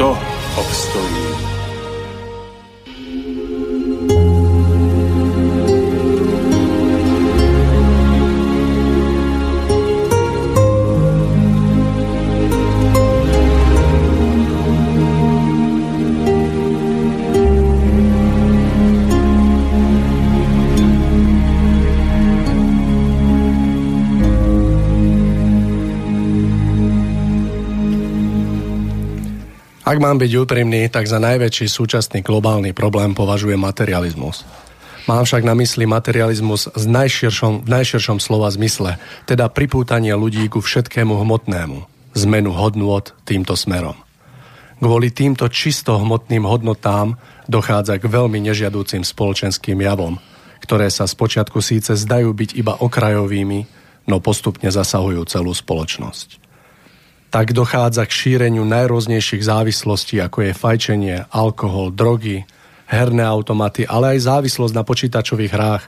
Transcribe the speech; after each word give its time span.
kto 0.00 0.18
obstojí. 0.56 1.59
Ak 29.90 29.98
mám 29.98 30.22
byť 30.22 30.46
úprimný, 30.46 30.86
tak 30.86 31.10
za 31.10 31.18
najväčší 31.18 31.66
súčasný 31.66 32.22
globálny 32.22 32.70
problém 32.70 33.10
považujem 33.10 33.58
materializmus. 33.58 34.46
Mám 35.10 35.26
však 35.26 35.42
na 35.42 35.58
mysli 35.58 35.82
materializmus 35.82 36.70
v 36.70 36.86
najširšom, 36.94 37.66
v 37.66 37.68
najširšom 37.74 38.22
slova 38.22 38.46
zmysle, 38.54 39.02
teda 39.26 39.50
pripútanie 39.50 40.14
ľudí 40.14 40.46
ku 40.46 40.62
všetkému 40.62 41.10
hmotnému, 41.26 41.90
zmenu 42.14 42.54
hodnôt 42.54 43.02
týmto 43.26 43.58
smerom. 43.58 43.98
Kvôli 44.78 45.10
týmto 45.10 45.50
čisto 45.50 45.98
hmotným 45.98 46.46
hodnotám 46.46 47.18
dochádza 47.50 47.98
k 47.98 48.06
veľmi 48.06 48.38
nežiadúcim 48.46 49.02
spoločenským 49.02 49.82
javom, 49.82 50.22
ktoré 50.62 50.86
sa 50.86 51.10
spočiatku 51.10 51.58
síce 51.58 51.98
zdajú 51.98 52.30
byť 52.30 52.54
iba 52.54 52.78
okrajovými, 52.78 53.66
no 54.06 54.22
postupne 54.22 54.70
zasahujú 54.70 55.26
celú 55.26 55.50
spoločnosť 55.50 56.49
tak 57.30 57.54
dochádza 57.54 58.06
k 58.06 58.12
šíreniu 58.12 58.66
najrôznejších 58.66 59.46
závislostí, 59.46 60.18
ako 60.18 60.50
je 60.50 60.52
fajčenie, 60.52 61.16
alkohol, 61.30 61.94
drogy, 61.94 62.42
herné 62.90 63.22
automaty, 63.22 63.86
ale 63.86 64.18
aj 64.18 64.26
závislosť 64.26 64.74
na 64.74 64.82
počítačových 64.82 65.54
hrách, 65.54 65.84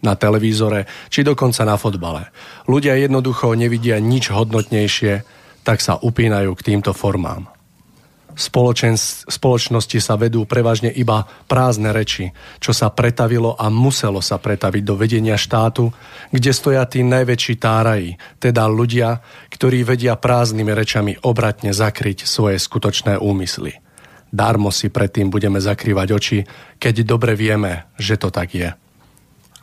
na 0.00 0.12
televízore, 0.16 0.84
či 1.08 1.24
dokonca 1.24 1.64
na 1.64 1.76
fotbale. 1.80 2.28
Ľudia 2.68 3.00
jednoducho 3.00 3.56
nevidia 3.56 3.96
nič 4.00 4.28
hodnotnejšie, 4.28 5.24
tak 5.64 5.80
sa 5.80 5.96
upínajú 6.00 6.52
k 6.56 6.64
týmto 6.72 6.92
formám 6.92 7.55
spoločnosti 8.36 9.98
sa 9.98 10.14
vedú 10.20 10.44
prevažne 10.44 10.92
iba 10.92 11.24
prázdne 11.48 11.90
reči, 11.90 12.30
čo 12.60 12.76
sa 12.76 12.92
pretavilo 12.92 13.56
a 13.56 13.72
muselo 13.72 14.20
sa 14.20 14.36
pretaviť 14.36 14.82
do 14.84 14.94
vedenia 14.94 15.40
štátu, 15.40 15.90
kde 16.30 16.52
stoja 16.52 16.84
tí 16.84 17.00
najväčší 17.02 17.54
táraji, 17.58 18.20
teda 18.38 18.68
ľudia, 18.68 19.24
ktorí 19.50 19.82
vedia 19.82 20.14
prázdnymi 20.14 20.72
rečami 20.76 21.12
obratne 21.24 21.72
zakryť 21.72 22.28
svoje 22.28 22.60
skutočné 22.60 23.16
úmysly. 23.16 23.80
Darmo 24.28 24.68
si 24.68 24.92
predtým 24.92 25.32
budeme 25.32 25.56
zakrývať 25.56 26.08
oči, 26.12 26.38
keď 26.76 26.94
dobre 27.08 27.32
vieme, 27.32 27.88
že 27.96 28.20
to 28.20 28.28
tak 28.28 28.52
je. 28.52 28.85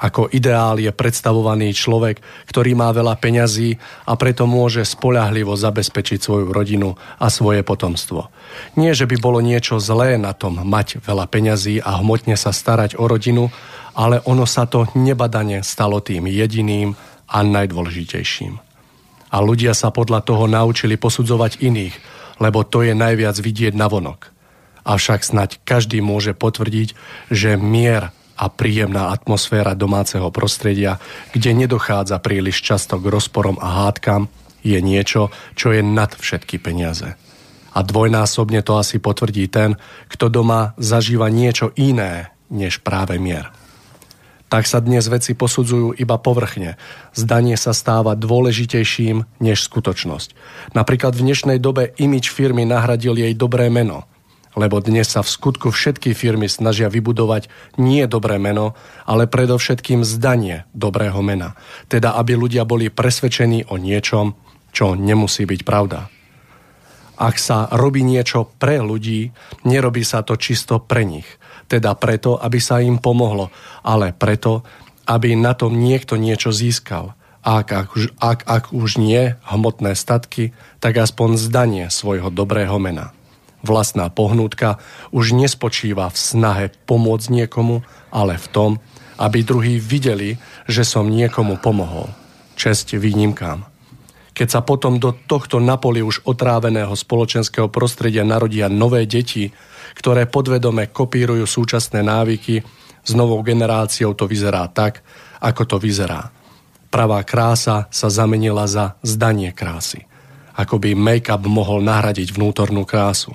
Ako 0.01 0.27
ideál 0.33 0.81
je 0.81 0.89
predstavovaný 0.89 1.71
človek, 1.71 2.17
ktorý 2.49 2.73
má 2.73 2.89
veľa 2.89 3.13
peňazí 3.21 3.77
a 4.09 4.17
preto 4.17 4.49
môže 4.49 4.81
spolahlivo 4.83 5.53
zabezpečiť 5.53 6.17
svoju 6.17 6.49
rodinu 6.49 6.97
a 7.21 7.29
svoje 7.29 7.61
potomstvo. 7.61 8.27
Nie, 8.75 8.97
že 8.97 9.05
by 9.05 9.15
bolo 9.21 9.39
niečo 9.39 9.77
zlé 9.77 10.17
na 10.17 10.33
tom 10.33 10.59
mať 10.65 10.97
veľa 11.05 11.29
peňazí 11.29 11.77
a 11.79 12.01
hmotne 12.01 12.33
sa 12.33 12.49
starať 12.49 12.97
o 12.97 13.05
rodinu, 13.05 13.53
ale 13.93 14.19
ono 14.25 14.49
sa 14.49 14.65
to 14.65 14.89
nebadane 14.97 15.61
stalo 15.61 16.01
tým 16.01 16.25
jediným 16.25 16.97
a 17.29 17.37
najdôležitejším. 17.45 18.57
A 19.33 19.37
ľudia 19.41 19.77
sa 19.77 19.93
podľa 19.93 20.25
toho 20.25 20.49
naučili 20.49 20.97
posudzovať 20.97 21.61
iných, 21.61 21.95
lebo 22.41 22.65
to 22.65 22.81
je 22.81 22.97
najviac 22.97 23.37
vidieť 23.37 23.73
na 23.77 23.85
vonok. 23.89 24.33
Avšak 24.83 25.23
snať 25.23 25.63
každý 25.63 26.03
môže 26.03 26.35
potvrdiť, 26.35 26.97
že 27.31 27.55
mier 27.55 28.11
a 28.37 28.49
príjemná 28.49 29.13
atmosféra 29.13 29.77
domáceho 29.77 30.33
prostredia, 30.33 30.97
kde 31.31 31.53
nedochádza 31.53 32.17
príliš 32.17 32.65
často 32.65 32.97
k 32.97 33.09
rozporom 33.09 33.61
a 33.61 33.85
hádkam, 33.85 34.29
je 34.63 34.79
niečo, 34.79 35.29
čo 35.53 35.75
je 35.75 35.83
nad 35.83 36.09
všetky 36.15 36.57
peniaze. 36.57 37.19
A 37.73 37.79
dvojnásobne 37.81 38.63
to 38.63 38.79
asi 38.79 38.97
potvrdí 39.01 39.49
ten, 39.49 39.75
kto 40.07 40.29
doma 40.29 40.77
zažíva 40.79 41.27
niečo 41.27 41.73
iné, 41.75 42.31
než 42.53 42.79
práve 42.79 43.19
mier. 43.19 43.49
Tak 44.47 44.69
sa 44.69 44.77
dnes 44.77 45.09
veci 45.09 45.33
posudzujú 45.33 45.97
iba 45.97 46.21
povrchne. 46.21 46.77
Zdanie 47.17 47.57
sa 47.57 47.73
stáva 47.73 48.13
dôležitejším 48.13 49.41
než 49.41 49.65
skutočnosť. 49.65 50.37
Napríklad 50.77 51.17
v 51.17 51.25
dnešnej 51.25 51.57
dobe 51.57 51.89
imič 51.97 52.29
firmy 52.29 52.61
nahradil 52.61 53.17
jej 53.17 53.33
dobré 53.33 53.73
meno– 53.73 54.05
lebo 54.53 54.77
dnes 54.81 55.09
sa 55.09 55.25
v 55.25 55.29
skutku 55.33 55.73
všetky 55.73 56.13
firmy 56.13 56.45
snažia 56.45 56.89
vybudovať 56.89 57.49
nie 57.81 58.05
dobré 58.05 58.37
meno, 58.37 58.77
ale 59.05 59.25
predovšetkým 59.25 60.05
zdanie 60.05 60.69
dobrého 60.77 61.17
mena. 61.25 61.57
Teda, 61.89 62.13
aby 62.17 62.37
ľudia 62.37 62.65
boli 62.65 62.93
presvedčení 62.93 63.69
o 63.69 63.81
niečom, 63.81 64.37
čo 64.73 64.93
nemusí 64.93 65.45
byť 65.45 65.61
pravda. 65.65 66.09
Ak 67.13 67.37
sa 67.37 67.69
robí 67.69 68.01
niečo 68.01 68.49
pre 68.57 68.81
ľudí, 68.81 69.29
nerobí 69.65 70.01
sa 70.01 70.25
to 70.25 70.33
čisto 70.37 70.81
pre 70.81 71.05
nich. 71.05 71.29
Teda 71.69 71.93
preto, 71.93 72.37
aby 72.37 72.57
sa 72.57 72.81
im 72.81 72.97
pomohlo, 72.97 73.53
ale 73.85 74.13
preto, 74.13 74.65
aby 75.05 75.37
na 75.37 75.53
tom 75.53 75.77
niekto 75.77 76.17
niečo 76.17 76.49
získal. 76.49 77.13
Ak, 77.43 77.75
ak, 77.75 77.89
ak, 78.23 78.39
ak 78.47 78.63
už 78.71 78.97
nie 78.97 79.35
hmotné 79.45 79.99
statky, 79.99 80.55
tak 80.79 80.95
aspoň 80.95 81.35
zdanie 81.35 81.85
svojho 81.91 82.31
dobrého 82.31 82.79
mena 82.79 83.11
vlastná 83.63 84.11
pohnútka 84.11 84.77
už 85.15 85.33
nespočíva 85.33 86.11
v 86.11 86.17
snahe 86.19 86.65
pomôcť 86.85 87.27
niekomu, 87.31 87.81
ale 88.11 88.35
v 88.37 88.47
tom, 88.51 88.71
aby 89.17 89.41
druhí 89.41 89.79
videli, 89.79 90.37
že 90.67 90.83
som 90.83 91.07
niekomu 91.07 91.57
pomohol. 91.63 92.11
Česť 92.59 92.99
výnimkám. 92.99 93.65
Keď 94.33 94.47
sa 94.49 94.61
potom 94.65 94.97
do 94.97 95.13
tohto 95.13 95.61
napoli 95.61 96.01
už 96.01 96.25
otráveného 96.25 96.93
spoločenského 96.97 97.69
prostredia 97.69 98.25
narodia 98.25 98.65
nové 98.65 99.05
deti, 99.05 99.53
ktoré 99.93 100.25
podvedome 100.25 100.89
kopírujú 100.89 101.45
súčasné 101.45 102.01
návyky, 102.01 102.65
s 103.03 103.11
novou 103.13 103.45
generáciou 103.45 104.17
to 104.17 104.25
vyzerá 104.25 104.65
tak, 104.73 105.05
ako 105.43 105.63
to 105.69 105.77
vyzerá. 105.77 106.33
Pravá 106.89 107.21
krása 107.21 107.85
sa 107.93 108.07
zamenila 108.09 108.65
za 108.65 108.97
zdanie 109.05 109.53
krásy. 109.53 110.05
Ako 110.53 110.77
by 110.77 110.93
make-up 110.93 111.41
mohol 111.45 111.81
nahradiť 111.81 112.33
vnútornú 112.33 112.85
krásu. 112.85 113.33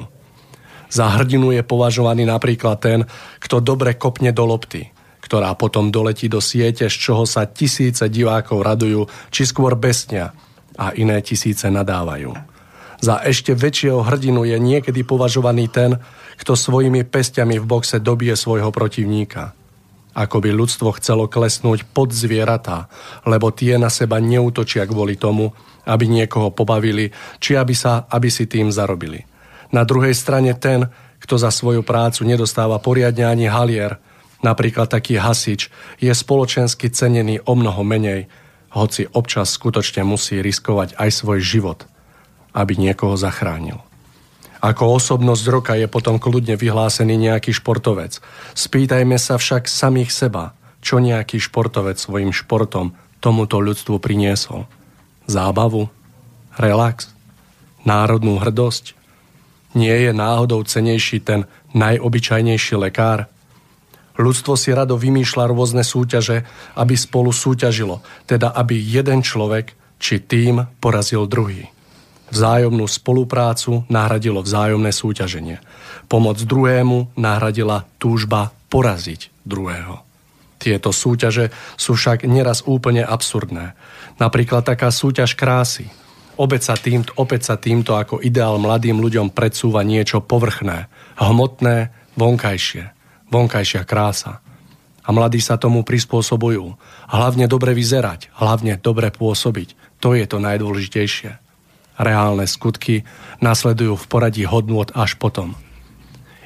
Za 0.89 1.07
hrdinu 1.21 1.53
je 1.53 1.61
považovaný 1.61 2.25
napríklad 2.25 2.81
ten, 2.81 3.01
kto 3.45 3.61
dobre 3.61 3.95
kopne 4.01 4.33
do 4.33 4.49
lopty, 4.49 4.89
ktorá 5.21 5.53
potom 5.53 5.93
doletí 5.93 6.33
do 6.33 6.41
siete, 6.41 6.89
z 6.89 6.97
čoho 6.97 7.29
sa 7.29 7.45
tisíce 7.45 8.09
divákov 8.09 8.65
radujú, 8.65 9.05
či 9.29 9.45
skôr 9.45 9.77
besnia 9.77 10.33
a 10.81 10.97
iné 10.97 11.21
tisíce 11.21 11.69
nadávajú. 11.69 12.33
Za 12.99 13.23
ešte 13.23 13.55
väčšieho 13.55 14.03
hrdinu 14.03 14.43
je 14.43 14.59
niekedy 14.59 15.07
považovaný 15.07 15.71
ten, 15.71 16.03
kto 16.41 16.59
svojimi 16.59 17.07
pestiami 17.07 17.61
v 17.63 17.69
boxe 17.69 18.03
dobije 18.03 18.35
svojho 18.35 18.75
protivníka. 18.75 19.55
Ako 20.19 20.43
by 20.43 20.51
ľudstvo 20.51 20.99
chcelo 20.99 21.31
klesnúť 21.31 21.87
pod 21.95 22.11
zvieratá, 22.11 22.91
lebo 23.23 23.55
tie 23.55 23.79
na 23.79 23.87
seba 23.87 24.19
neutočia 24.19 24.83
kvôli 24.83 25.15
tomu, 25.15 25.55
aby 25.87 26.11
niekoho 26.11 26.51
pobavili, 26.51 27.15
či 27.39 27.55
aby, 27.55 27.71
sa, 27.71 28.11
aby 28.11 28.27
si 28.27 28.51
tým 28.51 28.75
zarobili. 28.75 29.23
Na 29.69 29.85
druhej 29.85 30.17
strane 30.17 30.57
ten, 30.57 30.89
kto 31.19 31.35
za 31.37 31.53
svoju 31.53 31.85
prácu 31.85 32.25
nedostáva 32.25 32.81
poriadne 32.81 33.29
ani 33.29 33.47
halier, 33.51 34.01
napríklad 34.41 34.89
taký 34.89 35.19
hasič, 35.19 35.69
je 35.99 36.13
spoločensky 36.15 36.89
cenený 36.89 37.43
o 37.45 37.53
mnoho 37.59 37.83
menej, 37.83 38.31
hoci 38.73 39.09
občas 39.13 39.53
skutočne 39.57 40.05
musí 40.05 40.41
riskovať 40.45 40.97
aj 41.01 41.11
svoj 41.11 41.41
život, 41.41 41.89
aby 42.53 42.77
niekoho 42.77 43.17
zachránil. 43.17 43.81
Ako 44.59 44.99
osobnosť 44.99 45.45
roka 45.55 45.75
je 45.79 45.87
potom 45.87 46.19
kľudne 46.19 46.59
vyhlásený 46.59 47.15
nejaký 47.15 47.55
športovec. 47.55 48.19
Spýtajme 48.59 49.15
sa 49.15 49.39
však 49.39 49.71
samých 49.71 50.11
seba, 50.11 50.59
čo 50.83 50.99
nejaký 50.99 51.39
športovec 51.39 51.95
svojim 51.95 52.35
športom 52.35 52.99
tomuto 53.23 53.63
ľudstvu 53.63 54.03
priniesol. 54.03 54.67
Zábavu? 55.31 55.87
Relax? 56.59 57.15
Národnú 57.87 58.43
hrdosť? 58.43 58.98
Nie 59.77 60.09
je 60.09 60.13
náhodou 60.17 60.65
cenejší 60.65 61.21
ten 61.21 61.45
najobyčajnejší 61.77 62.75
lekár? 62.81 63.29
Ľudstvo 64.19 64.59
si 64.59 64.75
rado 64.75 64.99
vymýšľa 64.99 65.45
rôzne 65.55 65.87
súťaže, 65.87 66.43
aby 66.75 66.95
spolu 66.99 67.31
súťažilo, 67.31 68.03
teda 68.27 68.51
aby 68.51 68.75
jeden 68.75 69.23
človek 69.23 69.79
či 70.03 70.19
tým 70.19 70.67
porazil 70.83 71.31
druhý. 71.31 71.71
Vzájomnú 72.29 72.85
spoluprácu 72.91 73.89
nahradilo 73.89 74.43
vzájomné 74.43 74.93
súťaženie. 74.93 75.63
Pomoc 76.11 76.37
druhému 76.43 77.15
nahradila 77.17 77.89
túžba 77.97 78.53
poraziť 78.69 79.33
druhého. 79.47 80.05
Tieto 80.59 80.91
súťaže 80.91 81.55
sú 81.79 81.95
však 81.95 82.27
neraz 82.27 82.67
úplne 82.67 83.07
absurdné. 83.07 83.79
Napríklad 84.19 84.67
taká 84.67 84.91
súťaž 84.91 85.39
krásy. 85.39 85.87
Opäť 86.39 86.71
sa, 86.71 86.75
týmto, 86.79 87.11
opäť 87.19 87.51
sa 87.51 87.57
týmto 87.59 87.99
ako 87.99 88.23
ideál 88.23 88.63
mladým 88.63 89.03
ľuďom 89.03 89.35
predsúva 89.35 89.83
niečo 89.83 90.23
povrchné, 90.23 90.87
hmotné, 91.19 91.91
vonkajšie. 92.15 92.95
Vonkajšia 93.27 93.83
krása. 93.83 94.39
A 95.03 95.09
mladí 95.11 95.43
sa 95.43 95.59
tomu 95.59 95.83
prispôsobujú. 95.83 96.79
Hlavne 97.11 97.51
dobre 97.51 97.75
vyzerať, 97.75 98.31
hlavne 98.39 98.79
dobre 98.79 99.11
pôsobiť. 99.11 99.99
To 99.99 100.15
je 100.15 100.25
to 100.31 100.39
najdôležitejšie. 100.39 101.43
Reálne 101.99 102.47
skutky 102.47 103.03
nasledujú 103.43 103.99
v 103.99 104.07
poradí 104.07 104.47
hodnôt 104.47 104.87
až 104.95 105.19
potom. 105.19 105.59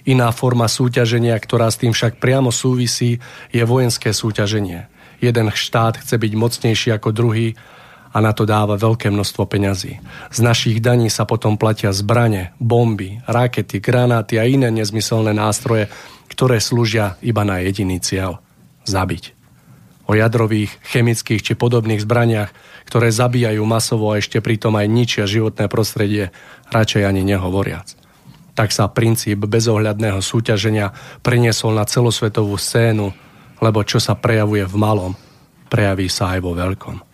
Iná 0.09 0.33
forma 0.33 0.73
súťaženia, 0.73 1.37
ktorá 1.37 1.69
s 1.69 1.79
tým 1.79 1.93
však 1.93 2.17
priamo 2.17 2.49
súvisí, 2.49 3.21
je 3.53 3.63
vojenské 3.63 4.11
súťaženie. 4.11 4.89
Jeden 5.23 5.47
štát 5.53 6.01
chce 6.01 6.19
byť 6.19 6.33
mocnejší 6.35 6.89
ako 6.97 7.15
druhý 7.15 7.55
a 8.13 8.21
na 8.21 8.37
to 8.37 8.45
dáva 8.45 8.77
veľké 8.77 9.09
množstvo 9.09 9.49
peňazí. 9.49 9.99
Z 10.29 10.39
našich 10.45 10.85
daní 10.85 11.09
sa 11.09 11.25
potom 11.25 11.57
platia 11.57 11.91
zbrane, 11.97 12.53
bomby, 12.61 13.25
rakety, 13.25 13.81
granáty 13.81 14.37
a 14.37 14.45
iné 14.45 14.69
nezmyselné 14.69 15.33
nástroje, 15.33 15.89
ktoré 16.29 16.61
slúžia 16.61 17.17
iba 17.25 17.43
na 17.43 17.65
jediný 17.65 17.99
cieľ– 17.99 18.45
zabiť. 18.85 19.33
O 20.07 20.13
jadrových, 20.13 20.77
chemických 20.85 21.41
či 21.41 21.53
podobných 21.57 22.05
zbraniach, 22.05 22.53
ktoré 22.85 23.09
zabíjajú 23.09 23.63
masovo 23.65 24.13
a 24.13 24.21
ešte 24.21 24.45
pritom 24.45 24.77
aj 24.77 24.87
ničia 24.91 25.25
životné 25.25 25.73
prostredie, 25.73 26.35
radšej 26.69 27.03
ani 27.09 27.25
nehovoriac 27.25 28.03
tak 28.53 28.69
sa 28.69 28.89
princíp 28.89 29.49
bezohľadného 29.49 30.21
súťaženia 30.21 30.93
preniesol 31.25 31.73
na 31.73 31.89
celosvetovú 31.89 32.61
scénu, 32.61 33.09
lebo 33.65 33.81
čo 33.81 33.97
sa 33.97 34.13
prejavuje 34.13 34.69
v 34.69 34.77
malom, 34.77 35.13
prejaví 35.73 36.13
sa 36.13 36.37
aj 36.37 36.41
vo 36.45 36.53
veľkom. 36.53 37.12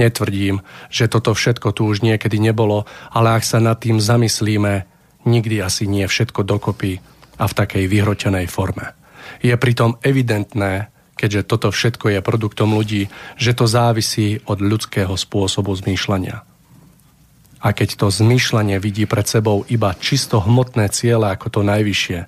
Netvrdím, 0.00 0.64
že 0.88 1.08
toto 1.08 1.36
všetko 1.36 1.76
tu 1.76 1.84
už 1.84 2.00
niekedy 2.00 2.40
nebolo, 2.40 2.88
ale 3.12 3.36
ak 3.36 3.44
sa 3.44 3.60
nad 3.60 3.76
tým 3.76 4.00
zamyslíme, 4.00 4.88
nikdy 5.28 5.60
asi 5.60 5.84
nie 5.84 6.08
všetko 6.08 6.48
dokopy 6.48 7.04
a 7.36 7.44
v 7.44 7.56
takej 7.56 7.84
vyhrotenej 7.88 8.48
forme. 8.48 8.96
Je 9.44 9.52
pritom 9.54 10.00
evidentné, 10.00 10.88
keďže 11.14 11.46
toto 11.46 11.68
všetko 11.70 12.18
je 12.18 12.20
produktom 12.24 12.72
ľudí, 12.72 13.12
že 13.36 13.52
to 13.52 13.68
závisí 13.68 14.40
od 14.48 14.58
ľudského 14.64 15.12
spôsobu 15.14 15.76
zmýšľania. 15.76 16.42
A 17.62 17.68
keď 17.70 17.94
to 17.94 18.06
zmýšľanie 18.10 18.82
vidí 18.82 19.06
pred 19.06 19.28
sebou 19.28 19.62
iba 19.70 19.94
čisto 19.94 20.42
hmotné 20.42 20.90
ciele 20.90 21.30
ako 21.30 21.46
to 21.46 21.60
najvyššie, 21.62 22.26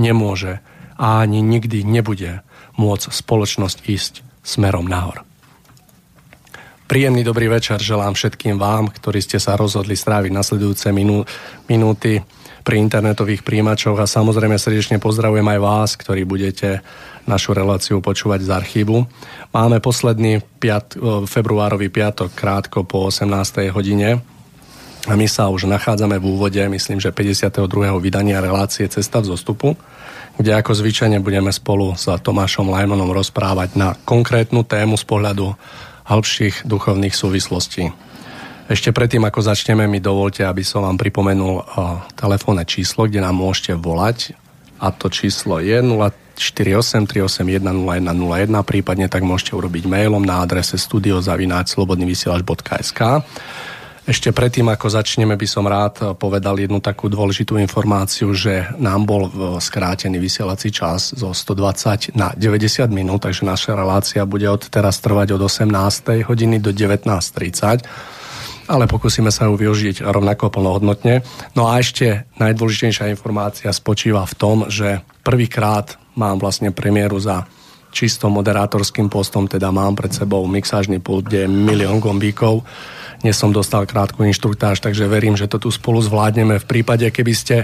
nemôže 0.00 0.64
a 0.96 1.20
ani 1.20 1.44
nikdy 1.44 1.84
nebude 1.84 2.40
môcť 2.80 3.12
spoločnosť 3.12 3.78
ísť 3.84 4.14
smerom 4.40 4.88
nahor. 4.88 5.29
Príjemný 6.90 7.22
dobrý 7.22 7.46
večer 7.46 7.78
želám 7.78 8.18
všetkým 8.18 8.58
vám, 8.58 8.90
ktorí 8.90 9.22
ste 9.22 9.38
sa 9.38 9.54
rozhodli 9.54 9.94
stráviť 9.94 10.34
nasledujúce 10.34 10.90
minú, 10.90 11.22
minúty 11.70 12.18
pri 12.66 12.82
internetových 12.82 13.46
príjimačoch 13.46 13.94
a 13.94 14.10
samozrejme 14.10 14.58
srdečne 14.58 14.98
pozdravujem 14.98 15.46
aj 15.54 15.60
vás, 15.62 15.94
ktorí 15.94 16.26
budete 16.26 16.82
našu 17.30 17.54
reláciu 17.54 18.02
počúvať 18.02 18.42
z 18.42 18.50
archívu. 18.50 19.06
Máme 19.54 19.78
posledný 19.78 20.42
piat, 20.58 20.98
februárový 21.30 21.94
piatok 21.94 22.34
krátko 22.34 22.82
po 22.82 23.06
18. 23.06 23.70
hodine 23.70 24.18
a 25.06 25.14
my 25.14 25.30
sa 25.30 25.46
už 25.46 25.70
nachádzame 25.70 26.18
v 26.18 26.26
úvode, 26.26 26.58
myslím, 26.58 26.98
že 26.98 27.14
52. 27.14 27.70
vydania 28.02 28.42
relácie 28.42 28.90
Cesta 28.90 29.22
v 29.22 29.30
zostupu, 29.30 29.78
kde 30.42 30.58
ako 30.58 30.74
zvyčajne 30.74 31.22
budeme 31.22 31.54
spolu 31.54 31.94
s 31.94 32.10
Tomášom 32.10 32.66
Lajmonom 32.66 33.14
rozprávať 33.14 33.78
na 33.78 33.94
konkrétnu 33.94 34.66
tému 34.66 34.98
z 34.98 35.06
pohľadu 35.06 35.54
hĺbších 36.10 36.66
duchovných 36.66 37.14
súvislostí. 37.14 37.94
Ešte 38.70 38.90
predtým, 38.90 39.24
ako 39.26 39.42
začneme, 39.46 39.86
mi 39.86 40.00
dovolte, 40.02 40.44
aby 40.46 40.64
som 40.66 40.82
vám 40.86 40.98
pripomenul 40.98 41.62
telefónne 42.18 42.64
číslo, 42.66 43.06
kde 43.06 43.20
nám 43.22 43.34
môžete 43.38 43.74
volať. 43.78 44.32
A 44.82 44.90
to 44.90 45.08
číslo 45.10 45.60
je 45.62 45.82
048 45.82 47.04
381 47.04 47.62
0101, 47.62 48.62
prípadne 48.64 49.08
tak 49.12 49.22
môžete 49.26 49.56
urobiť 49.58 49.86
mailom 49.90 50.24
na 50.24 50.40
adrese 50.40 50.78
studiozavináčslobodnyvysielač.sk 50.80 53.00
ešte 54.08 54.32
predtým, 54.32 54.64
ako 54.72 54.88
začneme, 54.88 55.36
by 55.36 55.44
som 55.44 55.68
rád 55.68 56.16
povedal 56.16 56.56
jednu 56.56 56.80
takú 56.80 57.12
dôležitú 57.12 57.60
informáciu, 57.60 58.32
že 58.32 58.72
nám 58.80 59.04
bol 59.04 59.28
skrátený 59.60 60.16
vysielací 60.16 60.72
čas 60.72 61.12
zo 61.12 61.36
120 61.36 62.16
na 62.16 62.32
90 62.32 62.88
minút, 62.88 63.28
takže 63.28 63.44
naša 63.44 63.76
relácia 63.76 64.24
bude 64.24 64.48
od 64.48 64.64
teraz 64.72 65.04
trvať 65.04 65.36
od 65.36 65.42
18. 65.44 66.24
hodiny 66.24 66.56
do 66.58 66.72
19.30 66.72 67.84
ale 68.70 68.86
pokúsime 68.86 69.34
sa 69.34 69.50
ju 69.50 69.58
využiť 69.58 70.06
rovnako 70.06 70.54
plnohodnotne. 70.54 71.26
No 71.58 71.66
a 71.66 71.82
ešte 71.82 72.30
najdôležitejšia 72.38 73.10
informácia 73.10 73.66
spočíva 73.74 74.22
v 74.22 74.38
tom, 74.38 74.56
že 74.70 75.02
prvýkrát 75.26 75.98
mám 76.14 76.38
vlastne 76.38 76.70
premiéru 76.70 77.18
za 77.18 77.50
čisto 77.90 78.30
moderátorským 78.30 79.10
postom, 79.10 79.50
teda 79.50 79.74
mám 79.74 79.98
pred 79.98 80.14
sebou 80.14 80.46
mixážny 80.46 81.02
pult, 81.02 81.26
kde 81.26 81.44
je 81.44 81.48
milión 81.50 81.98
gombíkov 81.98 82.62
dnes 83.20 83.36
som 83.36 83.52
dostal 83.52 83.84
krátku 83.84 84.24
inštruktáž, 84.24 84.80
takže 84.80 85.04
verím, 85.04 85.36
že 85.36 85.44
to 85.44 85.60
tu 85.60 85.68
spolu 85.68 86.00
zvládneme. 86.00 86.56
V 86.56 86.68
prípade, 86.68 87.04
keby 87.12 87.32
ste 87.36 87.56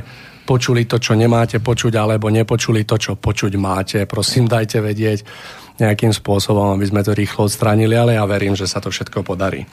počuli 0.45 0.85
to, 0.85 1.01
čo 1.01 1.17
nemáte 1.17 1.59
počuť, 1.59 1.97
alebo 1.97 2.29
nepočuli 2.29 2.85
to, 2.85 3.01
čo 3.01 3.17
počuť 3.17 3.53
máte, 3.57 3.99
prosím, 4.05 4.47
dajte 4.47 4.85
vedieť 4.85 5.25
nejakým 5.81 6.13
spôsobom, 6.13 6.77
aby 6.77 6.85
sme 6.87 7.01
to 7.01 7.17
rýchlo 7.17 7.49
odstránili, 7.49 7.97
ale 7.97 8.21
ja 8.21 8.25
verím, 8.29 8.53
že 8.53 8.69
sa 8.69 8.85
to 8.85 8.93
všetko 8.93 9.25
podarí. 9.25 9.65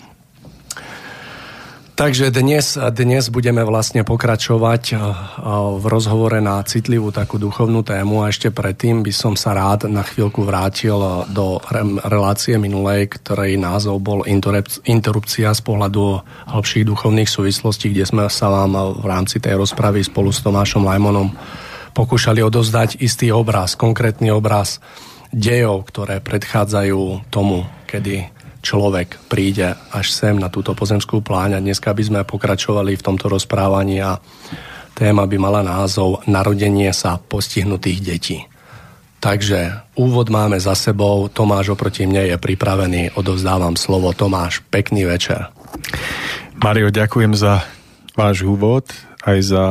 Takže 1.94 2.34
dnes, 2.34 2.74
dnes 2.74 3.30
budeme 3.30 3.62
vlastne 3.62 4.02
pokračovať 4.02 4.98
v 5.78 5.86
rozhovore 5.86 6.42
na 6.42 6.66
citlivú 6.66 7.14
takú 7.14 7.38
duchovnú 7.38 7.86
tému. 7.86 8.26
A 8.26 8.34
ešte 8.34 8.50
predtým 8.50 9.06
by 9.06 9.14
som 9.14 9.38
sa 9.38 9.54
rád 9.54 9.86
na 9.94 10.02
chvíľku 10.02 10.42
vrátil 10.42 10.98
do 11.30 11.62
relácie 12.02 12.58
minulej, 12.58 13.14
ktorej 13.22 13.62
názov 13.62 14.02
bol 14.02 14.26
interrupcia 14.90 15.54
z 15.54 15.62
pohľadu 15.62 16.18
hĺbších 16.50 16.90
duchovných 16.90 17.30
súvislostí, 17.30 17.94
kde 17.94 18.10
sme 18.10 18.26
sa 18.26 18.50
vám 18.50 18.98
v 18.98 19.06
rámci 19.06 19.38
tej 19.38 19.62
rozpravy 19.62 20.02
spolu 20.02 20.34
s 20.34 20.42
Tomášom 20.42 20.82
Lajmonom 20.90 21.30
pokúšali 21.94 22.42
odozdať 22.42 23.06
istý 23.06 23.30
obraz, 23.30 23.78
konkrétny 23.78 24.34
obraz 24.34 24.82
dejov, 25.30 25.86
ktoré 25.94 26.26
predchádzajú 26.26 27.30
tomu, 27.30 27.70
kedy 27.86 28.33
človek 28.64 29.20
príde 29.28 29.76
až 29.92 30.08
sem 30.16 30.40
na 30.40 30.48
túto 30.48 30.72
pozemskú 30.72 31.20
pláň 31.20 31.60
a 31.60 31.64
dneska 31.64 31.92
by 31.92 32.04
sme 32.04 32.22
pokračovali 32.24 32.96
v 32.96 33.06
tomto 33.06 33.28
rozprávaní 33.28 34.00
a 34.00 34.18
téma 34.96 35.28
by 35.28 35.38
mala 35.38 35.62
názov 35.62 36.24
Narodenie 36.26 36.90
sa 36.96 37.20
postihnutých 37.20 38.00
detí. 38.00 38.40
Takže 39.20 39.88
úvod 40.00 40.28
máme 40.32 40.60
za 40.60 40.76
sebou, 40.76 41.32
Tomáš 41.32 41.76
oproti 41.76 42.04
mne 42.04 42.28
je 42.28 42.36
pripravený, 42.36 43.16
odovzdávam 43.16 43.80
slovo. 43.80 44.12
Tomáš, 44.12 44.60
pekný 44.68 45.08
večer. 45.08 45.48
Mario, 46.60 46.92
ďakujem 46.92 47.32
za 47.32 47.64
váš 48.16 48.44
úvod, 48.44 48.92
aj 49.24 49.40
za 49.44 49.64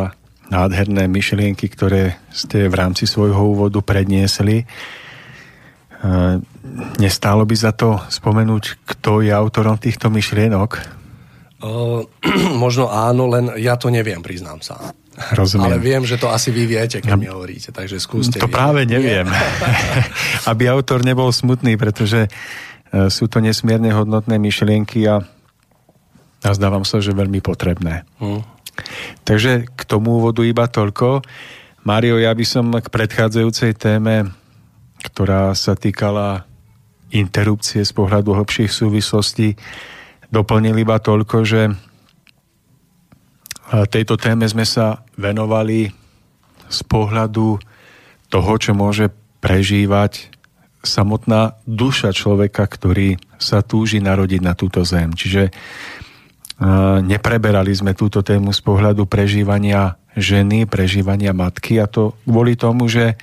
nádherné 0.48 1.08
myšlienky, 1.08 1.68
ktoré 1.68 2.16
ste 2.32 2.68
v 2.68 2.74
rámci 2.76 3.08
svojho 3.08 3.56
úvodu 3.56 3.80
predniesli. 3.84 4.64
Nestálo 7.02 7.42
by 7.42 7.56
za 7.58 7.74
to 7.74 7.98
spomenúť, 8.06 8.86
kto 8.86 9.26
je 9.26 9.34
autorom 9.34 9.74
týchto 9.76 10.08
myšlienok? 10.14 10.70
Uh, 11.62 12.06
možno 12.64 12.90
áno, 12.90 13.26
len 13.26 13.54
ja 13.58 13.74
to 13.74 13.90
neviem, 13.90 14.22
priznám 14.22 14.62
sa. 14.62 14.94
Rozumiem. 15.12 15.66
Ale 15.68 15.76
viem, 15.82 16.02
že 16.08 16.16
to 16.16 16.32
asi 16.32 16.48
vy 16.48 16.64
viete, 16.64 17.04
keď 17.04 17.14
mi 17.20 17.28
hovoríte, 17.28 17.68
takže 17.68 18.00
skúste. 18.00 18.40
To 18.40 18.48
vy. 18.48 18.54
práve 18.54 18.88
neviem. 18.88 19.28
Aby 20.50 20.72
autor 20.72 21.04
nebol 21.04 21.28
smutný, 21.28 21.76
pretože 21.76 22.26
e, 22.26 22.30
sú 23.12 23.28
to 23.28 23.44
nesmierne 23.44 23.92
hodnotné 23.92 24.40
myšlienky 24.40 25.04
a 25.04 25.20
nazdávam 26.40 26.82
sa, 26.82 26.98
že 26.98 27.12
veľmi 27.12 27.44
potrebné. 27.44 28.08
Hmm. 28.18 28.42
Takže 29.28 29.68
k 29.68 29.82
tomu 29.84 30.22
úvodu 30.22 30.40
iba 30.42 30.64
toľko. 30.64 31.20
Mario, 31.84 32.16
ja 32.16 32.32
by 32.32 32.44
som 32.46 32.72
k 32.72 32.88
predchádzajúcej 32.88 33.76
téme, 33.76 34.32
ktorá 35.02 35.52
sa 35.52 35.76
týkala 35.76 36.48
interrupcie 37.12 37.84
z 37.84 37.92
pohľadu 37.92 38.32
hlbších 38.32 38.72
súvislostí, 38.72 39.54
doplnil 40.32 40.80
iba 40.80 40.96
toľko, 40.96 41.36
že 41.44 41.68
tejto 43.72 44.16
téme 44.20 44.44
sme 44.48 44.64
sa 44.64 45.04
venovali 45.16 45.92
z 46.68 46.80
pohľadu 46.88 47.60
toho, 48.32 48.52
čo 48.56 48.72
môže 48.72 49.12
prežívať 49.44 50.32
samotná 50.82 51.60
duša 51.68 52.16
človeka, 52.16 52.64
ktorý 52.64 53.20
sa 53.36 53.60
túži 53.60 54.00
narodiť 54.00 54.40
na 54.40 54.56
túto 54.56 54.82
zem. 54.82 55.12
Čiže 55.12 55.52
nepreberali 57.06 57.72
sme 57.74 57.92
túto 57.92 58.24
tému 58.24 58.56
z 58.56 58.60
pohľadu 58.64 59.04
prežívania 59.04 60.00
ženy, 60.16 60.68
prežívania 60.68 61.32
matky 61.32 61.80
a 61.80 61.88
to 61.88 62.16
kvôli 62.24 62.56
tomu, 62.56 62.88
že 62.88 63.16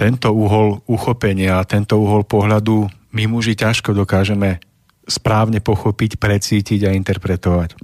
tento 0.00 0.32
uhol 0.32 0.80
uchopenia 0.88 1.60
a 1.60 1.68
tento 1.68 2.00
uhol 2.00 2.24
pohľadu 2.24 2.88
my 3.12 3.28
muži 3.28 3.52
ťažko 3.52 3.92
dokážeme 3.92 4.56
správne 5.04 5.60
pochopiť, 5.60 6.16
precítiť 6.16 6.88
a 6.88 6.96
interpretovať. 6.96 7.76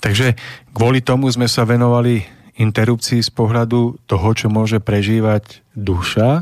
Takže 0.00 0.40
kvôli 0.72 1.04
tomu 1.04 1.28
sme 1.28 1.52
sa 1.52 1.68
venovali 1.68 2.24
interrupcii 2.56 3.20
z 3.20 3.30
pohľadu 3.34 4.08
toho, 4.08 4.28
čo 4.32 4.48
môže 4.48 4.80
prežívať 4.80 5.60
duša 5.76 6.40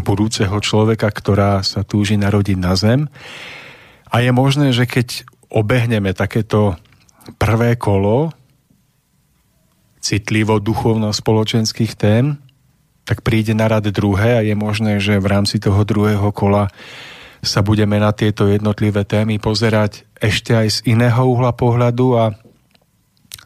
budúceho 0.00 0.56
človeka, 0.64 1.12
ktorá 1.12 1.60
sa 1.60 1.84
túži 1.84 2.16
narodiť 2.16 2.56
na 2.56 2.72
zem. 2.72 3.12
A 4.08 4.24
je 4.24 4.32
možné, 4.32 4.72
že 4.72 4.88
keď 4.88 5.28
obehneme 5.52 6.16
takéto 6.16 6.80
prvé 7.36 7.76
kolo 7.76 8.32
citlivo 10.00 10.56
duchovno-spoločenských 10.56 11.92
tém, 12.00 12.40
tak 13.02 13.26
príde 13.26 13.52
na 13.52 13.66
rad 13.66 13.86
druhé 13.90 14.38
a 14.38 14.46
je 14.46 14.54
možné, 14.54 15.02
že 15.02 15.18
v 15.18 15.26
rámci 15.26 15.58
toho 15.58 15.82
druhého 15.82 16.30
kola 16.30 16.70
sa 17.42 17.58
budeme 17.58 17.98
na 17.98 18.14
tieto 18.14 18.46
jednotlivé 18.46 19.02
témy 19.02 19.42
pozerať 19.42 20.06
ešte 20.22 20.54
aj 20.54 20.66
z 20.70 20.78
iného 20.94 21.26
uhla 21.26 21.50
pohľadu 21.50 22.06
a 22.14 22.24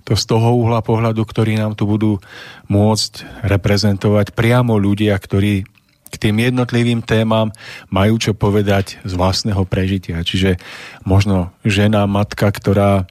to 0.06 0.14
z 0.14 0.24
toho 0.28 0.54
uhla 0.62 0.84
pohľadu, 0.84 1.24
ktorý 1.24 1.58
nám 1.58 1.74
tu 1.74 1.88
budú 1.88 2.20
môcť 2.68 3.42
reprezentovať 3.42 4.36
priamo 4.36 4.76
ľudia, 4.76 5.16
ktorí 5.16 5.66
k 6.06 6.14
tým 6.14 6.38
jednotlivým 6.38 7.02
témam 7.02 7.50
majú 7.90 8.14
čo 8.20 8.32
povedať 8.36 9.02
z 9.02 9.12
vlastného 9.18 9.66
prežitia. 9.66 10.22
Čiže 10.22 10.62
možno 11.02 11.50
žena, 11.66 12.06
matka, 12.06 12.46
ktorá 12.46 13.10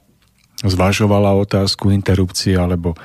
zvažovala 0.64 1.36
otázku 1.36 1.92
interrupcie 1.92 2.56
alebo 2.56 2.96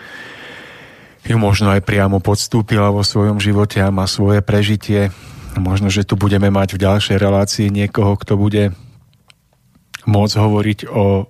ju 1.26 1.38
možno 1.38 1.74
aj 1.74 1.86
priamo 1.86 2.22
podstúpila 2.24 2.90
vo 2.90 3.06
svojom 3.06 3.38
živote 3.38 3.82
a 3.82 3.94
má 3.94 4.10
svoje 4.10 4.42
prežitie 4.42 5.14
Možno, 5.60 5.92
že 5.92 6.08
tu 6.08 6.16
budeme 6.16 6.48
mať 6.48 6.80
v 6.80 6.84
ďalšej 6.88 7.18
relácii 7.20 7.68
niekoho, 7.68 8.16
kto 8.16 8.40
bude 8.40 8.72
môcť 10.08 10.36
hovoriť 10.40 10.80
o 10.88 11.28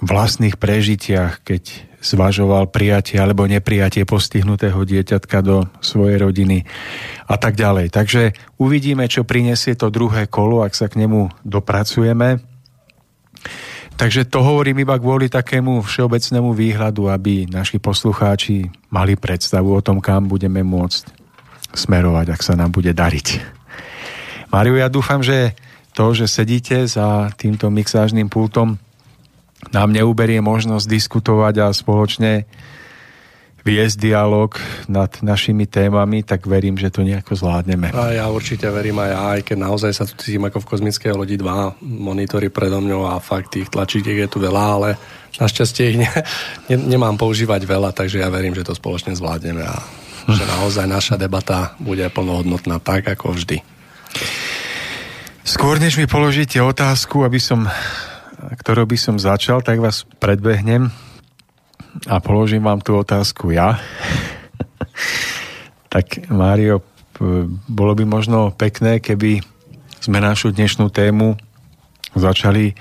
vlastných 0.00 0.56
prežitiach, 0.56 1.44
keď 1.44 1.92
zvažoval 2.00 2.72
prijatie 2.72 3.20
alebo 3.20 3.44
neprijatie 3.44 4.08
postihnutého 4.08 4.80
dieťatka 4.80 5.44
do 5.44 5.68
svojej 5.84 6.16
rodiny 6.16 6.64
a 7.28 7.36
tak 7.36 7.60
ďalej. 7.60 7.92
Takže 7.92 8.32
uvidíme, 8.56 9.04
čo 9.04 9.28
prinesie 9.28 9.76
to 9.76 9.92
druhé 9.92 10.24
kolo, 10.24 10.64
ak 10.64 10.72
sa 10.72 10.88
k 10.88 11.04
nemu 11.04 11.44
dopracujeme. 11.44 12.40
Takže 14.00 14.32
to 14.32 14.40
hovorím 14.40 14.80
iba 14.80 14.96
kvôli 14.96 15.28
takému 15.28 15.84
všeobecnému 15.84 16.56
výhľadu, 16.56 17.12
aby 17.12 17.44
naši 17.52 17.76
poslucháči 17.76 18.72
mali 18.88 19.12
predstavu 19.12 19.76
o 19.76 19.84
tom, 19.84 20.00
kam 20.00 20.24
budeme 20.24 20.64
môcť 20.64 21.12
smerovať, 21.76 22.32
ak 22.32 22.40
sa 22.40 22.56
nám 22.56 22.72
bude 22.72 22.96
dariť. 22.96 23.44
Máriu, 24.48 24.80
ja 24.80 24.88
dúfam, 24.88 25.20
že 25.20 25.52
to, 25.92 26.16
že 26.16 26.32
sedíte 26.32 26.88
za 26.88 27.28
týmto 27.36 27.68
mixážnym 27.68 28.32
pultom, 28.32 28.80
nám 29.68 29.92
neuberie 29.92 30.40
možnosť 30.40 30.88
diskutovať 30.88 31.54
a 31.60 31.66
spoločne 31.68 32.48
viesť 33.60 33.96
dialog 34.00 34.56
nad 34.88 35.12
našimi 35.20 35.68
témami, 35.68 36.24
tak 36.24 36.48
verím, 36.48 36.80
že 36.80 36.88
to 36.88 37.04
nejako 37.04 37.36
zvládneme. 37.36 37.92
A 37.92 38.16
ja 38.16 38.26
určite 38.32 38.68
verím 38.72 38.96
aj 39.00 39.10
ja, 39.10 39.20
aj 39.36 39.40
keď 39.44 39.56
naozaj 39.60 39.92
sa 39.92 40.04
tu 40.08 40.16
cítim 40.16 40.44
ako 40.48 40.64
v 40.64 40.68
kozmickej 40.76 41.12
lodi 41.12 41.36
dva 41.36 41.76
monitory 41.80 42.48
predo 42.48 42.80
mňou 42.80 43.08
a 43.12 43.20
fakt 43.20 43.56
tých 43.56 43.68
tlačítiek 43.68 44.24
je 44.24 44.28
tu 44.28 44.40
veľa, 44.40 44.64
ale 44.80 44.88
našťastie 45.36 45.84
ich 45.92 45.98
ne, 46.00 46.10
ne, 46.72 46.76
nemám 46.76 47.20
používať 47.20 47.64
veľa, 47.68 47.92
takže 47.92 48.24
ja 48.24 48.32
verím, 48.32 48.56
že 48.56 48.64
to 48.64 48.72
spoločne 48.72 49.12
zvládneme 49.12 49.64
a 49.64 49.76
že 50.28 50.44
naozaj 50.44 50.86
naša 50.88 51.16
debata 51.16 51.76
bude 51.80 52.04
plnohodnotná 52.12 52.80
tak, 52.80 53.08
ako 53.08 53.36
vždy. 53.36 53.60
Skôr 55.40 55.80
než 55.80 55.96
mi 55.96 56.04
položíte 56.04 56.60
otázku, 56.60 57.24
aby 57.24 57.40
som, 57.40 57.64
ktorou 58.60 58.84
by 58.84 58.98
som 59.00 59.16
začal, 59.16 59.64
tak 59.64 59.80
vás 59.80 60.04
predbehnem 60.20 60.92
a 62.06 62.22
položím 62.22 62.64
vám 62.64 62.80
tú 62.80 62.96
otázku 62.98 63.50
ja. 63.50 63.78
tak 65.92 66.30
Mário, 66.30 66.82
bolo 67.68 67.92
by 67.92 68.04
možno 68.06 68.54
pekné, 68.54 69.02
keby 69.02 69.42
sme 70.00 70.18
našu 70.22 70.54
dnešnú 70.54 70.88
tému 70.88 71.36
začali 72.16 72.72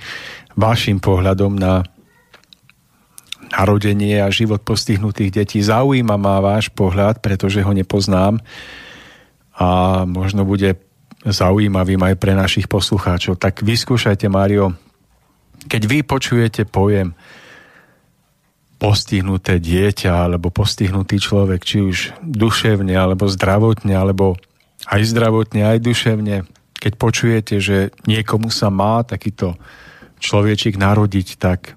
vašim 0.56 1.04
pohľadom 1.04 1.60
na 1.60 1.84
narodenie 3.50 4.22
a 4.22 4.30
život 4.30 4.62
postihnutých 4.62 5.44
detí. 5.44 5.60
Zaujíma 5.60 6.16
ma 6.16 6.39
váš 6.39 6.70
pohľad, 6.72 7.20
pretože 7.20 7.66
ho 7.66 7.74
nepoznám 7.74 8.39
a 9.60 9.68
možno 10.08 10.48
bude 10.48 10.80
zaujímavým 11.25 12.00
aj 12.00 12.16
pre 12.16 12.32
našich 12.32 12.72
poslucháčov. 12.72 13.36
Tak 13.36 13.60
vyskúšajte, 13.66 14.32
Mário, 14.32 14.72
keď 15.68 15.82
vy 15.84 16.00
počujete 16.08 16.63
pojem 16.63 17.12
postihnuté 18.79 19.59
dieťa 19.59 20.31
alebo 20.31 20.50
postihnutý 20.50 21.19
človek, 21.19 21.62
či 21.67 21.77
už 21.83 21.98
duševne 22.24 22.95
alebo 22.95 23.27
zdravotne, 23.27 23.91
alebo 23.91 24.39
aj 24.88 25.03
zdravotne, 25.03 25.67
aj 25.67 25.83
duševne, 25.83 26.48
keď 26.79 26.93
počujete, 26.95 27.55
že 27.59 27.91
niekomu 28.07 28.48
sa 28.48 28.71
má 28.71 29.03
takýto 29.03 29.59
človečik 30.24 30.79
narodiť, 30.79 31.27
tak 31.36 31.75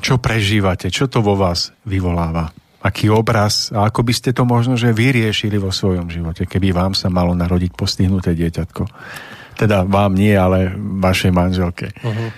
čo 0.00 0.16
prežívate? 0.16 0.88
Čo 0.88 1.12
to 1.12 1.20
vo 1.20 1.36
vás 1.36 1.76
vyvoláva? 1.84 2.56
Aký 2.80 3.12
obraz? 3.12 3.68
A 3.76 3.92
ako 3.92 4.00
by 4.00 4.12
ste 4.16 4.32
to 4.32 4.48
možno, 4.48 4.80
že 4.80 4.96
vyriešili 4.96 5.60
vo 5.60 5.68
svojom 5.68 6.08
živote, 6.08 6.48
keby 6.48 6.72
vám 6.72 6.96
sa 6.96 7.12
malo 7.12 7.36
narodiť 7.36 7.76
postihnuté 7.76 8.32
dieťatko? 8.32 8.88
Teda 9.60 9.84
vám 9.84 10.16
nie, 10.16 10.32
ale 10.32 10.72
vašej 10.80 11.32
manželke. 11.36 11.92
Uh-huh. 12.00 12.32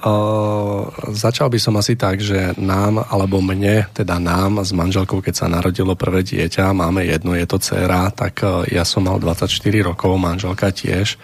Uh, 0.00 0.88
začal 1.12 1.52
by 1.52 1.60
som 1.60 1.76
asi 1.76 1.92
tak, 1.92 2.24
že 2.24 2.56
nám, 2.56 3.04
alebo 3.04 3.44
mne, 3.44 3.84
teda 3.92 4.16
nám 4.16 4.64
s 4.64 4.72
manželkou, 4.72 5.20
keď 5.20 5.34
sa 5.36 5.46
narodilo 5.52 5.92
prvé 5.92 6.24
dieťa, 6.24 6.72
máme 6.72 7.04
jednu, 7.04 7.36
je 7.36 7.44
to 7.44 7.60
dcera, 7.60 8.08
tak 8.08 8.40
uh, 8.40 8.64
ja 8.64 8.88
som 8.88 9.04
mal 9.04 9.20
24 9.20 9.52
rokov, 9.84 10.16
manželka 10.16 10.72
tiež 10.72 11.20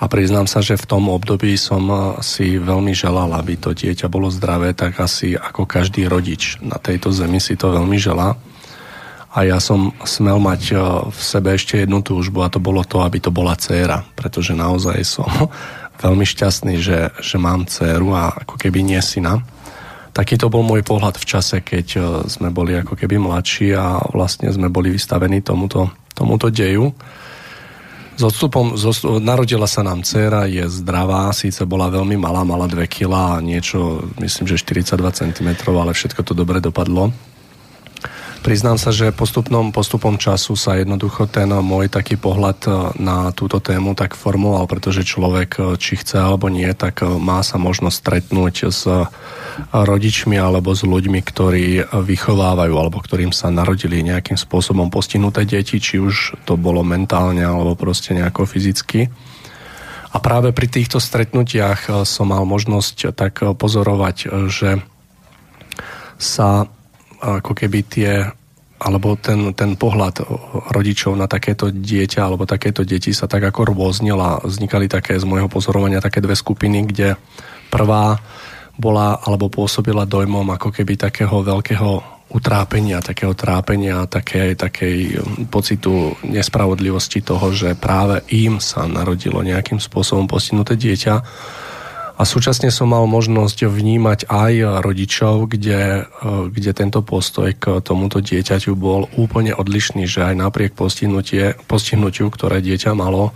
a 0.00 0.10
priznám 0.10 0.50
sa, 0.50 0.58
že 0.58 0.80
v 0.80 0.88
tom 0.88 1.06
období 1.06 1.54
som 1.54 2.16
si 2.18 2.58
veľmi 2.58 2.90
želal, 2.96 3.30
aby 3.38 3.54
to 3.54 3.70
dieťa 3.70 4.10
bolo 4.10 4.26
zdravé, 4.26 4.74
tak 4.74 4.98
asi 4.98 5.38
ako 5.38 5.70
každý 5.70 6.10
rodič 6.10 6.58
na 6.58 6.80
tejto 6.82 7.14
zemi 7.14 7.38
si 7.38 7.54
to 7.54 7.70
veľmi 7.70 7.94
želá. 7.94 8.34
A 9.34 9.42
ja 9.42 9.58
som 9.58 9.90
smel 10.06 10.38
mať 10.38 10.78
v 11.10 11.18
sebe 11.18 11.58
ešte 11.58 11.82
jednu 11.82 12.06
túžbu 12.06 12.46
a 12.46 12.50
to 12.50 12.62
bolo 12.62 12.86
to, 12.86 13.02
aby 13.02 13.18
to 13.18 13.34
bola 13.34 13.58
dcéra, 13.58 14.06
pretože 14.14 14.54
naozaj 14.54 14.98
som 15.02 15.26
veľmi 16.04 16.28
šťastný, 16.28 16.76
že, 16.76 17.16
že 17.16 17.36
mám 17.40 17.64
dceru 17.64 18.12
a 18.12 18.36
ako 18.44 18.60
keby 18.60 18.84
nie 18.84 19.00
syna. 19.00 19.40
Taký 20.14 20.38
to 20.38 20.52
bol 20.52 20.62
môj 20.62 20.84
pohľad 20.84 21.16
v 21.16 21.26
čase, 21.26 21.64
keď 21.64 21.86
eh, 21.96 22.02
sme 22.28 22.52
boli 22.52 22.76
ako 22.76 22.94
keby 22.94 23.16
mladší 23.16 23.72
a 23.72 24.04
vlastne 24.12 24.52
sme 24.52 24.68
boli 24.68 24.92
vystavení 24.92 25.40
tomuto, 25.40 25.88
tomuto 26.12 26.52
deju. 26.52 26.92
S 28.14 28.22
odstupom, 28.22 28.78
z 28.78 28.84
odstupom, 28.86 29.18
narodila 29.18 29.66
sa 29.66 29.82
nám 29.82 30.06
dcera, 30.06 30.46
je 30.46 30.62
zdravá, 30.70 31.34
síce 31.34 31.66
bola 31.66 31.90
veľmi 31.90 32.14
malá, 32.14 32.46
mala 32.46 32.70
2 32.70 32.86
kg 32.86 33.10
a 33.10 33.42
niečo, 33.42 34.06
myslím, 34.22 34.46
že 34.46 34.62
42 34.62 35.02
cm, 35.10 35.50
ale 35.66 35.90
všetko 35.90 36.22
to 36.22 36.30
dobre 36.30 36.62
dopadlo. 36.62 37.10
Priznám 38.44 38.76
sa, 38.76 38.92
že 38.92 39.08
postupnom 39.08 39.72
postupom 39.72 40.20
času 40.20 40.52
sa 40.52 40.76
jednoducho 40.76 41.24
ten 41.24 41.48
môj 41.48 41.88
taký 41.88 42.20
pohľad 42.20 42.58
e, 42.68 42.70
na 43.00 43.32
túto 43.32 43.56
tému 43.56 43.96
tak 43.96 44.12
formoval, 44.12 44.68
pretože 44.68 45.00
človek, 45.00 45.50
e, 45.56 45.60
či 45.80 45.96
chce 45.96 46.20
alebo 46.20 46.52
nie, 46.52 46.68
tak 46.76 47.00
e, 47.00 47.08
má 47.08 47.40
sa 47.40 47.56
možnosť 47.56 47.96
stretnúť 47.96 48.68
s 48.68 48.84
rodičmi 49.72 50.36
alebo 50.36 50.76
s 50.76 50.84
ľuďmi, 50.84 51.24
ktorí 51.24 51.88
vychovávajú 51.88 52.74
alebo 52.76 53.00
ktorým 53.00 53.32
sa 53.32 53.48
narodili 53.48 54.04
nejakým 54.04 54.36
spôsobom 54.36 54.92
postihnuté 54.92 55.48
deti, 55.48 55.80
či 55.80 55.96
už 55.96 56.44
to 56.44 56.60
bolo 56.60 56.84
mentálne 56.84 57.40
alebo 57.40 57.72
proste 57.72 58.12
nejako 58.12 58.44
fyzicky. 58.44 59.08
A 60.12 60.20
práve 60.20 60.52
pri 60.52 60.68
týchto 60.68 61.00
stretnutiach 61.00 62.04
som 62.04 62.28
mal 62.28 62.44
možnosť 62.44 63.16
tak 63.16 63.40
pozorovať, 63.40 64.16
že 64.52 64.84
sa 66.20 66.68
ako 67.24 67.52
keby 67.56 67.80
tie 67.88 68.12
alebo 68.84 69.16
ten, 69.16 69.56
ten 69.56 69.80
pohľad 69.80 70.28
rodičov 70.74 71.16
na 71.16 71.24
takéto 71.24 71.72
dieťa 71.72 72.20
alebo 72.20 72.44
takéto 72.44 72.84
deti 72.84 73.16
sa 73.16 73.24
tak 73.24 73.48
ako 73.48 73.72
rôznil 73.72 74.18
vznikali 74.44 74.90
také 74.92 75.16
z 75.16 75.24
môjho 75.24 75.48
pozorovania 75.48 76.04
také 76.04 76.20
dve 76.20 76.36
skupiny, 76.36 76.84
kde 76.84 77.16
prvá 77.72 78.20
bola 78.76 79.22
alebo 79.24 79.48
pôsobila 79.48 80.04
dojmom 80.04 80.52
ako 80.58 80.74
keby 80.74 81.00
takého 81.00 81.40
veľkého 81.40 82.14
utrápenia, 82.34 82.98
takého 82.98 83.30
trápenia, 83.30 84.10
takej, 84.10 84.58
takej 84.58 84.96
pocitu 85.48 86.18
nespravodlivosti 86.26 87.22
toho, 87.22 87.54
že 87.54 87.78
práve 87.78 88.26
im 88.34 88.58
sa 88.58 88.90
narodilo 88.90 89.38
nejakým 89.38 89.78
spôsobom 89.78 90.26
postihnuté 90.26 90.74
dieťa 90.74 91.14
a 92.14 92.22
súčasne 92.22 92.70
som 92.70 92.94
mal 92.94 93.10
možnosť 93.10 93.66
vnímať 93.66 94.30
aj 94.30 94.86
rodičov, 94.86 95.50
kde, 95.50 96.06
e, 96.06 96.46
kde 96.46 96.70
tento 96.70 97.02
postoj 97.02 97.50
k 97.58 97.82
tomuto 97.82 98.22
dieťaťu 98.22 98.78
bol 98.78 99.10
úplne 99.18 99.50
odlišný, 99.50 100.06
že 100.06 100.30
aj 100.30 100.34
napriek 100.38 100.72
postihnutiu, 100.78 102.26
ktoré 102.30 102.62
dieťa 102.62 102.94
malo, 102.94 103.34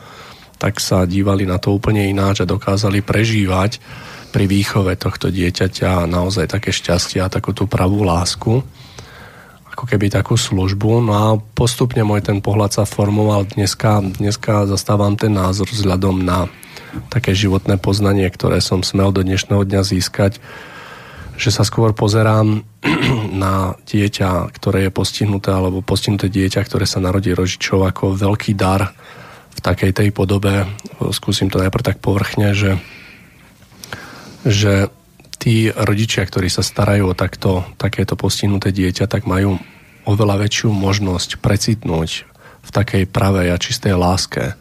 tak 0.62 0.78
sa 0.78 1.06
dívali 1.10 1.42
na 1.42 1.58
to 1.58 1.74
úplne 1.74 2.06
ináč 2.06 2.42
a 2.42 2.50
dokázali 2.50 3.02
prežívať 3.02 3.82
pri 4.30 4.44
výchove 4.46 4.94
tohto 4.94 5.34
dieťaťa 5.34 6.06
naozaj 6.06 6.46
také 6.46 6.70
šťastie 6.70 7.18
a 7.18 7.32
takú 7.32 7.50
tú 7.50 7.66
pravú 7.66 8.06
lásku 8.06 8.62
ako 9.78 9.86
keby 9.86 10.10
takú 10.10 10.34
službu. 10.34 11.06
No 11.06 11.12
a 11.14 11.26
postupne 11.38 12.02
môj 12.02 12.26
ten 12.26 12.42
pohľad 12.42 12.74
sa 12.74 12.82
formoval. 12.82 13.46
Dneska, 13.46 14.02
dneska 14.02 14.66
zastávam 14.66 15.14
ten 15.14 15.30
názor 15.30 15.70
vzhľadom 15.70 16.26
na 16.26 16.50
také 17.08 17.36
životné 17.36 17.78
poznanie, 17.78 18.28
ktoré 18.28 18.60
som 18.60 18.82
smel 18.82 19.12
do 19.12 19.24
dnešného 19.24 19.64
dňa 19.64 19.82
získať, 19.84 20.42
že 21.38 21.54
sa 21.54 21.62
skôr 21.62 21.94
pozerám 21.94 22.66
na 23.42 23.78
dieťa, 23.86 24.50
ktoré 24.50 24.88
je 24.88 24.90
postihnuté, 24.90 25.54
alebo 25.54 25.86
postihnuté 25.86 26.26
dieťa, 26.26 26.66
ktoré 26.66 26.84
sa 26.84 26.98
narodí 26.98 27.30
rodičov 27.30 27.86
ako 27.86 28.18
veľký 28.18 28.58
dar 28.58 28.90
v 29.54 29.60
takej 29.62 29.94
tej 29.94 30.08
podobe. 30.10 30.66
Skúsim 31.14 31.46
to 31.46 31.62
najprv 31.62 31.94
tak 31.94 31.98
povrchne, 32.02 32.54
že, 32.58 32.78
že 34.42 34.90
tí 35.38 35.70
rodičia, 35.70 36.26
ktorí 36.26 36.50
sa 36.50 36.66
starajú 36.66 37.14
o 37.14 37.18
takto, 37.18 37.62
takéto 37.78 38.18
postihnuté 38.18 38.74
dieťa, 38.74 39.06
tak 39.06 39.30
majú 39.30 39.62
oveľa 40.02 40.42
väčšiu 40.42 40.74
možnosť 40.74 41.38
precitnúť 41.38 42.26
v 42.66 42.70
takej 42.74 43.04
pravej 43.06 43.54
a 43.54 43.62
čistej 43.62 43.94
láske 43.94 44.57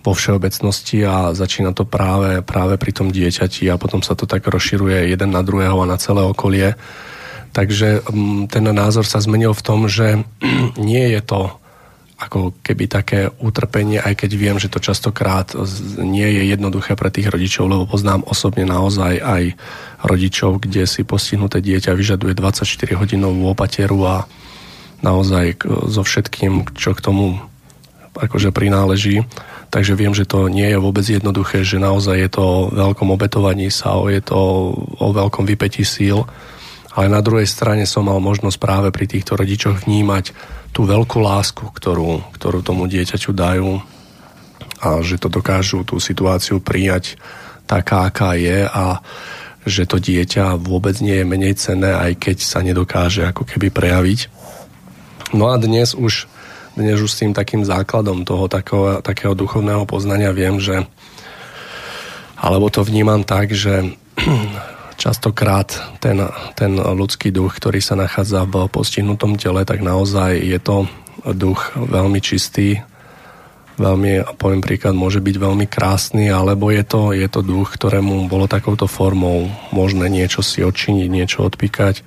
vo 0.00 0.12
všeobecnosti 0.16 1.04
a 1.04 1.36
začína 1.36 1.76
to 1.76 1.84
práve, 1.84 2.40
práve 2.40 2.80
pri 2.80 2.92
tom 2.92 3.12
dieťati 3.12 3.68
a 3.68 3.76
potom 3.76 4.00
sa 4.00 4.16
to 4.16 4.24
tak 4.24 4.48
rozširuje 4.48 5.12
jeden 5.12 5.30
na 5.32 5.44
druhého 5.44 5.76
a 5.84 5.90
na 5.90 6.00
celé 6.00 6.24
okolie. 6.24 6.72
Takže 7.52 8.06
mm, 8.08 8.48
ten 8.48 8.64
názor 8.70 9.04
sa 9.04 9.20
zmenil 9.20 9.52
v 9.52 9.64
tom, 9.64 9.90
že 9.90 10.24
nie 10.80 11.04
je 11.12 11.20
to 11.20 11.60
ako 12.20 12.52
keby 12.60 12.84
také 12.84 13.32
utrpenie, 13.40 13.96
aj 13.96 14.12
keď 14.12 14.30
viem, 14.36 14.56
že 14.60 14.68
to 14.68 14.76
častokrát 14.76 15.56
nie 15.96 16.28
je 16.28 16.52
jednoduché 16.52 16.92
pre 16.92 17.08
tých 17.08 17.32
rodičov, 17.32 17.64
lebo 17.64 17.88
poznám 17.88 18.28
osobne 18.28 18.68
naozaj 18.68 19.24
aj 19.24 19.42
rodičov, 20.04 20.60
kde 20.60 20.84
si 20.84 21.00
postihnuté 21.00 21.64
dieťa 21.64 21.96
vyžaduje 21.96 22.36
24 22.36 23.00
hodinovú 23.00 23.48
opateru 23.48 24.04
a 24.04 24.16
naozaj 25.00 25.64
so 25.88 26.04
všetkým, 26.04 26.76
čo 26.76 26.92
k 26.92 27.00
tomu 27.00 27.40
akože 28.12 28.52
prináleží. 28.52 29.24
Takže 29.70 29.94
viem, 29.94 30.10
že 30.10 30.26
to 30.26 30.50
nie 30.50 30.66
je 30.66 30.82
vôbec 30.82 31.06
jednoduché, 31.06 31.62
že 31.62 31.78
naozaj 31.78 32.16
je 32.18 32.30
to 32.34 32.42
o 32.42 32.60
veľkom 32.74 33.14
obetovaní 33.14 33.70
sa, 33.70 33.94
je 34.10 34.18
to 34.18 34.38
o 34.74 35.08
veľkom 35.14 35.46
vypetí 35.46 35.86
síl. 35.86 36.26
Ale 36.90 37.06
na 37.06 37.22
druhej 37.22 37.46
strane 37.46 37.86
som 37.86 38.10
mal 38.10 38.18
možnosť 38.18 38.58
práve 38.58 38.88
pri 38.90 39.06
týchto 39.06 39.38
rodičoch 39.38 39.86
vnímať 39.86 40.34
tú 40.74 40.82
veľkú 40.90 41.22
lásku, 41.22 41.62
ktorú, 41.70 42.34
ktorú 42.34 42.66
tomu 42.66 42.90
dieťaťu 42.90 43.30
dajú 43.30 43.78
a 44.80 44.98
že 45.06 45.22
to 45.22 45.30
dokážu 45.30 45.86
tú 45.86 46.02
situáciu 46.02 46.58
prijať 46.58 47.14
taká, 47.70 48.10
aká 48.10 48.34
je 48.34 48.66
a 48.66 48.98
že 49.62 49.86
to 49.86 50.02
dieťa 50.02 50.58
vôbec 50.58 50.98
nie 50.98 51.20
je 51.20 51.28
menej 51.28 51.54
cenné, 51.54 51.94
aj 51.94 52.18
keď 52.18 52.36
sa 52.42 52.64
nedokáže 52.64 53.22
ako 53.28 53.46
keby 53.46 53.70
prejaviť. 53.70 54.20
No 55.36 55.52
a 55.52 55.60
dnes 55.60 55.94
už 55.94 56.26
dnes 56.80 56.98
už 56.98 57.12
s 57.12 57.20
tým 57.20 57.32
takým 57.36 57.62
základom 57.62 58.24
toho 58.24 58.48
takého, 58.48 59.04
takého 59.04 59.36
duchovného 59.36 59.84
poznania 59.84 60.32
viem, 60.32 60.56
že 60.58 60.88
alebo 62.40 62.72
to 62.72 62.80
vnímam 62.80 63.20
tak, 63.20 63.52
že 63.52 63.92
častokrát 65.02 65.68
ten, 66.00 66.24
ten 66.56 66.72
ľudský 66.76 67.28
duch, 67.28 67.56
ktorý 67.60 67.84
sa 67.84 68.00
nachádza 68.00 68.48
v 68.48 68.68
postihnutom 68.72 69.36
tele, 69.36 69.68
tak 69.68 69.84
naozaj 69.84 70.40
je 70.40 70.58
to 70.60 70.88
duch 71.36 71.76
veľmi 71.76 72.20
čistý, 72.24 72.80
veľmi, 73.76 74.36
poviem 74.40 74.60
príklad, 74.64 74.96
môže 74.96 75.20
byť 75.20 75.36
veľmi 75.36 75.66
krásny, 75.68 76.28
alebo 76.28 76.72
je 76.72 76.84
to, 76.84 77.12
je 77.16 77.28
to 77.28 77.40
duch, 77.40 77.76
ktorému 77.76 78.28
bolo 78.28 78.48
takouto 78.48 78.84
formou 78.84 79.48
možné 79.72 80.08
niečo 80.08 80.40
si 80.40 80.64
odčiniť, 80.64 81.08
niečo 81.08 81.44
odpíkať 81.44 82.04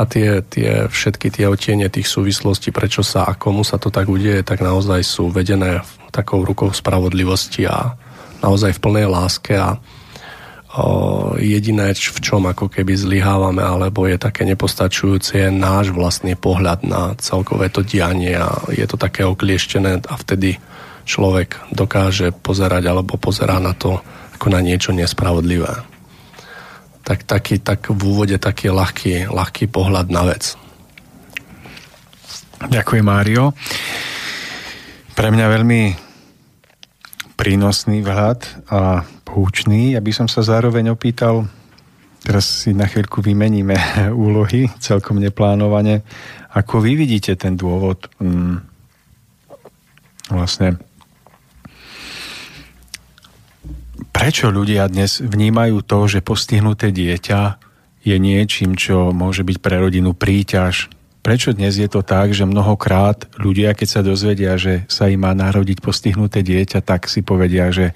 a 0.00 0.08
tie, 0.08 0.40
tie, 0.40 0.88
všetky 0.88 1.28
tie 1.28 1.44
otiene 1.44 1.92
tých 1.92 2.08
súvislostí, 2.08 2.72
prečo 2.72 3.04
sa 3.04 3.28
a 3.28 3.36
komu 3.36 3.60
sa 3.60 3.76
to 3.76 3.92
tak 3.92 4.08
udeje, 4.08 4.40
tak 4.40 4.64
naozaj 4.64 5.04
sú 5.04 5.28
vedené 5.28 5.84
takou 6.08 6.40
rukou 6.40 6.72
spravodlivosti 6.72 7.68
a 7.68 8.00
naozaj 8.40 8.80
v 8.80 8.82
plnej 8.82 9.06
láske 9.12 9.60
a 9.60 9.76
o, 9.76 11.36
jediné, 11.36 11.92
v 11.92 12.18
čom 12.24 12.48
ako 12.48 12.72
keby 12.72 12.96
zlyhávame, 12.96 13.60
alebo 13.60 14.08
je 14.08 14.16
také 14.16 14.48
nepostačujúce, 14.48 15.36
je 15.36 15.48
náš 15.52 15.92
vlastný 15.92 16.32
pohľad 16.32 16.80
na 16.80 17.12
celkové 17.20 17.68
to 17.68 17.84
dianie 17.84 18.40
a 18.40 18.56
je 18.72 18.88
to 18.88 18.96
také 18.96 19.28
oklieštené 19.28 20.00
a 20.08 20.14
vtedy 20.16 20.56
človek 21.04 21.60
dokáže 21.76 22.32
pozerať 22.32 22.88
alebo 22.88 23.20
pozerá 23.20 23.60
na 23.60 23.76
to 23.76 24.00
ako 24.40 24.48
na 24.48 24.64
niečo 24.64 24.96
nespravodlivé 24.96 25.89
tak, 27.10 27.26
taký, 27.26 27.58
tak 27.58 27.90
v 27.90 27.98
úvode 28.06 28.38
taký 28.38 28.70
ľahký, 28.70 29.34
ľahký 29.34 29.66
pohľad 29.66 30.14
na 30.14 30.30
vec. 30.30 30.54
Ďakujem, 32.62 33.02
Mário. 33.02 33.50
Pre 35.18 35.28
mňa 35.34 35.46
veľmi 35.50 35.82
prínosný 37.34 38.06
vhľad 38.06 38.70
a 38.70 39.02
poučný. 39.26 39.98
Ja 39.98 40.00
by 40.04 40.12
som 40.14 40.30
sa 40.30 40.46
zároveň 40.46 40.94
opýtal, 40.94 41.50
teraz 42.22 42.46
si 42.46 42.70
na 42.78 42.86
chvíľku 42.86 43.18
vymeníme 43.18 43.74
úlohy, 44.14 44.70
celkom 44.78 45.18
neplánovane. 45.18 46.06
Ako 46.54 46.78
vy 46.78 46.94
vidíte 46.94 47.34
ten 47.34 47.58
dôvod 47.58 48.06
mm, 48.22 48.54
vlastne 50.30 50.78
prečo 54.10 54.52
ľudia 54.52 54.86
dnes 54.90 55.18
vnímajú 55.22 55.82
to, 55.82 56.06
že 56.06 56.20
postihnuté 56.20 56.92
dieťa 56.92 57.58
je 58.00 58.16
niečím, 58.16 58.76
čo 58.76 59.12
môže 59.12 59.44
byť 59.44 59.58
pre 59.60 59.76
rodinu 59.80 60.16
príťaž. 60.16 60.88
Prečo 61.20 61.52
dnes 61.52 61.76
je 61.76 61.84
to 61.84 62.00
tak, 62.00 62.32
že 62.32 62.48
mnohokrát 62.48 63.28
ľudia, 63.36 63.76
keď 63.76 63.88
sa 63.88 64.00
dozvedia, 64.00 64.56
že 64.56 64.88
sa 64.88 65.12
im 65.12 65.20
má 65.20 65.36
narodiť 65.36 65.84
postihnuté 65.84 66.40
dieťa, 66.40 66.80
tak 66.80 67.12
si 67.12 67.20
povedia, 67.20 67.68
že, 67.68 67.92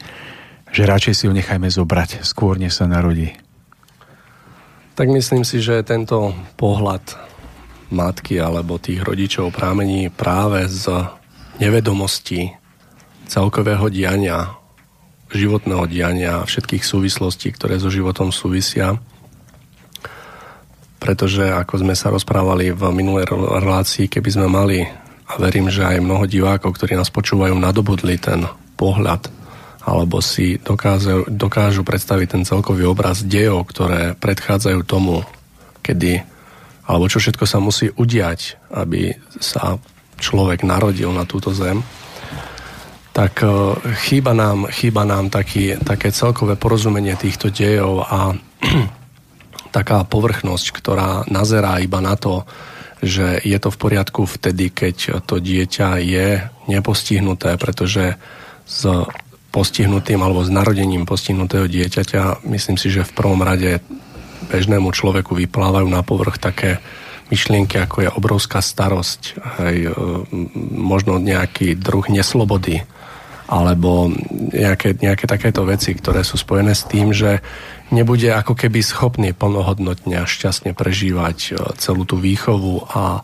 že 0.68 0.84
radšej 0.84 1.14
si 1.16 1.24
ho 1.24 1.32
nechajme 1.32 1.68
zobrať, 1.72 2.20
skôr 2.20 2.60
než 2.60 2.76
sa 2.76 2.84
narodí. 2.84 3.32
Tak 4.94 5.08
myslím 5.08 5.42
si, 5.42 5.58
že 5.58 5.82
tento 5.82 6.36
pohľad 6.60 7.02
matky 7.90 8.38
alebo 8.38 8.76
tých 8.76 9.02
rodičov 9.02 9.56
prámení 9.56 10.12
práve 10.12 10.68
z 10.68 11.08
nevedomosti 11.58 12.52
celkového 13.24 13.88
diania 13.88 14.63
životného 15.32 15.84
diania 15.88 16.42
a 16.42 16.48
všetkých 16.48 16.84
súvislostí, 16.84 17.54
ktoré 17.54 17.80
so 17.80 17.88
životom 17.88 18.34
súvisia. 18.34 18.98
Pretože, 21.00 21.52
ako 21.52 21.84
sme 21.84 21.94
sa 21.96 22.12
rozprávali 22.12 22.72
v 22.72 22.82
minulej 22.92 23.28
relácii, 23.32 24.08
keby 24.08 24.28
sme 24.28 24.46
mali, 24.48 24.84
a 25.24 25.32
verím, 25.40 25.68
že 25.68 25.84
aj 25.84 26.04
mnoho 26.04 26.24
divákov, 26.28 26.76
ktorí 26.76 26.96
nás 26.96 27.12
počúvajú, 27.12 27.56
nadobudli 27.56 28.16
ten 28.20 28.44
pohľad, 28.76 29.28
alebo 29.84 30.24
si 30.24 30.56
dokážu, 30.56 31.28
dokážu 31.28 31.84
predstaviť 31.84 32.28
ten 32.28 32.42
celkový 32.48 32.88
obraz 32.88 33.20
dejov, 33.20 33.68
ktoré 33.68 34.16
predchádzajú 34.16 34.80
tomu, 34.88 35.24
kedy 35.84 36.24
alebo 36.84 37.08
čo 37.08 37.16
všetko 37.16 37.44
sa 37.48 37.58
musí 37.64 37.88
udiať, 37.96 38.60
aby 38.68 39.16
sa 39.40 39.80
človek 40.20 40.68
narodil 40.68 41.08
na 41.16 41.24
túto 41.24 41.52
zem, 41.56 41.80
tak 43.14 43.46
e, 43.46 43.48
chýba 44.02 44.34
nám, 44.34 44.66
chýba 44.74 45.06
nám 45.06 45.30
taký, 45.30 45.78
také 45.78 46.10
celkové 46.10 46.58
porozumenie 46.58 47.14
týchto 47.14 47.54
dejov 47.54 48.02
a 48.02 48.34
taká 49.76 50.02
povrchnosť, 50.02 50.66
ktorá 50.74 51.22
nazerá 51.30 51.78
iba 51.78 52.02
na 52.02 52.18
to, 52.18 52.42
že 52.98 53.38
je 53.46 53.54
to 53.62 53.70
v 53.70 53.80
poriadku 53.80 54.26
vtedy, 54.26 54.74
keď 54.74 55.22
to 55.22 55.38
dieťa 55.38 55.88
je 56.02 56.42
nepostihnuté, 56.66 57.54
pretože 57.54 58.18
s 58.66 58.82
postihnutým 59.54 60.18
alebo 60.18 60.42
s 60.42 60.50
narodením 60.50 61.06
postihnutého 61.06 61.70
dieťaťa 61.70 62.42
myslím 62.50 62.74
si, 62.80 62.90
že 62.90 63.06
v 63.06 63.14
prvom 63.14 63.38
rade 63.44 63.78
bežnému 64.50 64.90
človeku 64.90 65.38
vyplávajú 65.38 65.86
na 65.86 66.02
povrch 66.02 66.42
také 66.42 66.82
myšlienky, 67.30 67.78
ako 67.78 67.96
je 68.04 68.10
obrovská 68.10 68.58
starosť, 68.58 69.22
e, 69.30 69.34
možno 70.74 71.22
nejaký 71.22 71.78
druh 71.78 72.04
neslobody, 72.10 72.82
alebo 73.44 74.08
nejaké, 74.52 74.96
nejaké 74.96 75.28
takéto 75.28 75.68
veci, 75.68 75.92
ktoré 75.92 76.24
sú 76.24 76.40
spojené 76.40 76.72
s 76.72 76.88
tým, 76.88 77.12
že 77.12 77.44
nebude 77.92 78.32
ako 78.32 78.56
keby 78.56 78.80
schopný 78.80 79.36
plnohodnotne 79.36 80.24
a 80.24 80.28
šťastne 80.28 80.72
prežívať 80.72 81.38
e, 81.38 81.50
celú 81.76 82.08
tú 82.08 82.16
výchovu 82.16 82.88
a 82.88 83.20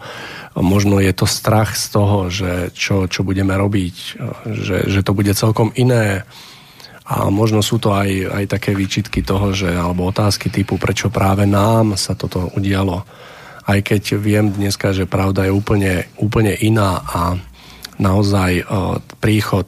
možno 0.61 1.01
je 1.01 1.13
to 1.17 1.25
strach 1.25 1.73
z 1.73 1.87
toho, 1.89 2.29
že 2.29 2.75
čo, 2.77 3.09
čo 3.09 3.25
budeme 3.25 3.57
robiť, 3.57 3.97
e, 3.97 4.11
že, 4.61 4.77
že 4.93 5.01
to 5.01 5.17
bude 5.17 5.33
celkom 5.33 5.73
iné 5.73 6.29
a 7.11 7.27
možno 7.27 7.65
sú 7.65 7.83
to 7.83 7.91
aj, 7.91 8.31
aj 8.31 8.45
také 8.47 8.71
výčitky 8.77 9.27
toho, 9.27 9.51
že, 9.51 9.73
alebo 9.73 10.07
otázky 10.07 10.53
typu, 10.53 10.79
prečo 10.79 11.11
práve 11.11 11.43
nám 11.43 11.99
sa 11.99 12.15
toto 12.15 12.53
udialo. 12.55 13.03
Aj 13.67 13.79
keď 13.83 14.15
viem 14.15 14.55
dneska, 14.55 14.95
že 14.95 15.11
pravda 15.11 15.51
je 15.51 15.53
úplne, 15.53 16.07
úplne 16.23 16.55
iná 16.55 17.03
a 17.03 17.35
naozaj 17.99 18.63
uh, 18.63 19.03
príchod 19.19 19.67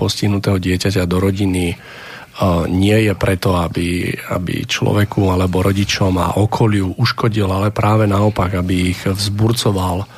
postihnutého 0.00 0.56
dieťaťa 0.56 1.04
do 1.04 1.20
rodiny 1.20 1.76
uh, 1.76 2.64
nie 2.64 2.96
je 3.04 3.12
preto, 3.12 3.60
aby, 3.60 4.08
aby 4.32 4.64
človeku 4.64 5.28
alebo 5.28 5.60
rodičom 5.60 6.16
a 6.16 6.40
okoliu 6.40 6.96
uškodil, 6.96 7.52
ale 7.52 7.68
práve 7.68 8.08
naopak, 8.08 8.56
aby 8.56 8.96
ich 8.96 9.04
vzburcoval, 9.04 10.08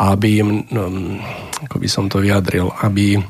aby 0.00 0.28
im, 0.40 0.48
um, 0.72 1.20
ako 1.68 1.76
by 1.76 1.88
som 1.92 2.08
to 2.08 2.24
vyjadril, 2.24 2.72
aby 2.80 3.20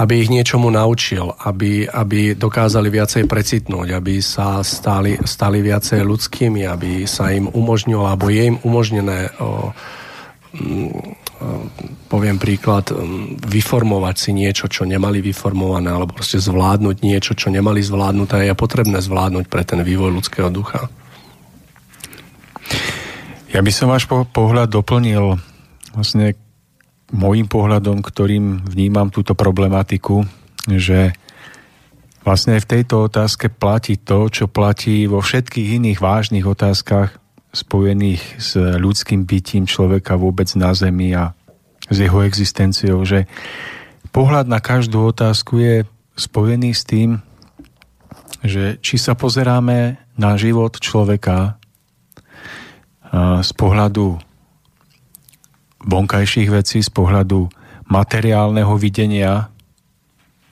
aby 0.00 0.24
ich 0.24 0.32
niečomu 0.32 0.72
naučil, 0.72 1.28
aby, 1.44 1.84
aby 1.84 2.32
dokázali 2.32 2.88
viacej 2.88 3.28
precitnúť, 3.28 4.00
aby 4.00 4.24
sa 4.24 4.64
stali, 4.64 5.20
stali 5.28 5.60
viacej 5.60 6.00
ľudskými, 6.00 6.64
aby 6.64 7.04
sa 7.04 7.28
im 7.28 7.52
umožnilo, 7.52 8.08
alebo 8.08 8.32
je 8.32 8.48
im 8.48 8.56
umožnené 8.64 9.28
o, 9.36 9.76
poviem 12.10 12.36
príklad, 12.36 12.92
mm, 12.92 13.40
vyformovať 13.48 14.16
si 14.16 14.30
niečo, 14.36 14.68
čo 14.68 14.84
nemali 14.84 15.24
vyformované, 15.24 15.88
alebo 15.88 16.12
proste 16.12 16.36
zvládnuť 16.36 16.96
niečo, 17.00 17.32
čo 17.32 17.48
nemali 17.48 17.80
zvládnuté, 17.80 18.44
je 18.44 18.54
potrebné 18.56 19.00
zvládnuť 19.00 19.46
pre 19.48 19.64
ten 19.64 19.80
vývoj 19.80 20.20
ľudského 20.20 20.52
ducha. 20.52 20.92
Ja 23.50 23.64
by 23.64 23.72
som 23.74 23.90
váš 23.90 24.06
pohľad 24.06 24.70
doplnil 24.70 25.34
vlastne 25.90 26.38
môjim 27.10 27.50
pohľadom, 27.50 27.98
ktorým 27.98 28.62
vnímam 28.62 29.10
túto 29.10 29.34
problematiku, 29.34 30.22
že 30.70 31.10
vlastne 32.22 32.62
v 32.62 32.70
tejto 32.78 33.10
otázke 33.10 33.50
platí 33.50 33.98
to, 33.98 34.30
čo 34.30 34.46
platí 34.46 35.10
vo 35.10 35.18
všetkých 35.18 35.82
iných 35.82 35.98
vážnych 35.98 36.46
otázkach 36.46 37.18
spojených 37.50 38.22
s 38.38 38.54
ľudským 38.56 39.26
bytím 39.26 39.66
človeka 39.66 40.14
vôbec 40.14 40.46
na 40.54 40.70
Zemi 40.74 41.10
a 41.14 41.34
s 41.90 41.96
jeho 41.98 42.22
existenciou, 42.22 43.02
že 43.02 43.26
pohľad 44.14 44.46
na 44.46 44.62
každú 44.62 45.10
otázku 45.10 45.58
je 45.58 45.76
spojený 46.14 46.70
s 46.70 46.82
tým, 46.86 47.18
že 48.46 48.78
či 48.78 48.96
sa 48.96 49.18
pozeráme 49.18 49.98
na 50.14 50.30
život 50.38 50.78
človeka 50.78 51.58
z 53.42 53.50
pohľadu 53.58 54.22
vonkajších 55.80 56.48
vecí 56.52 56.78
z 56.84 56.90
pohľadu 56.92 57.50
materiálneho 57.90 58.76
videnia 58.78 59.50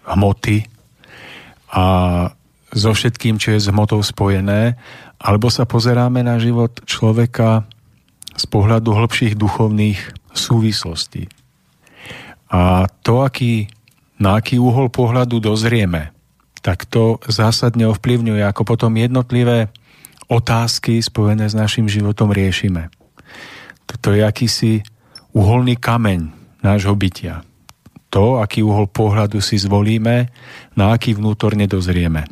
hmoty 0.08 0.66
a 1.70 1.84
so 2.72 2.90
všetkým, 2.92 3.40
čo 3.40 3.56
je 3.56 3.60
s 3.62 3.70
hmotou 3.70 4.00
spojené, 4.04 4.76
alebo 5.18 5.50
sa 5.50 5.66
pozeráme 5.66 6.22
na 6.22 6.38
život 6.38 6.82
človeka 6.86 7.66
z 8.38 8.44
pohľadu 8.46 8.94
hĺbších 8.94 9.34
duchovných 9.34 9.98
súvislostí. 10.30 11.26
A 12.48 12.86
to, 13.02 13.26
aký, 13.26 13.66
na 14.22 14.38
aký 14.38 14.56
uhol 14.56 14.88
pohľadu 14.88 15.42
dozrieme, 15.42 16.14
tak 16.62 16.86
to 16.86 17.18
zásadne 17.26 17.90
ovplyvňuje, 17.90 18.42
ako 18.46 18.62
potom 18.62 18.94
jednotlivé 18.94 19.68
otázky 20.30 21.02
spojené 21.02 21.50
s 21.50 21.54
našim 21.58 21.90
životom 21.90 22.30
riešime. 22.30 22.88
Toto 23.88 24.14
je 24.14 24.22
akýsi 24.22 24.84
uholný 25.34 25.80
kameň 25.80 26.30
nášho 26.60 26.94
bytia. 26.94 27.42
To, 28.08 28.40
aký 28.40 28.64
uhol 28.64 28.88
pohľadu 28.88 29.40
si 29.44 29.60
zvolíme, 29.60 30.32
na 30.76 30.96
aký 30.96 31.12
vnútorne 31.12 31.68
dozrieme. 31.68 32.24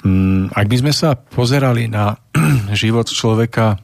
Mm, 0.00 0.48
ak 0.56 0.66
by 0.66 0.76
sme 0.80 0.92
sa 0.96 1.12
pozerali 1.12 1.84
na 1.84 2.16
život 2.72 3.04
človeka 3.08 3.76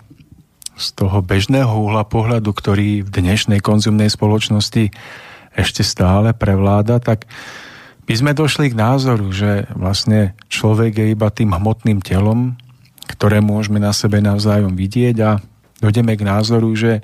z 0.77 0.87
toho 0.97 1.21
bežného 1.21 1.73
uhla 1.73 2.05
pohľadu, 2.05 2.53
ktorý 2.53 3.05
v 3.05 3.09
dnešnej 3.09 3.61
konzumnej 3.61 4.09
spoločnosti 4.09 4.93
ešte 5.57 5.83
stále 5.85 6.37
prevláda, 6.37 7.01
tak 7.01 7.25
by 8.07 8.15
sme 8.15 8.33
došli 8.37 8.73
k 8.73 8.79
názoru, 8.79 9.29
že 9.33 9.67
vlastne 9.73 10.37
človek 10.53 11.01
je 11.01 11.07
iba 11.17 11.29
tým 11.33 11.53
hmotným 11.57 12.05
telom, 12.05 12.55
ktoré 13.09 13.41
môžeme 13.41 13.81
na 13.81 13.91
sebe 13.97 14.21
navzájom 14.21 14.77
vidieť 14.77 15.17
a 15.25 15.41
dojdeme 15.81 16.13
k 16.17 16.23
názoru, 16.29 16.71
že 16.77 17.01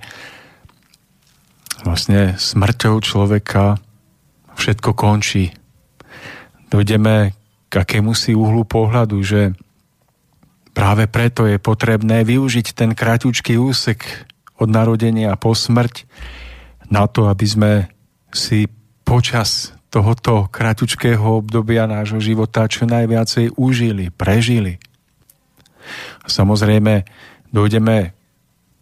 vlastne 1.82 2.38
smrťou 2.38 3.02
človeka 3.02 3.80
všetko 4.54 4.90
končí. 4.94 5.50
Dojdeme 6.70 7.34
k 7.72 7.80
akému 7.80 8.12
si 8.12 8.36
uhlu 8.36 8.68
pohľadu, 8.68 9.24
že 9.24 9.56
práve 10.76 11.08
preto 11.08 11.48
je 11.48 11.56
potrebné 11.56 12.20
využiť 12.20 12.76
ten 12.76 12.92
kráťučký 12.92 13.56
úsek 13.56 14.28
od 14.60 14.68
narodenia 14.68 15.32
po 15.40 15.56
smrť 15.56 16.04
na 16.92 17.08
to, 17.08 17.32
aby 17.32 17.46
sme 17.48 17.72
si 18.28 18.68
počas 19.08 19.72
tohoto 19.88 20.52
kráťučkého 20.52 21.40
obdobia 21.40 21.88
nášho 21.88 22.20
života 22.20 22.68
čo 22.68 22.84
najviacej 22.84 23.56
užili, 23.56 24.12
prežili. 24.12 24.76
Samozrejme, 26.28 27.08
dojdeme 27.48 28.12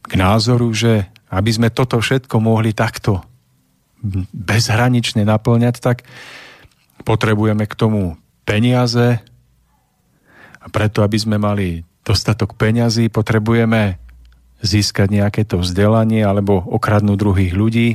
k 0.02 0.12
názoru, 0.18 0.70
že 0.74 1.06
aby 1.30 1.50
sme 1.54 1.68
toto 1.70 2.02
všetko 2.02 2.42
mohli 2.42 2.74
takto 2.74 3.22
bezhranične 4.34 5.22
naplňať, 5.22 5.74
tak 5.78 6.02
potrebujeme 7.06 7.70
k 7.70 7.74
tomu 7.78 8.19
peniaze 8.44 9.20
a 10.60 10.66
preto, 10.68 11.00
aby 11.00 11.16
sme 11.16 11.36
mali 11.40 11.84
dostatok 12.04 12.56
peňazí, 12.56 13.08
potrebujeme 13.08 14.00
získať 14.60 15.08
nejaké 15.08 15.42
to 15.48 15.60
vzdelanie 15.60 16.20
alebo 16.20 16.60
okradnúť 16.60 17.16
druhých 17.16 17.54
ľudí. 17.56 17.88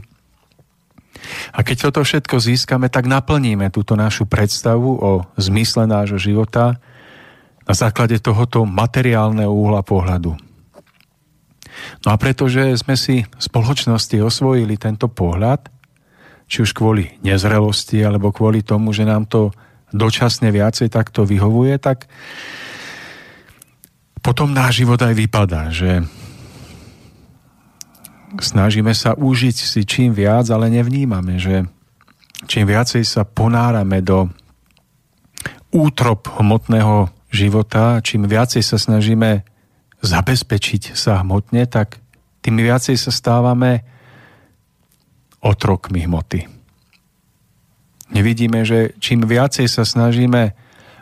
A 1.54 1.66
keď 1.66 1.90
toto 1.90 2.02
všetko 2.06 2.38
získame, 2.38 2.90
tak 2.90 3.10
naplníme 3.10 3.70
túto 3.74 3.98
našu 3.98 4.30
predstavu 4.30 4.90
o 4.98 5.12
zmysle 5.38 5.90
nášho 5.90 6.18
života 6.18 6.78
na 7.66 7.74
základe 7.74 8.22
tohoto 8.22 8.66
materiálneho 8.66 9.50
úhla 9.50 9.82
pohľadu. 9.82 10.38
No 12.06 12.08
a 12.14 12.16
pretože 12.18 12.78
sme 12.78 12.96
si 12.96 13.26
v 13.26 13.42
spoločnosti 13.42 14.16
osvojili 14.22 14.78
tento 14.78 15.10
pohľad, 15.10 15.70
či 16.46 16.62
už 16.62 16.78
kvôli 16.78 17.18
nezrelosti, 17.26 18.06
alebo 18.06 18.30
kvôli 18.30 18.62
tomu, 18.62 18.94
že 18.94 19.04
nám 19.04 19.26
to 19.26 19.50
dočasne 19.94 20.50
viacej 20.50 20.90
takto 20.90 21.28
vyhovuje, 21.28 21.78
tak 21.78 22.10
potom 24.26 24.56
náš 24.56 24.82
život 24.82 24.98
aj 24.98 25.14
vypadá, 25.14 25.70
že 25.70 26.02
snažíme 28.42 28.92
sa 28.98 29.14
užiť 29.14 29.56
si 29.56 29.82
čím 29.86 30.12
viac, 30.12 30.50
ale 30.50 30.74
nevnímame, 30.74 31.38
že 31.38 31.70
čím 32.50 32.66
viacej 32.66 33.06
sa 33.06 33.24
ponárame 33.24 34.02
do 34.02 34.28
útrop 35.70 36.28
hmotného 36.40 37.12
života, 37.30 38.00
čím 38.00 38.26
viacej 38.26 38.64
sa 38.64 38.80
snažíme 38.80 39.44
zabezpečiť 40.00 40.96
sa 40.96 41.22
hmotne, 41.22 41.68
tak 41.68 42.00
tým 42.40 42.62
viacej 42.62 42.96
sa 42.96 43.12
stávame 43.12 43.84
otrokmi 45.44 46.06
hmoty. 46.08 46.55
Nevidíme, 48.14 48.62
že 48.66 48.94
čím 49.02 49.26
viacej 49.26 49.66
sa 49.66 49.82
snažíme 49.82 50.54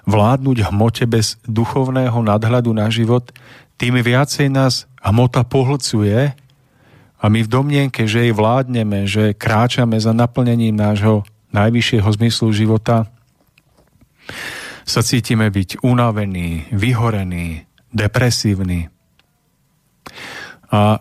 vládnuť 0.07 0.71
hmote 0.71 1.03
bez 1.07 1.39
duchovného 1.47 2.15
nadhľadu 2.23 2.71
na 2.75 2.87
život, 2.91 3.31
tým 3.79 3.99
viacej 3.99 4.51
nás 4.51 4.87
hmota 5.03 5.43
pohlcuje 5.43 6.35
a 7.19 7.25
my 7.31 7.39
v 7.43 7.51
domnienke, 7.51 8.03
že 8.03 8.27
jej 8.27 8.33
vládneme, 8.35 9.07
že 9.07 9.35
kráčame 9.35 9.95
za 9.99 10.11
naplnením 10.11 10.75
nášho 10.75 11.23
najvyššieho 11.55 12.09
zmyslu 12.19 12.51
života, 12.51 13.07
sa 14.83 14.99
cítime 14.99 15.47
byť 15.47 15.79
unavení, 15.83 16.67
vyhorení, 16.75 17.63
depresívni. 17.95 18.91
A 20.67 20.99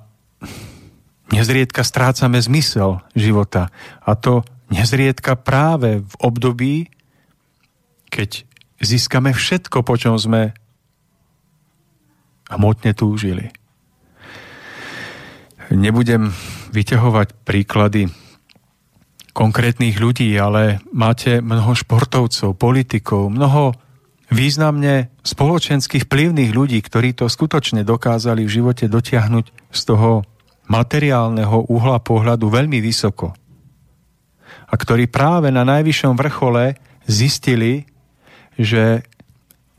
nezriedka 1.35 1.83
strácame 1.83 2.38
zmysel 2.38 3.03
života. 3.19 3.75
A 4.07 4.15
to 4.15 4.47
nezriedka 4.72 5.37
práve 5.37 6.00
v 6.00 6.14
období, 6.24 6.74
keď 8.08 8.48
získame 8.80 9.37
všetko, 9.37 9.85
po 9.85 9.94
čom 10.00 10.16
sme 10.16 10.56
hmotne 12.48 12.92
túžili. 12.96 13.52
Nebudem 15.72 16.32
vyťahovať 16.72 17.28
príklady 17.48 18.12
konkrétnych 19.32 19.96
ľudí, 19.96 20.28
ale 20.37 20.85
máte 20.92 21.40
mnoho 21.40 21.72
športovcov, 21.72 22.52
politikov, 22.56 23.32
mnoho 23.32 23.72
významne 24.28 25.12
spoločenských 25.24 26.08
vplyvných 26.08 26.52
ľudí, 26.52 26.80
ktorí 26.80 27.16
to 27.16 27.28
skutočne 27.28 27.85
dokázali 27.85 28.44
v 28.44 28.54
živote 28.61 28.88
dotiahnuť 28.88 29.72
z 29.72 29.80
toho 29.88 30.24
materiálneho 30.68 31.68
uhla 31.68 32.00
pohľadu 32.00 32.48
veľmi 32.48 32.80
vysoko. 32.80 33.37
A 34.72 34.74
ktorí 34.74 35.04
práve 35.06 35.52
na 35.52 35.68
najvyššom 35.68 36.16
vrchole 36.16 36.80
zistili, 37.04 37.85
že 38.56 39.04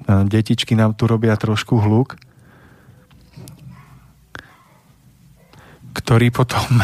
detičky 0.06 0.78
nám 0.78 0.94
tu 0.94 1.10
robia 1.10 1.34
trošku 1.34 1.82
hluk, 1.82 2.16
ktorý 5.98 6.30
potom... 6.30 6.62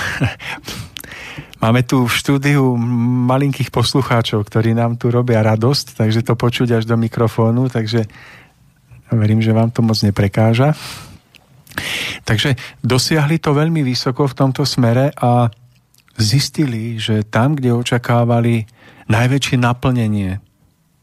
Máme 1.59 1.83
tu 1.83 2.07
v 2.07 2.13
štúdiu 2.15 2.79
malinkých 3.27 3.67
poslucháčov, 3.67 4.47
ktorí 4.47 4.71
nám 4.71 4.95
tu 4.95 5.11
robia 5.11 5.43
radosť, 5.43 5.99
takže 5.99 6.23
to 6.23 6.39
počuť 6.39 6.79
až 6.79 6.87
do 6.87 6.95
mikrofónu, 6.95 7.67
takže 7.67 8.07
verím, 9.11 9.43
že 9.43 9.51
vám 9.51 9.67
to 9.67 9.83
moc 9.83 9.99
neprekáža. 9.99 10.71
Takže 12.23 12.55
dosiahli 12.79 13.43
to 13.43 13.51
veľmi 13.51 13.83
vysoko 13.83 14.23
v 14.23 14.37
tomto 14.39 14.63
smere 14.63 15.11
a 15.19 15.51
zistili, 16.19 16.99
že 16.99 17.23
tam, 17.23 17.55
kde 17.55 17.71
očakávali 17.73 18.67
najväčšie 19.08 19.58
naplnenie, 19.58 20.43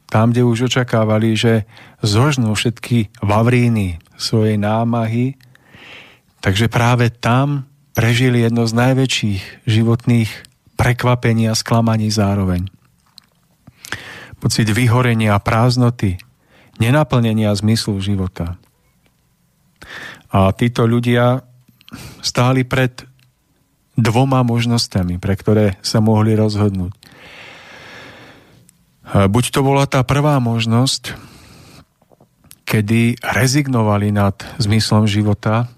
tam, 0.07 0.31
kde 0.31 0.47
už 0.47 0.71
očakávali, 0.71 1.35
že 1.35 1.67
zožnú 2.05 2.55
všetky 2.55 3.25
vavríny 3.25 3.99
svojej 4.15 4.61
námahy, 4.61 5.35
takže 6.45 6.71
práve 6.71 7.11
tam 7.11 7.67
prežili 7.97 8.45
jedno 8.45 8.69
z 8.69 8.77
najväčších 8.77 9.67
životných 9.67 10.31
prekvapení 10.77 11.49
a 11.49 11.57
sklamaní 11.57 12.13
zároveň. 12.13 12.69
Pocit 14.37 14.69
vyhorenia, 14.69 15.41
prázdnoty, 15.41 16.21
nenaplnenia 16.77 17.57
zmyslu 17.57 17.99
života. 18.05 18.61
A 20.29 20.53
títo 20.53 20.85
ľudia 20.85 21.41
stáli 22.21 22.69
pred 22.69 23.09
dvoma 23.97 24.45
možnosťami, 24.45 25.17
pre 25.17 25.35
ktoré 25.35 25.67
sa 25.81 26.05
mohli 26.05 26.37
rozhodnúť. 26.37 26.93
Buď 29.07 29.45
to 29.51 29.61
bola 29.65 29.89
tá 29.89 30.05
prvá 30.05 30.37
možnosť, 30.39 31.17
kedy 32.67 33.23
rezignovali 33.23 34.13
nad 34.13 34.37
zmyslom 34.61 35.07
života 35.07 35.71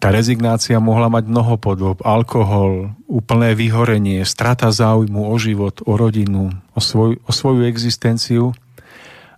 tá 0.00 0.08
rezignácia 0.08 0.80
mohla 0.80 1.12
mať 1.12 1.28
mnoho 1.28 1.60
podob. 1.60 2.00
Alkohol, 2.00 2.96
úplné 3.04 3.52
vyhorenie, 3.52 4.24
strata 4.24 4.72
záujmu 4.72 5.28
o 5.28 5.36
život, 5.36 5.84
o 5.84 6.00
rodinu, 6.00 6.48
o, 6.72 6.80
svoj, 6.80 7.20
o 7.28 7.30
svoju 7.32 7.68
existenciu, 7.68 8.56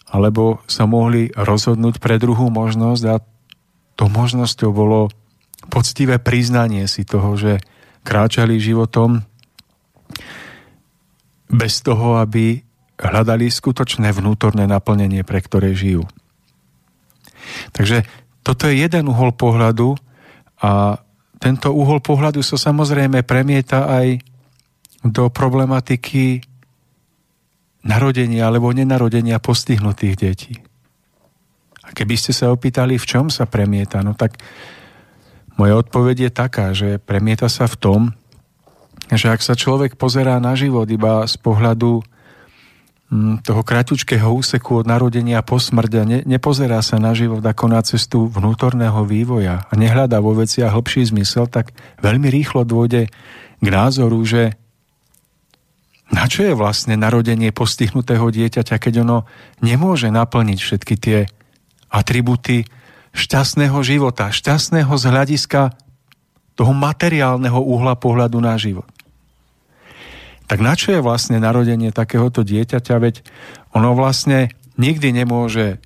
alebo 0.06 0.62
sa 0.70 0.86
mohli 0.86 1.34
rozhodnúť 1.34 1.98
pre 1.98 2.22
druhú 2.22 2.54
možnosť 2.54 3.02
a 3.10 3.16
to 3.98 4.06
možnosťou 4.06 4.70
bolo 4.70 5.10
poctivé 5.74 6.22
priznanie 6.22 6.86
si 6.86 7.02
toho, 7.02 7.34
že 7.34 7.58
kráčali 8.04 8.60
životom 8.60 9.24
bez 11.48 11.80
toho, 11.80 12.20
aby 12.20 12.60
hľadali 13.00 13.50
skutočné 13.50 14.12
vnútorné 14.14 14.68
naplnenie, 14.68 15.26
pre 15.26 15.42
ktoré 15.42 15.74
žijú. 15.74 16.06
Takže 17.74 18.06
toto 18.44 18.68
je 18.70 18.84
jeden 18.84 19.10
uhol 19.10 19.32
pohľadu, 19.34 19.96
a 20.64 20.96
tento 21.42 21.74
uhol 21.74 22.00
pohľadu 22.00 22.40
sa 22.40 22.56
samozrejme 22.56 23.26
premieta 23.26 23.84
aj 23.90 24.22
do 25.04 25.28
problematiky 25.28 26.40
narodenia 27.84 28.48
alebo 28.48 28.72
nenarodenia 28.72 29.36
postihnutých 29.36 30.14
detí. 30.16 30.54
A 31.84 31.92
keby 31.92 32.16
ste 32.16 32.32
sa 32.32 32.48
opýtali, 32.48 32.96
v 32.96 33.04
čom 33.04 33.28
sa 33.28 33.44
premieta, 33.44 34.00
no 34.00 34.16
tak 34.16 34.40
moja 35.54 35.74
odpoveď 35.78 36.16
je 36.28 36.30
taká, 36.30 36.66
že 36.74 37.02
premieta 37.02 37.46
sa 37.46 37.70
v 37.70 37.76
tom, 37.78 38.00
že 39.12 39.30
ak 39.30 39.44
sa 39.44 39.54
človek 39.54 40.00
pozerá 40.00 40.40
na 40.42 40.56
život 40.58 40.88
iba 40.88 41.28
z 41.28 41.36
pohľadu 41.38 42.02
Mm, 43.14 43.46
toho 43.46 43.62
kratučkého 43.62 44.26
úseku 44.26 44.82
od 44.82 44.90
narodenia 44.90 45.38
po 45.46 45.62
smrť 45.62 45.92
a 46.00 46.02
ne, 46.02 46.18
nepozerá 46.26 46.82
sa 46.82 46.98
na 46.98 47.14
život 47.14 47.44
ako 47.46 47.70
na 47.70 47.78
cestu 47.86 48.26
vnútorného 48.26 49.06
vývoja 49.06 49.70
a 49.70 49.72
nehľadá 49.78 50.18
vo 50.18 50.34
veciach 50.34 50.74
hlbší 50.74 51.14
zmysel, 51.14 51.46
tak 51.46 51.76
veľmi 52.02 52.26
rýchlo 52.26 52.66
dôjde 52.66 53.06
k 53.62 53.66
názoru, 53.70 54.18
že 54.26 54.58
na 56.10 56.26
čo 56.26 56.42
je 56.42 56.58
vlastne 56.58 56.98
narodenie 56.98 57.54
postihnutého 57.54 58.24
dieťaťa, 58.34 58.82
keď 58.82 59.06
ono 59.06 59.30
nemôže 59.62 60.10
naplniť 60.10 60.58
všetky 60.58 60.94
tie 60.98 61.18
atributy 61.94 62.66
šťastného 63.14 63.78
života, 63.86 64.28
šťastného 64.34 64.90
z 64.90 65.04
hľadiska 65.06 65.72
toho 66.58 66.72
materiálneho 66.74 67.58
uhla 67.62 67.94
pohľadu 67.94 68.38
na 68.42 68.58
život 68.58 68.86
tak 70.44 70.60
na 70.60 70.76
čo 70.76 70.92
je 70.92 71.00
vlastne 71.00 71.40
narodenie 71.40 71.88
takéhoto 71.90 72.44
dieťaťa, 72.44 72.94
veď 73.00 73.24
ono 73.72 73.96
vlastne 73.96 74.52
nikdy 74.76 75.10
nemôže 75.10 75.80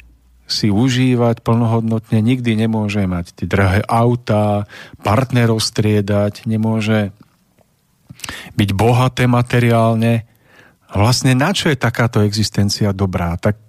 si 0.48 0.72
užívať 0.72 1.44
plnohodnotne, 1.44 2.24
nikdy 2.24 2.56
nemôže 2.56 3.04
mať 3.04 3.36
tie 3.36 3.46
drahé 3.46 3.80
autá, 3.84 4.64
partnerov 5.04 5.60
striedať, 5.60 6.48
nemôže 6.48 7.12
byť 8.56 8.70
bohaté 8.72 9.28
materiálne. 9.28 10.24
Vlastne 10.88 11.36
na 11.36 11.52
čo 11.52 11.68
je 11.68 11.76
takáto 11.76 12.24
existencia 12.24 12.96
dobrá? 12.96 13.36
Tak 13.36 13.60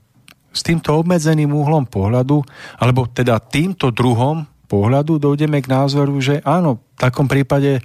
s 0.49 0.61
týmto 0.65 0.97
obmedzeným 0.97 1.53
úhlom 1.53 1.85
pohľadu, 1.85 2.41
alebo 2.81 3.05
teda 3.09 3.37
týmto 3.37 3.93
druhom 3.93 4.45
pohľadu 4.69 5.17
dojdeme 5.17 5.61
k 5.61 5.71
názoru, 5.71 6.17
že 6.21 6.41
áno, 6.45 6.81
v 6.81 6.97
takom 6.97 7.25
prípade 7.25 7.81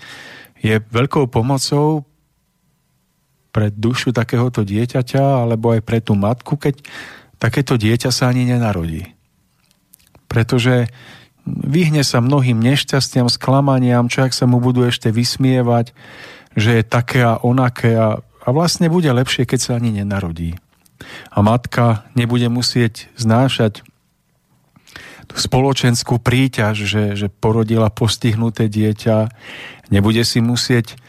je 0.61 0.81
veľkou 0.81 1.29
pomocou 1.29 2.05
pre 3.55 3.71
dušu 3.71 4.11
takéhoto 4.11 4.67
dieťaťa 4.67 5.47
alebo 5.47 5.77
aj 5.77 5.81
pre 5.87 6.03
tú 6.03 6.19
matku, 6.19 6.59
keď 6.59 6.83
takéto 7.39 7.79
dieťa 7.79 8.11
sa 8.11 8.33
ani 8.33 8.49
nenarodí. 8.49 9.15
Pretože 10.27 10.91
vyhne 11.47 12.03
sa 12.03 12.25
mnohým 12.25 12.59
nešťastiam, 12.59 13.29
sklamaniam, 13.29 14.09
človek 14.09 14.33
sa 14.33 14.49
mu 14.49 14.59
budú 14.59 14.89
ešte 14.89 15.13
vysmievať, 15.13 15.93
že 16.57 16.81
je 16.81 16.85
také 16.85 17.23
a 17.23 17.39
onaké 17.39 17.95
a, 17.95 18.19
a 18.19 18.49
vlastne 18.51 18.89
bude 18.89 19.09
lepšie, 19.13 19.45
keď 19.45 19.61
sa 19.61 19.73
ani 19.77 20.03
nenarodí. 20.03 20.57
A 21.31 21.39
matka 21.43 22.07
nebude 22.15 22.47
musieť 22.49 23.11
znášať 23.19 23.83
tú 25.25 25.37
spoločenskú 25.41 26.21
príťaž, 26.21 26.85
že, 26.85 27.05
že 27.17 27.27
porodila 27.33 27.89
postihnuté 27.89 28.69
dieťa, 28.69 29.33
nebude 29.89 30.21
si 30.23 30.45
musieť 30.45 31.01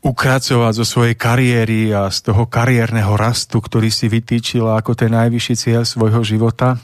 ukracovať 0.00 0.72
zo 0.80 0.86
svojej 0.86 1.12
kariéry 1.12 1.92
a 1.92 2.08
z 2.08 2.32
toho 2.32 2.48
kariérneho 2.48 3.20
rastu, 3.20 3.60
ktorý 3.60 3.92
si 3.92 4.08
vytýčila 4.08 4.80
ako 4.80 4.96
ten 4.96 5.12
najvyšší 5.12 5.54
cieľ 5.60 5.82
svojho 5.84 6.24
života. 6.24 6.80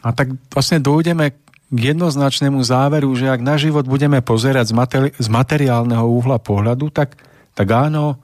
A 0.00 0.08
tak 0.16 0.32
vlastne 0.48 0.80
dojdeme 0.80 1.36
k 1.68 1.78
jednoznačnému 1.92 2.64
záveru, 2.64 3.12
že 3.12 3.28
ak 3.28 3.40
na 3.44 3.60
život 3.60 3.84
budeme 3.84 4.24
pozerať 4.24 4.72
z, 4.72 4.74
materi- 4.76 5.14
z 5.16 5.28
materiálneho 5.28 6.06
úhla 6.06 6.40
pohľadu, 6.40 6.88
tak, 6.88 7.20
tak 7.52 7.68
áno, 7.68 8.16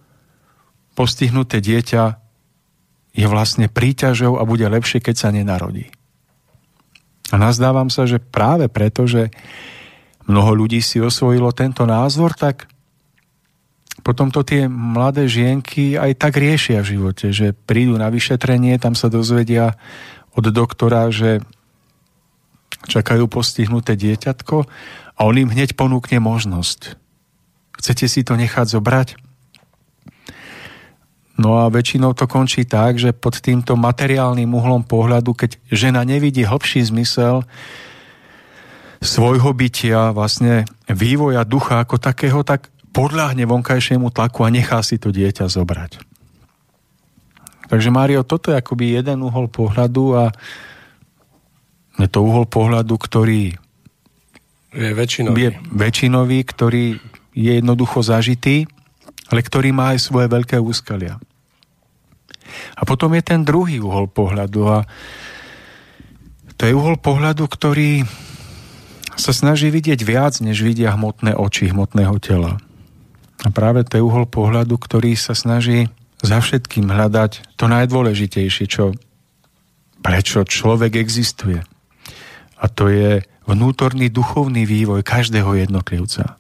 postihnuté 0.97 1.61
dieťa 1.61 2.30
je 3.21 3.27
vlastne 3.29 3.69
príťažou 3.69 4.41
a 4.41 4.49
bude 4.49 4.65
lepšie, 4.65 5.05
keď 5.05 5.17
sa 5.17 5.29
nenarodí. 5.29 5.93
A 7.31 7.37
nazdávam 7.37 7.93
sa, 7.93 8.09
že 8.09 8.17
práve 8.17 8.73
preto, 8.73 9.05
že 9.05 9.29
mnoho 10.25 10.57
ľudí 10.57 10.81
si 10.81 10.97
osvojilo 10.99 11.53
tento 11.53 11.85
názor, 11.85 12.33
tak 12.33 12.65
potom 14.01 14.33
to 14.33 14.41
tie 14.41 14.65
mladé 14.65 15.29
žienky 15.29 16.01
aj 16.01 16.17
tak 16.17 16.41
riešia 16.41 16.81
v 16.81 16.97
živote, 16.97 17.27
že 17.37 17.53
prídu 17.53 18.01
na 18.01 18.09
vyšetrenie, 18.09 18.81
tam 18.81 18.97
sa 18.97 19.13
dozvedia 19.13 19.77
od 20.33 20.49
doktora, 20.49 21.13
že 21.13 21.45
čakajú 22.89 23.29
postihnuté 23.29 24.01
dieťatko 24.01 24.57
a 25.15 25.21
on 25.29 25.37
im 25.37 25.53
hneď 25.53 25.77
ponúkne 25.77 26.17
možnosť. 26.17 26.97
Chcete 27.77 28.09
si 28.09 28.25
to 28.25 28.41
nechať 28.41 28.81
zobrať? 28.81 29.30
No 31.41 31.57
a 31.57 31.73
väčšinou 31.73 32.13
to 32.13 32.29
končí 32.29 32.69
tak, 32.69 33.01
že 33.01 33.17
pod 33.17 33.41
týmto 33.41 33.73
materiálnym 33.73 34.53
uhlom 34.53 34.85
pohľadu, 34.85 35.33
keď 35.33 35.57
žena 35.73 36.05
nevidí 36.05 36.45
hlbší 36.45 36.85
zmysel 36.85 37.49
svojho 39.01 39.49
bytia, 39.57 40.13
vlastne 40.13 40.69
vývoja 40.85 41.49
ducha 41.49 41.81
ako 41.81 41.97
takého, 41.97 42.45
tak 42.45 42.69
podľahne 42.93 43.49
vonkajšiemu 43.49 44.13
tlaku 44.13 44.45
a 44.45 44.53
nechá 44.53 44.85
si 44.85 45.01
to 45.01 45.09
dieťa 45.09 45.49
zobrať. 45.49 46.05
Takže 47.73 47.89
Mário, 47.89 48.21
toto 48.21 48.53
je 48.53 48.61
akoby 48.61 49.01
jeden 49.01 49.25
uhol 49.25 49.49
pohľadu 49.49 50.05
a 50.21 50.25
je 51.97 52.09
to 52.13 52.21
uhol 52.21 52.45
pohľadu, 52.45 53.01
ktorý 53.01 53.57
je 54.77 54.91
väčšinový. 54.93 55.35
je 55.41 55.51
väčšinový, 55.73 56.39
ktorý 56.45 56.85
je 57.33 57.53
jednoducho 57.65 58.05
zažitý, 58.05 58.69
ale 59.33 59.41
ktorý 59.41 59.73
má 59.73 59.97
aj 59.97 60.05
svoje 60.05 60.29
veľké 60.29 60.61
úskalia. 60.61 61.17
A 62.75 62.83
potom 62.89 63.15
je 63.15 63.23
ten 63.23 63.41
druhý 63.47 63.79
uhol 63.79 64.11
pohľadu 64.11 64.63
a 64.69 64.79
to 66.61 66.69
je 66.69 66.77
uhol 66.77 67.01
pohľadu, 67.01 67.49
ktorý 67.49 68.05
sa 69.17 69.33
snaží 69.33 69.73
vidieť 69.73 70.01
viac, 70.05 70.41
než 70.45 70.61
vidia 70.61 70.93
hmotné 70.93 71.33
oči 71.37 71.73
hmotného 71.73 72.17
tela. 72.21 72.61
A 73.41 73.49
práve 73.49 73.85
to 73.89 73.97
je 73.97 74.05
uhol 74.05 74.29
pohľadu, 74.29 74.77
ktorý 74.77 75.17
sa 75.17 75.33
snaží 75.33 75.89
za 76.21 76.41
všetkým 76.41 76.93
hľadať 76.93 77.57
to 77.57 77.65
najdôležitejšie, 77.65 78.65
čo, 78.69 78.93
prečo 80.05 80.45
človek 80.45 81.01
existuje. 81.01 81.65
A 82.61 82.65
to 82.69 82.93
je 82.93 83.25
vnútorný 83.49 84.13
duchovný 84.13 84.69
vývoj 84.69 85.01
každého 85.01 85.57
jednotlivca. 85.57 86.37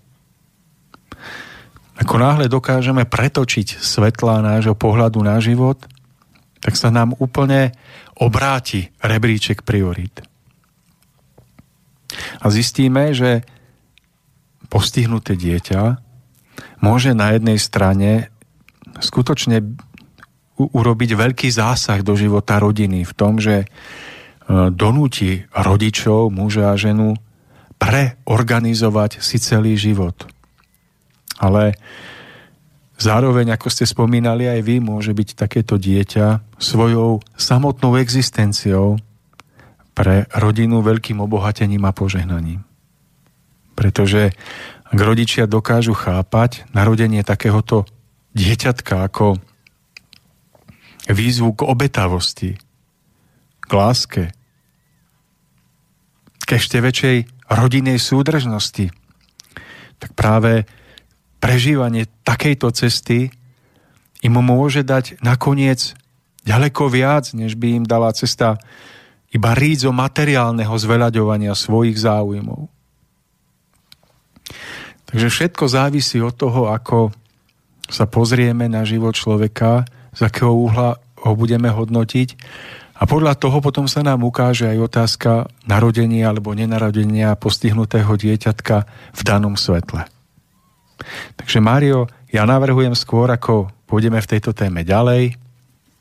Ako 2.00 2.16
náhle 2.16 2.48
dokážeme 2.48 3.04
pretočiť 3.04 3.76
svetla 3.76 4.40
nášho 4.40 4.72
pohľadu 4.72 5.20
na 5.20 5.36
život, 5.36 5.76
tak 6.60 6.76
sa 6.76 6.88
nám 6.88 7.12
úplne 7.20 7.76
obráti 8.16 8.92
rebríček 9.00 9.64
priorit. 9.64 10.24
A 12.40 12.48
zistíme, 12.48 13.12
že 13.12 13.44
postihnuté 14.72 15.36
dieťa 15.36 16.00
môže 16.80 17.12
na 17.12 17.36
jednej 17.36 17.60
strane 17.60 18.32
skutočne 19.00 19.60
urobiť 20.56 21.10
veľký 21.16 21.48
zásah 21.48 22.04
do 22.04 22.16
života 22.16 22.60
rodiny 22.60 23.08
v 23.08 23.12
tom, 23.16 23.40
že 23.40 23.64
e, 23.64 23.66
donúti 24.68 25.48
rodičov, 25.56 26.28
muža 26.28 26.76
a 26.76 26.80
ženu 26.80 27.16
preorganizovať 27.80 29.24
si 29.24 29.40
celý 29.40 29.80
život. 29.80 30.28
Ale 31.40 31.72
Zároveň, 33.00 33.56
ako 33.56 33.72
ste 33.72 33.88
spomínali 33.88 34.44
aj 34.44 34.60
vy, 34.60 34.76
môže 34.84 35.16
byť 35.16 35.32
takéto 35.32 35.80
dieťa 35.80 36.60
svojou 36.60 37.24
samotnou 37.32 37.96
existenciou 37.96 39.00
pre 39.96 40.28
rodinu 40.36 40.84
veľkým 40.84 41.16
obohatením 41.24 41.88
a 41.88 41.96
požehnaním. 41.96 42.60
Pretože 43.72 44.36
ak 44.84 44.98
rodičia 45.00 45.48
dokážu 45.48 45.96
chápať 45.96 46.68
narodenie 46.76 47.24
takéhoto 47.24 47.88
dieťatka 48.36 49.08
ako 49.08 49.40
výzvu 51.08 51.56
k 51.56 51.60
obetavosti, 51.64 52.60
k 53.64 53.70
láske, 53.72 54.28
k 56.44 56.48
ešte 56.52 56.84
väčšej 56.84 57.16
rodinej 57.48 57.96
súdržnosti, 57.96 58.92
tak 59.96 60.12
práve 60.12 60.68
prežívanie 61.40 62.06
takejto 62.22 62.68
cesty 62.76 63.32
im 64.20 64.34
môže 64.36 64.84
dať 64.84 65.18
nakoniec 65.24 65.96
ďaleko 66.44 66.92
viac, 66.92 67.32
než 67.32 67.56
by 67.56 67.82
im 67.82 67.84
dala 67.88 68.12
cesta 68.12 68.60
iba 69.32 69.56
rídzo 69.56 69.90
materiálneho 69.90 70.72
zveľaďovania 70.76 71.56
svojich 71.56 71.96
záujmov. 71.96 72.68
Takže 75.10 75.26
všetko 75.26 75.64
závisí 75.66 76.22
od 76.22 76.34
toho, 76.36 76.70
ako 76.70 77.10
sa 77.90 78.06
pozrieme 78.06 78.70
na 78.70 78.86
život 78.86 79.18
človeka, 79.18 79.82
z 80.14 80.20
akého 80.22 80.54
uhla 80.54 80.98
ho 81.26 81.32
budeme 81.34 81.66
hodnotiť 81.66 82.38
a 83.00 83.08
podľa 83.08 83.34
toho 83.40 83.58
potom 83.64 83.88
sa 83.88 84.04
nám 84.04 84.22
ukáže 84.22 84.68
aj 84.68 84.78
otázka 84.78 85.30
narodenia 85.64 86.30
alebo 86.30 86.54
nenarodenia 86.54 87.34
postihnutého 87.34 88.12
dieťatka 88.12 88.76
v 89.16 89.20
danom 89.24 89.56
svetle. 89.56 90.06
Takže 91.36 91.58
Mário, 91.58 92.06
ja 92.30 92.46
navrhujem 92.46 92.94
skôr, 92.94 93.30
ako 93.30 93.70
pôjdeme 93.90 94.20
v 94.22 94.30
tejto 94.30 94.54
téme 94.54 94.86
ďalej, 94.86 95.40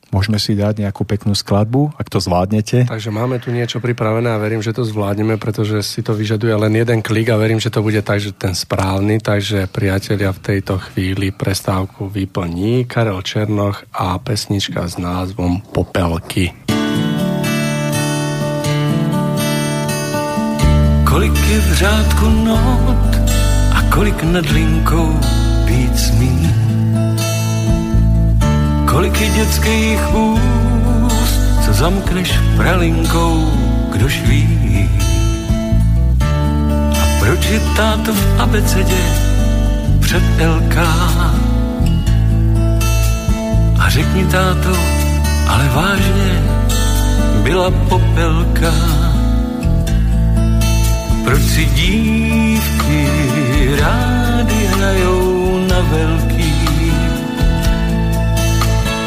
Môžeme 0.09 0.41
si 0.41 0.57
dať 0.57 0.81
nejakú 0.81 1.05
peknú 1.05 1.37
skladbu, 1.37 1.93
ak 1.93 2.09
to 2.09 2.17
zvládnete. 2.17 2.89
Takže 2.89 3.13
máme 3.13 3.37
tu 3.37 3.53
niečo 3.53 3.77
pripravené 3.77 4.33
a 4.33 4.41
verím, 4.41 4.65
že 4.65 4.73
to 4.73 4.81
zvládneme, 4.81 5.37
pretože 5.37 5.85
si 5.85 6.01
to 6.01 6.17
vyžaduje 6.17 6.49
len 6.49 6.73
jeden 6.73 7.05
klik 7.05 7.29
a 7.29 7.37
verím, 7.37 7.61
že 7.61 7.69
to 7.69 7.85
bude 7.85 8.01
tak, 8.01 8.17
že 8.17 8.33
ten 8.33 8.57
správny. 8.57 9.21
Takže 9.21 9.69
priatelia 9.69 10.33
v 10.33 10.41
tejto 10.41 10.81
chvíli 10.81 11.29
prestávku 11.29 12.09
vyplní 12.09 12.89
Karel 12.89 13.21
Černoch 13.21 13.85
a 13.93 14.17
pesnička 14.17 14.89
s 14.89 14.97
názvom 14.97 15.61
Popelky. 15.61 16.57
Kolik 21.05 21.37
je 21.37 21.59
v 21.61 21.69
řádku 21.85 22.25
not 22.49 23.28
kolik 23.89 24.23
nad 24.23 24.45
linkou 24.49 25.19
být 25.65 25.99
smí. 25.99 26.55
Kolik 28.85 29.21
je 29.21 29.29
dětských 29.29 30.15
úst, 30.15 31.39
co 31.65 31.73
zamkneš 31.73 32.39
pralinkou, 32.57 33.51
kdož 33.91 34.21
ví. 34.21 34.89
A 37.01 37.03
proč 37.19 37.45
je 37.45 37.59
táto 37.75 38.13
v 38.13 38.41
abecedě 38.41 39.03
před 39.99 40.23
LK? 40.37 40.77
A 43.79 43.89
řekni 43.89 44.25
táto, 44.25 44.73
ale 45.47 45.69
vážně, 45.69 46.43
byla 47.43 47.71
popelka. 47.71 48.73
Proč 51.23 51.41
si 51.41 51.65
dívky 51.65 53.38
rády 53.79 54.59
hrajou 54.67 55.57
na 55.67 55.79
velký 55.79 56.53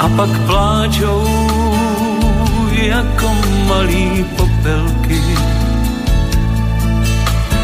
a 0.01 0.09
pak 0.09 0.31
pláčou 0.47 1.27
jako 2.73 3.31
malý 3.69 4.25
popelky. 4.37 5.23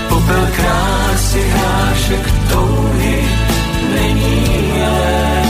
Popel 0.09 0.47
krásy, 0.57 1.41
hrášek 1.41 2.32
touhy 2.51 3.24
není 3.95 4.72
lék. 4.80 5.49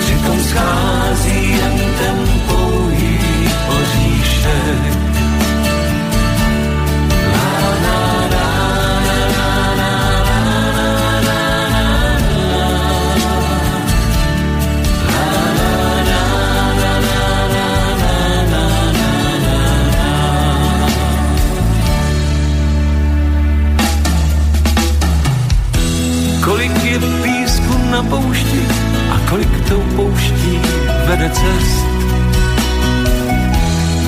Přitom 0.00 0.38
schází 0.40 1.50
jen 1.50 1.78
ten 1.98 2.18
pouhý 2.48 3.18
oříšek. 3.68 5.11
Na 27.92 28.02
poušti 28.02 28.60
a 29.12 29.16
kolik 29.28 29.68
tou 29.68 29.80
pouští 29.96 30.60
vede 31.06 31.30
cest. 31.30 31.84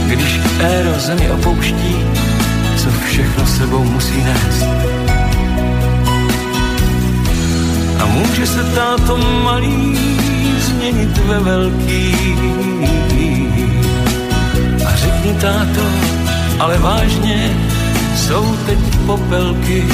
Když 0.07 0.41
éro 0.61 0.93
zemi 0.99 1.31
opouští, 1.31 1.97
co 2.77 2.89
všechno 3.07 3.47
sebou 3.47 3.85
musí 3.85 4.25
nést. 4.25 4.67
A 8.01 8.07
může 8.07 8.47
se 8.47 8.65
táto 8.65 9.17
malý 9.45 9.99
změnit 10.61 11.19
ve 11.19 11.41
velký. 11.41 12.17
A 14.87 14.97
řekni 14.97 15.33
táto, 15.41 15.85
ale 16.59 16.79
vážně, 16.79 17.51
jsou 18.17 18.57
teď 18.67 18.79
popelky 19.07 19.85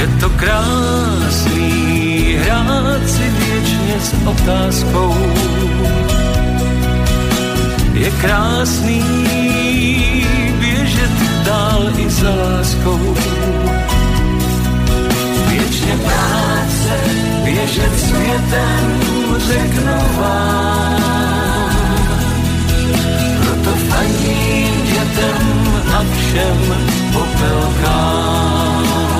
je 0.00 0.08
to 0.20 0.30
krásný 0.30 2.36
hrát 2.40 3.08
si 3.08 3.22
věčně 3.22 3.96
s 4.00 4.14
otázkou. 4.26 5.16
Je 7.92 8.10
krásný 8.10 9.04
běžet 10.58 11.10
dál 11.44 11.90
i 11.98 12.10
za 12.10 12.34
láskou. 12.34 13.16
Věčně 15.48 15.96
práce, 15.96 16.94
běžet 17.44 18.00
světem, 18.00 19.00
řeknu 19.38 19.96
vám. 20.20 21.00
Proto 23.42 23.76
fandím 23.88 24.84
dětem 24.84 25.42
a 25.94 26.04
všem 26.16 26.74
popelkám. 27.12 29.19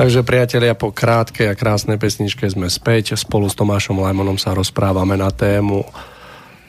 Takže 0.00 0.24
priatelia, 0.24 0.72
po 0.72 0.96
krátkej 0.96 1.52
a 1.52 1.54
krásnej 1.54 2.00
pesničke 2.00 2.48
sme 2.48 2.72
späť. 2.72 3.20
Spolu 3.20 3.52
s 3.52 3.54
Tomášom 3.54 4.00
Lajmonom 4.00 4.40
sa 4.40 4.56
rozprávame 4.56 5.12
na 5.12 5.28
tému 5.28 5.84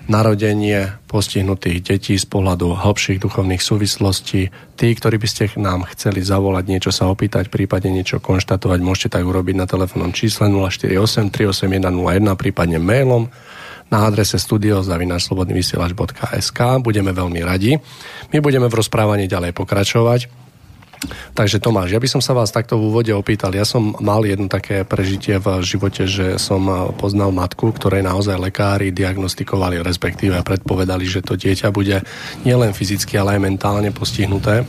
narodenie 0.09 0.97
postihnutých 1.05 1.83
detí 1.83 2.17
z 2.17 2.25
pohľadu 2.25 2.73
hlbších 2.73 3.21
duchovných 3.21 3.61
súvislostí. 3.61 4.49
Tí, 4.79 4.87
ktorí 4.95 5.19
by 5.21 5.27
ste 5.29 5.53
nám 5.61 5.85
chceli 5.93 6.25
zavolať, 6.25 6.65
niečo 6.65 6.89
sa 6.89 7.05
opýtať, 7.11 7.53
prípadne 7.53 7.93
niečo 7.93 8.17
konštatovať, 8.23 8.81
môžete 8.81 9.09
tak 9.19 9.27
urobiť 9.27 9.55
na 9.59 9.67
telefónnom 9.69 10.09
čísle 10.15 10.49
048 10.49 11.29
381 11.29 11.93
01, 11.93 12.33
prípadne 12.39 12.79
mailom 12.81 13.29
na 13.91 14.07
adrese 14.07 14.39
studiozavinaslobodnyvysielač.sk. 14.39 16.59
Budeme 16.79 17.11
veľmi 17.11 17.43
radi. 17.43 17.75
My 18.31 18.39
budeme 18.39 18.71
v 18.71 18.79
rozprávaní 18.79 19.27
ďalej 19.27 19.51
pokračovať. 19.51 20.40
Takže 21.33 21.57
Tomáš, 21.57 21.97
ja 21.97 21.99
by 22.01 22.09
som 22.09 22.21
sa 22.21 22.37
vás 22.37 22.53
takto 22.53 22.77
v 22.77 22.93
úvode 22.93 23.09
opýtal. 23.09 23.49
Ja 23.57 23.65
som 23.65 23.97
mal 23.97 24.21
jedno 24.21 24.45
také 24.45 24.85
prežitie 24.85 25.41
v 25.41 25.65
živote, 25.65 26.05
že 26.05 26.37
som 26.37 26.93
poznal 26.93 27.33
matku, 27.33 27.73
ktorej 27.73 28.05
naozaj 28.05 28.37
lekári 28.37 28.93
diagnostikovali, 28.93 29.81
respektíve 29.81 30.37
predpovedali, 30.45 31.05
že 31.09 31.25
to 31.25 31.33
dieťa 31.33 31.73
bude 31.73 32.05
nielen 32.45 32.77
fyzicky, 32.77 33.17
ale 33.17 33.39
aj 33.39 33.41
mentálne 33.41 33.89
postihnuté. 33.89 34.61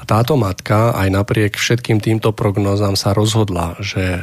A 0.00 0.02
táto 0.02 0.34
matka 0.34 0.98
aj 0.98 1.08
napriek 1.14 1.54
všetkým 1.54 2.02
týmto 2.02 2.34
prognozám 2.34 2.98
sa 2.98 3.14
rozhodla, 3.14 3.78
že 3.78 4.18
e, 4.18 4.20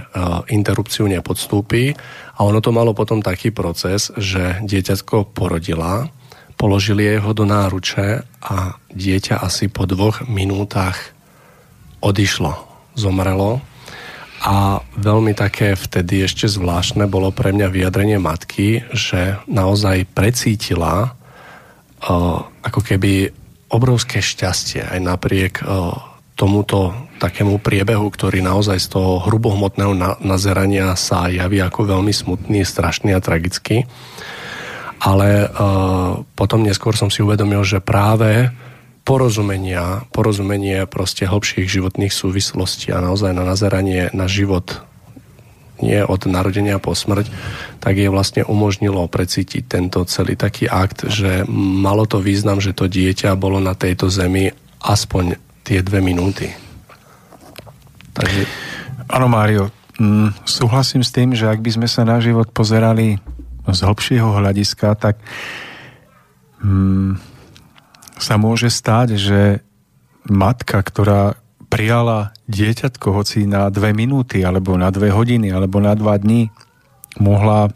interrupciu 0.51 1.07
nepodstúpi 1.07 1.95
a 2.36 2.43
ono 2.43 2.59
to 2.59 2.75
malo 2.75 2.91
potom 2.91 3.23
taký 3.23 3.55
proces, 3.55 4.11
že 4.19 4.59
dieťatko 4.59 5.32
porodila, 5.32 6.11
položili 6.59 7.07
jeho 7.07 7.32
do 7.32 7.47
náruče 7.47 8.27
a 8.43 8.75
dieťa 8.91 9.39
asi 9.39 9.71
po 9.71 9.88
dvoch 9.88 10.27
minútach 10.27 11.15
odišlo, 12.00 12.54
zomrelo 12.95 13.64
a 14.39 14.80
veľmi 14.95 15.36
také 15.36 15.76
vtedy 15.76 16.24
ešte 16.24 16.47
zvláštne 16.47 17.12
bolo 17.12 17.28
pre 17.36 17.52
mňa 17.52 17.68
vyjadrenie 17.68 18.20
matky, 18.24 18.88
že 18.95 19.36
naozaj 19.52 20.08
precítila 20.16 21.12
uh, 21.12 22.39
ako 22.64 22.80
keby 22.80 23.36
obrovské 23.68 24.24
šťastie 24.24 24.88
aj 24.88 25.00
napriek 25.04 25.54
uh, 25.60 25.91
tomuto 26.39 26.95
takému 27.20 27.60
priebehu, 27.60 28.08
ktorý 28.08 28.39
naozaj 28.39 28.80
z 28.80 28.88
toho 28.95 29.20
hrubohmotného 29.28 29.91
na- 29.91 30.16
nazerania 30.24 30.95
sa 30.95 31.28
javí 31.28 31.60
ako 31.60 32.00
veľmi 32.00 32.16
smutný, 32.16 32.64
strašný 32.64 33.12
a 33.12 33.20
tragický. 33.20 33.84
Ale 35.04 35.52
uh, 35.52 36.24
potom 36.39 36.64
neskôr 36.64 36.95
som 36.95 37.12
si 37.12 37.20
uvedomil, 37.20 37.60
že 37.68 37.84
práve 37.84 38.47
porozumenia, 39.10 40.05
porozumenie 40.14 40.86
proste 40.86 41.26
hlbších 41.26 41.66
životných 41.66 42.14
súvislostí 42.14 42.93
a 42.93 43.01
naozaj 43.01 43.34
na 43.34 43.41
nazeranie 43.41 44.14
na 44.14 44.30
život 44.30 44.86
nie 45.82 45.97
od 46.05 46.30
narodenia 46.30 46.78
po 46.78 46.93
smrť, 46.93 47.26
tak 47.82 47.97
je 47.97 48.12
vlastne 48.12 48.45
umožnilo 48.45 49.10
precítiť 49.10 49.66
tento 49.66 50.03
celý 50.05 50.38
taký 50.38 50.70
akt, 50.70 51.10
že 51.10 51.47
malo 51.49 52.05
to 52.05 52.22
význam, 52.22 52.62
že 52.62 52.76
to 52.76 52.86
dieťa 52.86 53.34
bolo 53.34 53.57
na 53.57 53.74
tejto 53.74 54.12
zemi 54.12 54.51
aspoň 54.84 55.39
tie 55.66 55.82
dve 55.82 56.03
minúty. 56.03 56.51
Takže... 58.14 58.43
Áno, 59.10 59.32
Mário, 59.32 59.72
mm, 59.97 60.45
súhlasím 60.45 61.01
s 61.01 61.16
tým, 61.16 61.34
že 61.34 61.47
ak 61.47 61.64
by 61.64 61.72
sme 61.82 61.88
sa 61.89 62.03
na 62.05 62.20
život 62.20 62.51
pozerali 62.51 63.18
z 63.66 63.80
hlbšieho 63.80 64.36
hľadiska, 64.36 64.99
tak 64.99 65.16
mm, 66.60 67.38
sa 68.20 68.36
môže 68.36 68.67
stať, 68.67 69.15
že 69.15 69.41
matka, 70.28 70.84
ktorá 70.84 71.39
prijala 71.72 72.36
dieťatko 72.51 73.07
hoci 73.15 73.47
na 73.47 73.72
dve 73.72 73.95
minúty, 73.95 74.43
alebo 74.43 74.76
na 74.76 74.91
dve 74.91 75.13
hodiny, 75.13 75.49
alebo 75.49 75.80
na 75.80 75.95
dva 75.95 76.20
dní, 76.20 76.51
mohla 77.17 77.72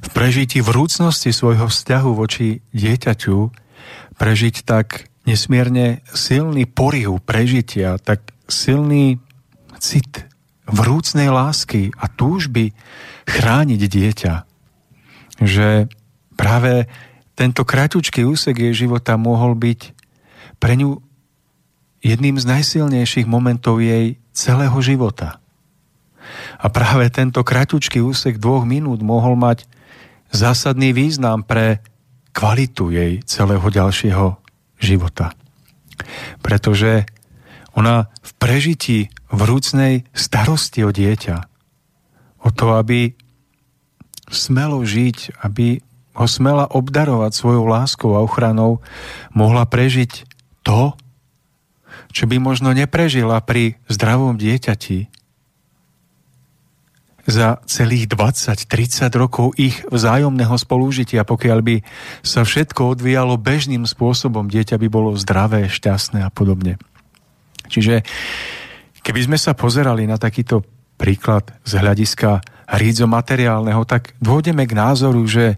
v 0.00 0.08
prežití 0.12 0.60
vrúcnosti 0.60 1.32
svojho 1.34 1.68
vzťahu 1.68 2.10
voči 2.14 2.60
dieťaťu 2.72 3.38
prežiť 4.16 4.56
tak 4.64 5.10
nesmierne 5.24 6.04
silný 6.12 6.64
poriv 6.68 7.20
prežitia, 7.24 7.96
tak 8.00 8.24
silný 8.48 9.20
cit 9.80 10.28
vrúcnej 10.68 11.28
lásky 11.32 11.90
a 11.96 12.06
túžby 12.06 12.76
chrániť 13.26 13.80
dieťa, 13.80 14.34
že 15.44 15.88
práve 16.36 16.86
tento 17.40 17.64
kráťučký 17.64 18.28
úsek 18.28 18.52
jej 18.52 18.84
života 18.84 19.16
mohol 19.16 19.56
byť 19.56 19.96
pre 20.60 20.76
ňu 20.76 21.00
jedným 22.04 22.36
z 22.36 22.44
najsilnejších 22.44 23.24
momentov 23.24 23.80
jej 23.80 24.20
celého 24.36 24.76
života. 24.84 25.40
A 26.60 26.68
práve 26.68 27.08
tento 27.08 27.40
kráťučký 27.40 28.04
úsek 28.04 28.36
dvoch 28.36 28.68
minút 28.68 29.00
mohol 29.00 29.40
mať 29.40 29.64
zásadný 30.28 30.92
význam 30.92 31.40
pre 31.40 31.80
kvalitu 32.36 32.92
jej 32.92 33.24
celého 33.24 33.64
ďalšieho 33.64 34.36
života. 34.76 35.32
Pretože 36.44 37.08
ona 37.72 38.12
v 38.20 38.30
prežití 38.36 38.98
vrúcnej 39.32 40.04
starosti 40.12 40.84
o 40.84 40.92
dieťa, 40.92 41.36
o 42.44 42.48
to, 42.52 42.76
aby 42.76 43.16
smelo 44.28 44.84
žiť, 44.84 45.40
aby 45.40 45.80
ho 46.14 46.26
smela 46.26 46.66
obdarovať 46.70 47.32
svojou 47.32 47.64
láskou 47.70 48.10
a 48.18 48.24
ochranou, 48.24 48.82
mohla 49.30 49.64
prežiť 49.64 50.26
to, 50.66 50.94
čo 52.10 52.26
by 52.26 52.42
možno 52.42 52.74
neprežila 52.74 53.38
pri 53.42 53.78
zdravom 53.86 54.34
dieťati 54.34 55.20
za 57.30 57.62
celých 57.70 58.10
20-30 58.10 59.06
rokov 59.14 59.54
ich 59.54 59.86
vzájomného 59.86 60.56
spolúžitia, 60.58 61.22
pokiaľ 61.22 61.58
by 61.62 61.76
sa 62.26 62.42
všetko 62.42 62.98
odvíjalo 62.98 63.38
bežným 63.38 63.86
spôsobom, 63.86 64.50
dieťa 64.50 64.76
by 64.82 64.88
bolo 64.90 65.14
zdravé, 65.14 65.70
šťastné 65.70 66.26
a 66.26 66.30
podobne. 66.34 66.76
Čiže 67.70 68.02
keby 69.06 69.30
sme 69.30 69.38
sa 69.38 69.54
pozerali 69.54 70.10
na 70.10 70.18
takýto 70.18 70.66
príklad 70.98 71.54
z 71.62 71.78
hľadiska 71.78 72.42
materiálneho, 73.10 73.82
tak 73.82 74.14
dôjdeme 74.22 74.62
k 74.64 74.72
názoru, 74.78 75.26
že 75.26 75.54
e, 75.54 75.56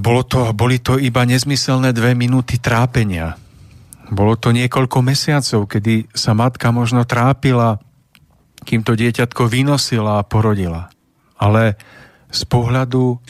bolo 0.00 0.24
to, 0.24 0.50
boli 0.56 0.80
to 0.80 0.96
iba 0.96 1.28
nezmyselné 1.28 1.92
dve 1.92 2.16
minúty 2.16 2.56
trápenia. 2.56 3.36
Bolo 4.10 4.34
to 4.34 4.50
niekoľko 4.50 4.98
mesiacov, 5.04 5.70
kedy 5.70 6.10
sa 6.16 6.32
matka 6.34 6.72
možno 6.72 7.04
trápila, 7.04 7.78
kým 8.64 8.82
to 8.82 8.98
dieťatko 8.98 9.46
vynosila 9.46 10.18
a 10.20 10.26
porodila. 10.26 10.90
Ale 11.38 11.76
z 12.32 12.42
pohľadu 12.48 13.20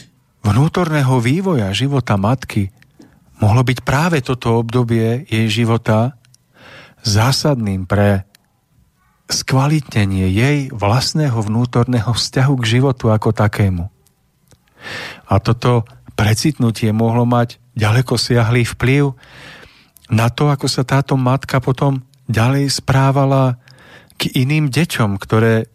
vnútorného 0.41 1.21
vývoja 1.21 1.69
života 1.75 2.17
matky 2.17 2.73
mohlo 3.37 3.61
byť 3.61 3.79
práve 3.85 4.17
toto 4.25 4.57
obdobie 4.57 5.25
jej 5.29 5.47
života 5.49 6.17
zásadným 7.01 7.85
pre 7.89 8.30
skvalitnenie 9.31 10.27
jej 10.29 10.57
vlastného 10.69 11.39
vnútorného 11.39 12.11
vzťahu 12.11 12.53
k 12.59 12.69
životu 12.79 13.09
ako 13.09 13.31
takému. 13.31 13.87
A 15.27 15.35
toto 15.39 15.87
precitnutie 16.19 16.91
mohlo 16.91 17.23
mať 17.23 17.57
ďaleko 17.73 18.19
siahlý 18.19 18.67
vplyv 18.67 19.15
na 20.11 20.27
to, 20.27 20.51
ako 20.51 20.67
sa 20.67 20.83
táto 20.83 21.15
matka 21.15 21.63
potom 21.63 22.03
ďalej 22.27 22.67
správala 22.67 23.57
k 24.19 24.27
iným 24.35 24.67
deťom, 24.67 25.17
ktoré 25.17 25.71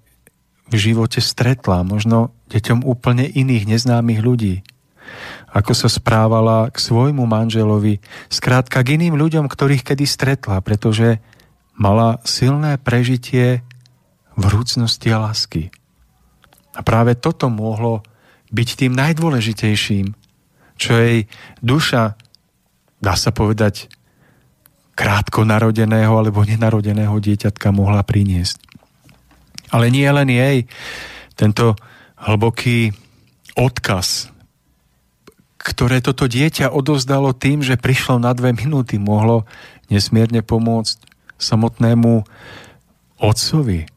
v 0.66 0.74
živote 0.74 1.22
stretla, 1.22 1.86
možno 1.86 2.36
deťom 2.52 2.84
úplne 2.84 3.26
iných 3.26 3.64
neznámych 3.66 4.20
ľudí. 4.20 4.54
Ako 5.54 5.72
sa 5.72 5.86
správala 5.86 6.68
k 6.68 6.76
svojmu 6.82 7.22
manželovi, 7.24 8.02
skrátka 8.26 8.82
k 8.82 8.98
iným 8.98 9.14
ľuďom, 9.14 9.46
ktorých 9.46 9.86
kedy 9.86 10.04
stretla, 10.04 10.58
pretože 10.60 11.22
mala 11.76 12.18
silné 12.24 12.80
prežitie 12.80 13.60
vrúcnosti 14.36 15.08
a 15.12 15.28
lásky. 15.28 15.68
A 16.76 16.80
práve 16.84 17.16
toto 17.16 17.48
mohlo 17.48 18.04
byť 18.52 18.68
tým 18.76 18.92
najdôležitejším, 18.92 20.12
čo 20.76 20.90
jej 20.92 21.24
duša, 21.64 22.16
dá 23.00 23.14
sa 23.16 23.32
povedať, 23.32 23.88
krátko 24.96 25.44
narodeného 25.44 26.12
alebo 26.12 26.44
nenarodeného 26.44 27.16
dieťatka 27.20 27.68
mohla 27.72 28.00
priniesť. 28.04 28.60
Ale 29.72 29.92
nie 29.92 30.08
len 30.08 30.28
jej. 30.32 30.58
Tento 31.36 31.76
hlboký 32.16 32.96
odkaz, 33.56 34.32
ktoré 35.60 36.00
toto 36.00 36.28
dieťa 36.28 36.72
odozdalo 36.72 37.36
tým, 37.36 37.60
že 37.60 37.80
prišlo 37.80 38.20
na 38.20 38.32
dve 38.32 38.56
minúty, 38.56 38.96
mohlo 38.96 39.44
nesmierne 39.92 40.40
pomôcť 40.40 41.15
samotnému 41.36 42.24
otcovi, 43.20 43.88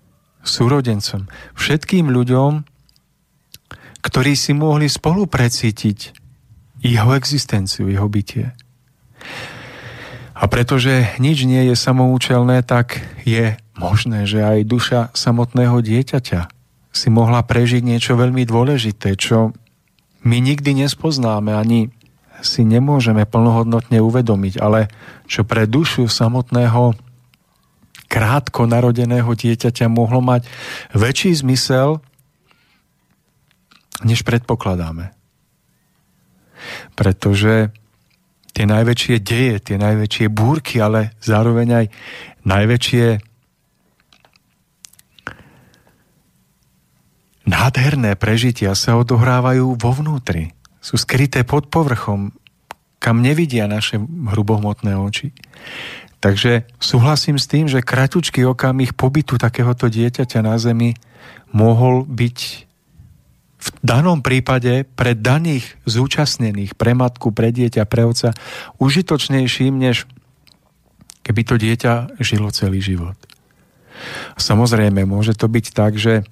súrodencom, 0.43 1.27
všetkým 1.55 2.07
ľuďom, 2.07 2.63
ktorí 3.99 4.33
si 4.35 4.55
mohli 4.55 4.87
spolu 4.87 5.27
precítiť 5.27 6.15
jeho 6.79 7.11
existenciu, 7.15 7.91
jeho 7.91 8.07
bytie. 8.07 8.55
A 10.39 10.47
pretože 10.47 11.19
nič 11.19 11.43
nie 11.43 11.67
je 11.67 11.75
samoučelné, 11.75 12.63
tak 12.63 13.03
je 13.27 13.59
možné, 13.75 14.23
že 14.23 14.39
aj 14.39 14.69
duša 14.71 15.01
samotného 15.11 15.83
dieťaťa 15.83 16.41
si 16.95 17.07
mohla 17.11 17.43
prežiť 17.43 17.83
niečo 17.83 18.15
veľmi 18.15 18.47
dôležité, 18.47 19.19
čo 19.19 19.51
my 20.23 20.37
nikdy 20.39 20.87
nespoznáme, 20.87 21.51
ani 21.51 21.91
si 22.39 22.63
nemôžeme 22.63 23.27
plnohodnotne 23.27 23.99
uvedomiť, 23.99 24.63
ale 24.63 24.87
čo 25.27 25.43
pre 25.43 25.67
dušu 25.67 26.07
samotného 26.07 26.95
krátko 28.09 28.65
narodeného 28.65 29.29
dieťaťa 29.29 29.85
mohlo 29.87 30.19
mať 30.19 30.49
väčší 30.97 31.37
zmysel, 31.45 32.01
než 34.01 34.25
predpokladáme. 34.25 35.13
Pretože 36.97 37.71
tie 38.51 38.65
najväčšie 38.65 39.15
deje, 39.21 39.55
tie 39.61 39.77
najväčšie 39.77 40.27
búrky, 40.33 40.81
ale 40.81 41.15
zároveň 41.21 41.67
aj 41.69 41.85
najväčšie 42.43 43.05
nádherné 47.45 48.17
prežitia 48.17 48.73
sa 48.73 48.97
odohrávajú 48.99 49.77
vo 49.77 49.91
vnútri. 49.93 50.53
Sú 50.79 50.95
skryté 50.95 51.43
pod 51.43 51.67
povrchom, 51.67 52.31
kam 52.99 53.23
nevidia 53.23 53.67
naše 53.67 53.99
hrubohmotné 53.99 54.95
oči. 54.95 55.31
Takže 56.19 56.67
súhlasím 56.83 57.39
s 57.39 57.47
tým, 57.47 57.71
že 57.71 57.79
kratučký 57.79 58.43
okamih 58.43 58.91
pobytu 58.91 59.39
takéhoto 59.39 59.87
dieťaťa 59.87 60.39
na 60.43 60.59
zemi 60.59 60.99
mohol 61.55 62.03
byť 62.03 62.37
v 63.59 63.67
danom 63.83 64.23
prípade 64.23 64.87
pre 64.95 65.15
daných 65.15 65.75
zúčastnených, 65.83 66.79
pre 66.79 66.95
matku, 66.95 67.31
pre 67.35 67.51
dieťa, 67.51 67.83
pre 67.87 68.07
otca, 68.07 68.31
užitočnejším, 68.79 69.75
než 69.75 70.07
keby 71.23 71.41
to 71.43 71.55
dieťa 71.59 72.19
žilo 72.23 72.51
celý 72.55 72.79
život. 72.79 73.15
Samozrejme, 74.39 75.03
môže 75.03 75.35
to 75.35 75.51
byť 75.51 75.65
tak, 75.75 75.99
že 75.99 76.23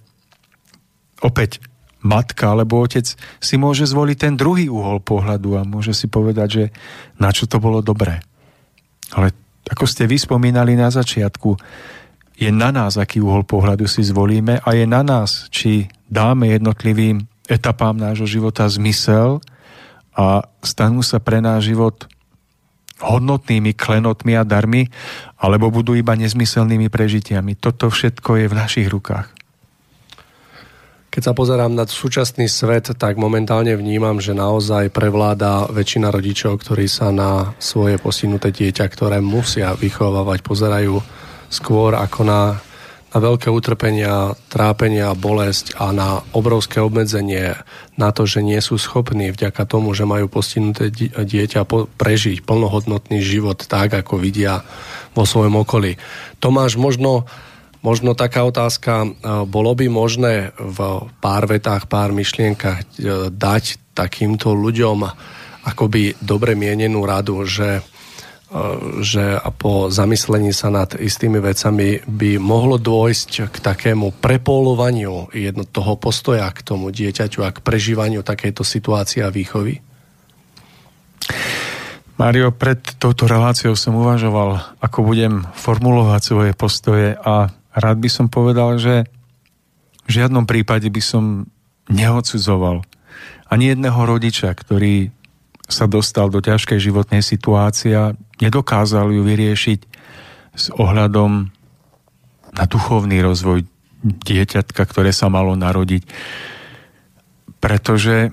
opäť 1.19 1.59
matka 1.99 2.55
alebo 2.55 2.79
otec 2.79 3.03
si 3.43 3.55
môže 3.59 3.83
zvoliť 3.83 4.17
ten 4.17 4.33
druhý 4.39 4.71
uhol 4.71 5.03
pohľadu 5.03 5.59
a 5.59 5.67
môže 5.67 5.91
si 5.91 6.07
povedať, 6.07 6.47
že 6.47 6.65
na 7.19 7.35
čo 7.35 7.43
to 7.43 7.59
bolo 7.59 7.83
dobré. 7.83 8.23
Ale 9.11 9.35
ako 9.68 9.86
ste 9.86 10.07
vyspomínali 10.07 10.74
na 10.80 10.88
začiatku, 10.88 11.59
je 12.38 12.49
na 12.53 12.70
nás, 12.70 12.95
aký 13.01 13.18
uhol 13.18 13.43
pohľadu 13.43 13.89
si 13.89 14.05
zvolíme 14.05 14.61
a 14.61 14.70
je 14.78 14.86
na 14.86 15.01
nás, 15.01 15.49
či 15.49 15.89
dáme 16.05 16.53
jednotlivým 16.53 17.26
etapám 17.49 17.97
nášho 17.97 18.30
života 18.30 18.70
zmysel 18.70 19.41
a 20.13 20.45
stanú 20.61 21.01
sa 21.01 21.18
pre 21.18 21.41
náš 21.41 21.74
život 21.74 22.05
hodnotnými 22.97 23.78
klenotmi 23.78 24.34
a 24.34 24.41
darmi, 24.41 24.89
alebo 25.38 25.70
budú 25.70 25.93
iba 25.93 26.18
nezmyselnými 26.18 26.89
prežitiami. 26.89 27.53
Toto 27.57 27.93
všetko 27.93 28.41
je 28.41 28.45
v 28.49 28.57
našich 28.57 28.88
rukách. 28.89 29.30
Keď 31.18 31.26
sa 31.26 31.34
pozerám 31.34 31.74
na 31.74 31.89
súčasný 31.89 32.45
svet, 32.45 32.93
tak 32.93 33.18
momentálne 33.18 33.74
vnímam, 33.74 34.22
že 34.22 34.38
naozaj 34.38 34.93
prevláda 34.93 35.65
väčšina 35.65 36.13
rodičov, 36.13 36.61
ktorí 36.61 36.86
sa 36.86 37.09
na 37.09 37.57
svoje 37.57 37.97
postihnuté 37.97 38.53
dieťa, 38.53 38.86
ktoré 38.86 39.18
musia 39.18 39.74
vychovávať, 39.74 40.45
pozerajú 40.45 41.01
skôr 41.49 41.97
ako 41.97 42.22
na, 42.22 42.61
na 43.09 43.18
veľké 43.18 43.49
utrpenia, 43.49 44.38
trápenia, 44.53 45.18
bolesť 45.18 45.74
a 45.82 45.89
na 45.89 46.22
obrovské 46.38 46.86
obmedzenie, 46.86 47.57
na 47.97 48.13
to, 48.13 48.30
že 48.30 48.45
nie 48.45 48.61
sú 48.61 48.78
schopní 48.78 49.34
vďaka 49.34 49.65
tomu, 49.65 49.97
že 49.97 50.05
majú 50.05 50.30
postihnuté 50.30 50.93
dieťa 51.18 51.65
prežiť 51.97 52.45
plnohodnotný 52.45 53.26
život 53.26 53.65
tak, 53.65 53.89
ako 53.97 54.22
vidia 54.22 54.61
vo 55.18 55.26
svojom 55.26 55.65
okolí. 55.65 55.97
Tomáš, 56.38 56.78
možno 56.78 57.26
Možno 57.88 58.19
taká 58.19 58.43
otázka, 58.43 59.07
e, 59.07 59.09
bolo 59.47 59.71
by 59.71 59.88
možné 59.88 60.51
v 60.59 61.07
pár 61.23 61.47
vetách, 61.47 61.88
pár 61.88 62.11
myšlienkach 62.11 62.83
e, 62.83 62.85
dať 63.31 63.95
takýmto 63.95 64.51
ľuďom 64.51 65.07
akoby 65.63 66.19
dobre 66.19 66.59
mienenú 66.59 67.07
radu, 67.07 67.47
že, 67.47 67.79
e, 67.79 67.81
že 68.99 69.39
po 69.55 69.88
zamyslení 69.88 70.51
sa 70.51 70.67
nad 70.67 70.99
istými 70.99 71.39
vecami 71.39 72.03
by 72.03 72.35
mohlo 72.43 72.75
dôjsť 72.75 73.55
k 73.55 73.57
takému 73.63 74.19
prepolovaniu 74.19 75.31
jedno 75.31 75.63
toho 75.63 75.95
postoja 75.95 76.51
k 76.51 76.59
tomu 76.67 76.91
dieťaťu 76.91 77.39
a 77.47 77.55
k 77.55 77.63
prežívaniu 77.63 78.19
takejto 78.19 78.67
situácie 78.67 79.23
a 79.23 79.31
výchovy? 79.31 79.79
Mario, 82.19 82.51
pred 82.51 82.83
touto 82.99 83.31
reláciou 83.31 83.79
som 83.79 83.95
uvažoval, 83.95 84.75
ako 84.83 85.07
budem 85.07 85.47
formulovať 85.55 86.21
svoje 86.25 86.51
postoje 86.51 87.15
a 87.15 87.53
rád 87.78 88.01
by 88.01 88.09
som 88.09 88.28
povedal, 88.28 88.82
že 88.82 89.05
v 90.07 90.09
žiadnom 90.09 90.49
prípade 90.49 90.89
by 90.89 91.01
som 91.03 91.45
neodsudzoval 91.88 92.82
ani 93.47 93.71
jedného 93.71 94.01
rodiča, 94.03 94.51
ktorý 94.51 95.13
sa 95.67 95.88
dostal 95.88 96.32
do 96.32 96.39
ťažkej 96.39 96.80
životnej 96.80 97.19
situácie 97.19 97.91
a 97.95 98.15
nedokázal 98.39 99.11
ju 99.11 99.21
vyriešiť 99.23 99.80
s 100.57 100.65
ohľadom 100.73 101.51
na 102.55 102.63
duchovný 102.65 103.19
rozvoj 103.19 103.67
dieťatka, 104.03 104.82
ktoré 104.88 105.11
sa 105.11 105.28
malo 105.28 105.53
narodiť. 105.59 106.07
Pretože 107.59 108.32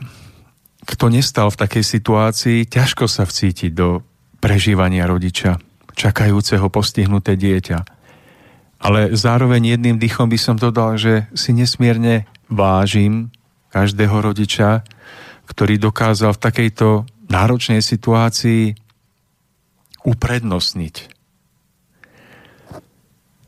kto 0.84 1.11
nestal 1.11 1.51
v 1.51 1.61
takej 1.61 1.84
situácii, 1.84 2.59
ťažko 2.70 3.11
sa 3.11 3.26
vcítiť 3.26 3.72
do 3.74 4.05
prežívania 4.38 5.09
rodiča, 5.09 5.59
čakajúceho 5.97 6.68
postihnuté 6.68 7.34
dieťa. 7.34 7.93
Ale 8.85 9.16
zároveň 9.16 9.74
jedným 9.74 9.97
dýchom 9.97 10.28
by 10.28 10.37
som 10.37 10.61
dodal, 10.61 11.01
že 11.01 11.24
si 11.32 11.57
nesmierne 11.57 12.28
vážim 12.53 13.32
každého 13.72 14.20
rodiča, 14.20 14.85
ktorý 15.49 15.80
dokázal 15.80 16.37
v 16.37 16.43
takejto 16.45 16.89
náročnej 17.32 17.80
situácii 17.80 18.76
uprednostniť 20.05 21.14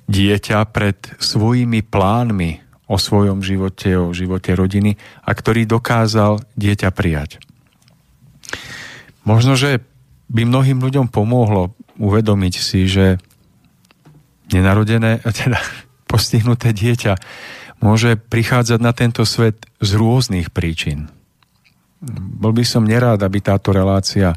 dieťa 0.07 0.59
pred 0.70 0.99
svojimi 1.18 1.82
plánmi 1.82 2.64
o 2.87 2.97
svojom 2.97 3.43
živote, 3.43 3.99
o 3.99 4.14
živote 4.14 4.55
rodiny 4.55 4.95
a 5.26 5.30
ktorý 5.34 5.66
dokázal 5.66 6.41
dieťa 6.55 6.89
prijať. 6.95 7.43
Možno, 9.26 9.59
že 9.59 9.82
by 10.30 10.47
mnohým 10.47 10.78
ľuďom 10.78 11.11
pomohlo 11.11 11.74
uvedomiť 11.99 12.55
si, 12.55 12.87
že 12.87 13.18
nenarodené, 14.53 15.22
teda 15.40 15.59
postihnuté 16.07 16.70
dieťa 16.70 17.18
môže 17.82 18.16
prichádzať 18.16 18.80
na 18.80 18.92
tento 18.97 19.22
svet 19.28 19.68
z 19.82 19.90
rôznych 19.99 20.49
príčin. 20.55 21.12
Bol 22.16 22.53
by 22.57 22.64
som 22.64 22.88
nerád, 22.88 23.24
aby 23.24 23.40
táto 23.42 23.72
relácia 23.72 24.32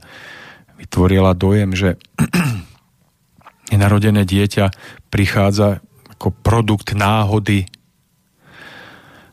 vytvorila 0.80 1.36
dojem, 1.36 1.76
že 1.76 1.89
nenarodené 3.72 4.24
dieťa 4.24 4.72
prichádza 5.12 5.84
ako 6.16 6.36
produkt 6.36 6.95
náhody, 6.95 7.68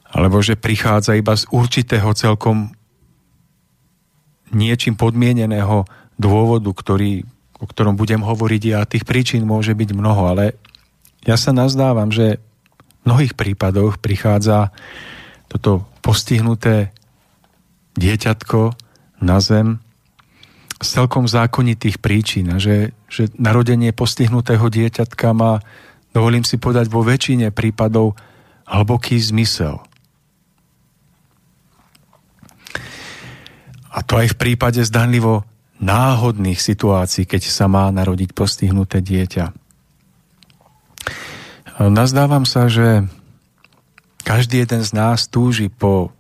alebo 0.07 0.39
že 0.39 0.55
prichádza 0.55 1.18
iba 1.18 1.35
z 1.35 1.47
určitého 1.51 2.14
celkom 2.14 2.70
niečím 4.55 4.95
podmieneného 4.95 5.83
dôvodu, 6.14 6.70
ktorý 6.70 7.27
o 7.57 7.65
ktorom 7.65 7.97
budem 7.97 8.21
hovoriť 8.21 8.63
a 8.77 8.89
tých 8.89 9.09
príčin 9.09 9.49
môže 9.49 9.73
byť 9.73 9.91
mnoho, 9.97 10.29
ale 10.29 10.45
ja 11.25 11.41
sa 11.41 11.51
nazdávam, 11.57 12.13
že 12.13 12.39
v 13.03 13.03
mnohých 13.09 13.35
prípadoch 13.35 13.99
prichádza 13.99 14.71
toto 15.49 15.87
postihnuté 16.05 16.93
dieťatko 17.97 18.77
na 19.25 19.41
zem 19.41 19.81
z 20.77 20.89
celkom 21.01 21.25
zákonitých 21.25 22.05
príčin, 22.05 22.61
že, 22.61 22.93
že 23.09 23.33
narodenie 23.41 23.97
postihnutého 23.97 24.69
dieťatka 24.69 25.33
má, 25.33 25.65
dovolím 26.13 26.45
si 26.45 26.61
podať, 26.61 26.93
vo 26.93 27.01
väčšine 27.01 27.49
prípadov 27.49 28.13
hlboký 28.69 29.17
zmysel. 29.17 29.81
A 33.89 34.05
to 34.05 34.21
aj 34.21 34.37
v 34.37 34.37
prípade 34.37 34.85
zdanlivo 34.85 35.49
náhodných 35.81 36.57
situácií, 36.57 37.29
keď 37.29 37.43
sa 37.49 37.68
má 37.68 37.89
narodiť 37.93 38.33
postihnuté 38.33 39.05
dieťa. 39.05 39.53
Nazdávam 41.77 42.49
sa, 42.49 42.72
že 42.72 43.05
každý 44.24 44.64
jeden 44.64 44.81
z 44.81 44.91
nás 44.97 45.29
túži 45.29 45.68
po 45.68 46.16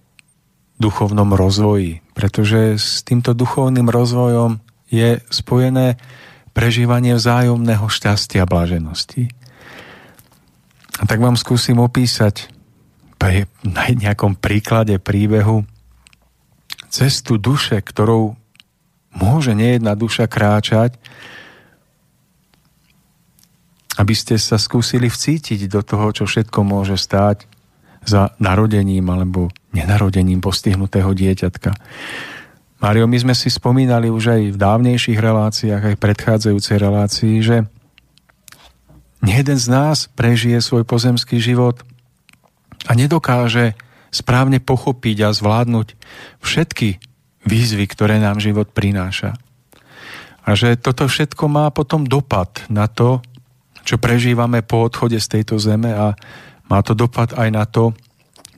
duchovnom 0.76 1.32
rozvoji, 1.32 2.04
pretože 2.12 2.76
s 2.76 3.00
týmto 3.00 3.32
duchovným 3.32 3.88
rozvojom 3.88 4.60
je 4.92 5.18
spojené 5.32 5.96
prežívanie 6.52 7.16
vzájomného 7.16 7.88
šťastia 7.88 8.44
a 8.44 8.48
blaženosti. 8.48 9.32
A 11.00 11.04
tak 11.08 11.20
vám 11.20 11.36
skúsim 11.36 11.80
opísať 11.80 12.52
pri 13.16 13.48
nejakom 13.72 14.36
príklade 14.36 15.00
príbehu 15.00 15.64
cestu 16.92 17.36
duše, 17.40 17.80
ktorou 17.80 18.36
môže 19.16 19.56
nejedna 19.56 19.96
duša 19.96 20.28
kráčať, 20.28 20.96
aby 23.96 24.12
ste 24.12 24.36
sa 24.36 24.60
skúsili 24.60 25.08
vcítiť 25.08 25.72
do 25.72 25.80
toho, 25.80 26.12
čo 26.12 26.24
všetko 26.28 26.60
môže 26.60 27.00
stáť 27.00 27.48
za 28.06 28.36
narodením 28.38 29.08
alebo 29.08 29.48
nenarodením 29.72 30.38
postihnutého 30.44 31.10
dieťatka. 31.16 31.74
Mário, 32.76 33.08
my 33.08 33.18
sme 33.18 33.34
si 33.34 33.48
spomínali 33.48 34.12
už 34.12 34.36
aj 34.36 34.42
v 34.52 34.60
dávnejších 34.60 35.16
reláciách, 35.16 35.82
aj 35.82 35.94
v 35.96 36.02
predchádzajúcej 36.04 36.76
relácii, 36.76 37.34
že 37.40 37.56
jeden 39.24 39.58
z 39.58 39.66
nás 39.72 40.12
prežije 40.12 40.60
svoj 40.60 40.84
pozemský 40.84 41.40
život 41.40 41.80
a 42.84 42.92
nedokáže 42.92 43.74
správne 44.12 44.60
pochopiť 44.60 45.16
a 45.24 45.34
zvládnuť 45.34 45.96
všetky 46.44 47.00
výzvy, 47.46 47.86
ktoré 47.86 48.18
nám 48.18 48.42
život 48.42 48.68
prináša. 48.74 49.38
A 50.46 50.54
že 50.54 50.78
toto 50.78 51.06
všetko 51.10 51.50
má 51.50 51.70
potom 51.74 52.06
dopad 52.06 52.62
na 52.70 52.86
to, 52.86 53.22
čo 53.86 53.98
prežívame 54.02 54.66
po 54.66 54.82
odchode 54.82 55.18
z 55.18 55.38
tejto 55.38 55.58
zeme 55.62 55.94
a 55.94 56.14
má 56.66 56.78
to 56.82 56.94
dopad 56.94 57.34
aj 57.38 57.48
na 57.50 57.64
to, 57.66 57.94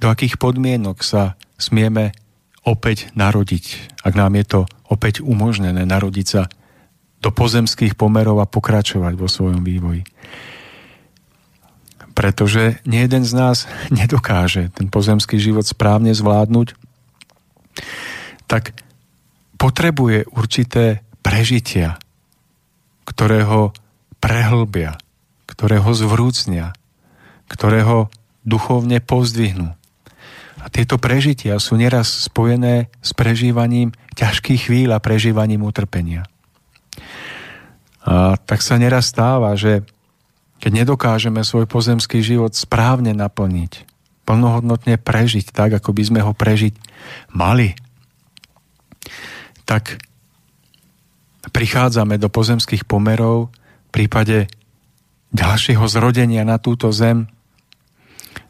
do 0.01 0.09
akých 0.09 0.41
podmienok 0.41 1.05
sa 1.05 1.37
smieme 1.61 2.17
opäť 2.65 3.13
narodiť, 3.17 3.97
ak 4.05 4.15
nám 4.17 4.37
je 4.41 4.45
to 4.47 4.61
opäť 4.89 5.21
umožnené 5.21 5.85
narodiť 5.85 6.27
sa 6.27 6.43
do 7.19 7.35
pozemských 7.35 7.99
pomerov 7.99 8.39
a 8.39 8.47
pokračovať 8.49 9.15
vo 9.19 9.27
svojom 9.27 9.67
vývoji. 9.67 10.07
Pretože 12.15 12.83
nie 12.87 13.03
jeden 13.05 13.27
z 13.27 13.33
nás 13.35 13.67
nedokáže 13.93 14.71
ten 14.73 14.89
pozemský 14.89 15.37
život 15.37 15.67
správne 15.67 16.15
zvládnuť 16.15 16.79
tak 18.49 18.73
potrebuje 19.61 20.27
určité 20.33 21.05
prežitia, 21.21 22.01
ktoré 23.05 23.45
ho 23.45 23.77
prehlbia, 24.19 24.97
ktoré 25.45 25.79
ho 25.79 25.93
zvrúcnia, 25.93 26.73
ktoré 27.47 27.85
ho 27.85 28.09
duchovne 28.49 29.05
pozdvihnú. 29.05 29.77
A 30.59 30.67
tieto 30.73 30.99
prežitia 30.99 31.61
sú 31.63 31.79
neraz 31.79 32.27
spojené 32.27 32.91
s 32.99 33.15
prežívaním 33.15 33.95
ťažkých 34.19 34.73
chvíľ 34.73 34.99
a 34.99 35.05
prežívaním 35.05 35.63
utrpenia. 35.63 36.27
A 38.03 38.41
tak 38.41 38.65
sa 38.65 38.81
neraz 38.81 39.13
stáva, 39.13 39.55
že 39.55 39.87
keď 40.59 40.83
nedokážeme 40.83 41.47
svoj 41.47 41.71
pozemský 41.71 42.19
život 42.25 42.51
správne 42.57 43.15
naplniť, 43.15 43.87
plnohodnotne 44.27 44.99
prežiť 44.99 45.55
tak, 45.55 45.79
ako 45.79 45.95
by 45.95 46.03
sme 46.03 46.21
ho 46.27 46.35
prežiť 46.35 46.75
mali, 47.31 47.79
tak 49.69 50.01
prichádzame 51.53 52.17
do 52.17 52.33
pozemských 52.33 52.89
pomerov 52.89 53.53
v 53.89 53.91
prípade 53.93 54.49
ďalšieho 55.37 55.85
zrodenia 55.85 56.49
na 56.49 56.57
túto 56.57 56.89
zem 56.89 57.29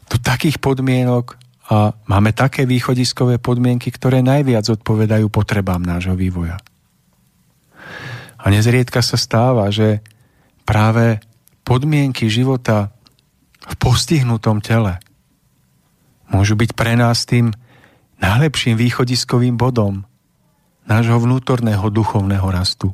do 0.07 0.15
takých 0.15 0.63
podmienok 0.63 1.35
a 1.69 1.93
máme 2.07 2.31
také 2.31 2.63
východiskové 2.63 3.37
podmienky, 3.37 3.91
ktoré 3.91 4.23
najviac 4.23 4.65
odpovedajú 4.79 5.27
potrebám 5.29 5.83
nášho 5.83 6.15
vývoja. 6.15 6.57
A 8.39 8.45
nezriedka 8.49 9.03
sa 9.03 9.19
stáva, 9.19 9.69
že 9.69 10.01
práve 10.63 11.19
podmienky 11.67 12.31
života 12.31 12.89
v 13.59 13.75
postihnutom 13.77 14.63
tele 14.63 14.97
môžu 16.31 16.57
byť 16.57 16.71
pre 16.73 16.97
nás 16.97 17.27
tým 17.27 17.53
najlepším 18.17 18.79
východiskovým 18.79 19.59
bodom 19.59 20.09
nášho 20.89 21.21
vnútorného 21.21 21.85
duchovného 21.93 22.47
rastu. 22.49 22.91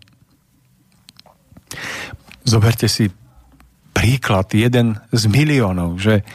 Zoberte 2.44 2.92
si 2.92 3.10
príklad, 3.96 4.52
jeden 4.52 5.00
z 5.16 5.24
miliónov, 5.32 5.98
že 5.98 6.28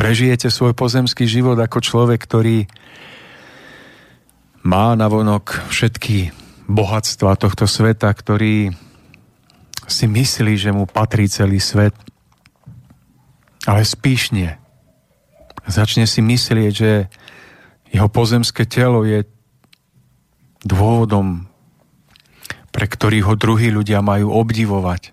prežijete 0.00 0.48
svoj 0.48 0.72
pozemský 0.72 1.28
život 1.28 1.60
ako 1.60 1.78
človek, 1.84 2.18
ktorý 2.24 2.64
má 4.64 4.96
navonok 4.96 5.68
všetky 5.68 6.32
bohatstva 6.66 7.36
tohto 7.36 7.68
sveta, 7.68 8.08
ktorý 8.08 8.72
si 9.84 10.06
myslí, 10.08 10.56
že 10.56 10.70
mu 10.72 10.88
patrí 10.88 11.28
celý 11.28 11.60
svet, 11.60 11.92
ale 13.68 13.84
spíšne 13.84 14.62
začne 15.66 16.08
si 16.08 16.24
myslieť, 16.24 16.72
že 16.72 17.06
jeho 17.92 18.08
pozemské 18.08 18.64
telo 18.66 19.04
je 19.04 19.22
dôvodom, 20.62 21.46
pre 22.72 22.86
ktorý 22.88 23.22
ho 23.28 23.34
druhí 23.36 23.68
ľudia 23.68 24.00
majú 24.00 24.32
obdivovať. 24.32 25.12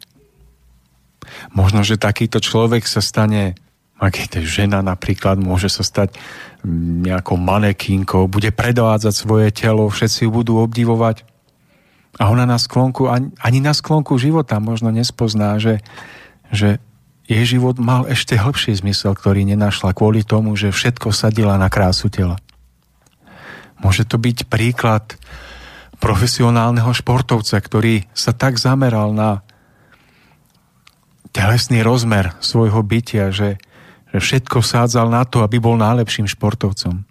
Možno, 1.53 1.83
že 1.83 1.99
takýto 1.99 2.39
človek 2.39 2.87
sa 2.87 3.03
stane, 3.03 3.59
ak 3.99 4.13
je 4.15 4.27
to 4.31 4.39
žena 4.45 4.79
napríklad, 4.79 5.37
môže 5.37 5.67
sa 5.67 5.83
stať 5.83 6.15
nejakou 7.03 7.35
manekínkou, 7.35 8.31
bude 8.31 8.49
predádzať 8.55 9.13
svoje 9.13 9.49
telo, 9.51 9.91
všetci 9.91 10.27
ju 10.27 10.31
budú 10.31 10.59
obdivovať. 10.63 11.27
A 12.17 12.31
ona 12.31 12.43
na 12.43 12.57
sklonku, 12.57 13.07
ani 13.39 13.59
na 13.61 13.71
sklonku 13.71 14.17
života 14.17 14.57
možno 14.59 14.89
nespozná, 14.91 15.61
že, 15.61 15.79
že 16.51 16.81
jej 17.29 17.45
život 17.45 17.77
mal 17.77 18.09
ešte 18.09 18.33
hĺbší 18.33 18.73
zmysel, 18.81 19.13
ktorý 19.13 19.45
nenašla 19.45 19.93
kvôli 19.93 20.25
tomu, 20.25 20.57
že 20.57 20.73
všetko 20.73 21.13
sadila 21.13 21.61
na 21.61 21.69
krásu 21.69 22.09
tela. 22.09 22.41
Môže 23.79 24.03
to 24.03 24.19
byť 24.19 24.51
príklad 24.51 25.15
profesionálneho 25.99 26.91
športovca, 26.95 27.59
ktorý 27.59 28.07
sa 28.15 28.31
tak 28.31 28.55
zameral 28.55 29.11
na 29.11 29.43
telesný 31.35 31.83
rozmer 31.83 32.33
svojho 32.39 32.79
bytia, 32.81 33.29
že, 33.29 33.59
že 34.11 34.17
všetko 34.17 34.63
sádzal 34.63 35.11
na 35.11 35.27
to, 35.27 35.43
aby 35.43 35.59
bol 35.59 35.75
najlepším 35.75 36.27
športovcom. 36.27 37.03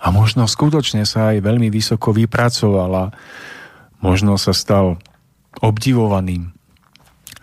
A 0.00 0.06
možno 0.08 0.48
skutočne 0.48 1.04
sa 1.04 1.34
aj 1.34 1.44
veľmi 1.44 1.68
vysoko 1.68 2.16
vypracoval 2.16 2.92
a 2.96 3.06
možno 4.00 4.40
sa 4.40 4.56
stal 4.56 4.96
obdivovaným. 5.60 6.52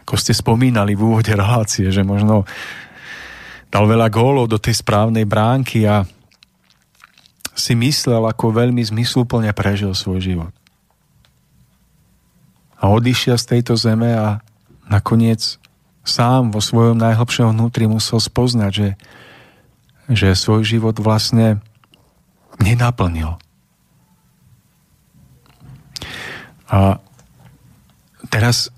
Ako 0.08 0.16
ste 0.18 0.34
spomínali 0.34 0.96
v 0.96 1.04
úvode 1.04 1.34
relácie, 1.36 1.92
že 1.92 2.02
možno 2.02 2.48
dal 3.68 3.86
veľa 3.86 4.08
gólov 4.08 4.48
do 4.48 4.58
tej 4.58 4.80
správnej 4.80 5.28
bránky 5.28 5.84
a 5.84 6.08
si 7.58 7.74
myslel, 7.74 8.22
ako 8.30 8.54
veľmi 8.54 8.86
zmysluplne 8.86 9.50
prežil 9.58 9.92
svoj 9.98 10.22
život. 10.22 10.54
A 12.78 12.94
odišiel 12.94 13.42
z 13.42 13.58
tejto 13.58 13.74
zeme 13.74 14.14
a 14.14 14.46
nakoniec 14.86 15.58
sám 16.06 16.54
vo 16.54 16.62
svojom 16.62 17.02
najhlbšom 17.02 17.52
vnútri 17.52 17.90
musel 17.90 18.22
spoznať, 18.22 18.72
že, 18.72 18.90
že 20.08 20.38
svoj 20.38 20.62
život 20.62 20.96
vlastne 21.02 21.58
nenaplnil. 22.62 23.42
A 26.70 27.02
teraz 28.30 28.70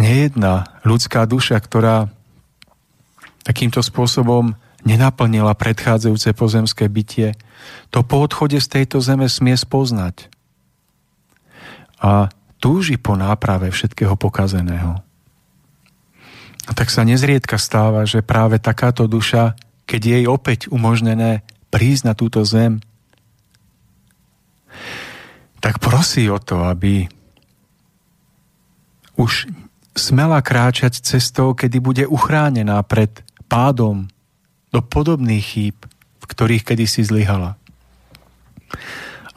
nejedna 0.00 0.72
ľudská 0.88 1.28
duša, 1.28 1.60
ktorá 1.60 2.08
takýmto 3.44 3.84
spôsobom 3.84 4.56
nenaplnila 4.82 5.52
predchádzajúce 5.54 6.34
pozemské 6.34 6.86
bytie, 6.88 7.36
to 7.90 8.02
po 8.02 8.22
odchode 8.22 8.58
z 8.58 8.68
tejto 8.68 9.00
zeme 9.00 9.30
smie 9.30 9.54
spoznať. 9.56 10.28
A 12.02 12.28
túži 12.60 13.00
po 13.00 13.16
náprave 13.16 13.72
všetkého 13.72 14.18
pokazeného. 14.18 15.00
A 16.66 16.70
tak 16.74 16.90
sa 16.90 17.06
nezriedka 17.06 17.56
stáva, 17.62 18.02
že 18.04 18.26
práve 18.26 18.58
takáto 18.58 19.06
duša, 19.06 19.54
keď 19.86 20.00
jej 20.02 20.24
opäť 20.26 20.66
umožnené 20.66 21.46
prísť 21.70 22.02
na 22.10 22.14
túto 22.18 22.42
zem, 22.42 22.82
tak 25.62 25.78
prosí 25.78 26.26
o 26.26 26.42
to, 26.42 26.66
aby 26.66 27.06
už 29.16 29.48
smela 29.96 30.44
kráčať 30.44 31.00
cestou, 31.00 31.56
kedy 31.56 31.80
bude 31.80 32.04
uchránená 32.04 32.82
pred 32.84 33.24
pádom 33.48 34.10
do 34.68 34.84
podobných 34.84 35.42
chýb, 35.42 35.76
v 36.26 36.30
ktorých 36.34 36.66
kedysi 36.66 37.06
zlyhala. 37.06 37.54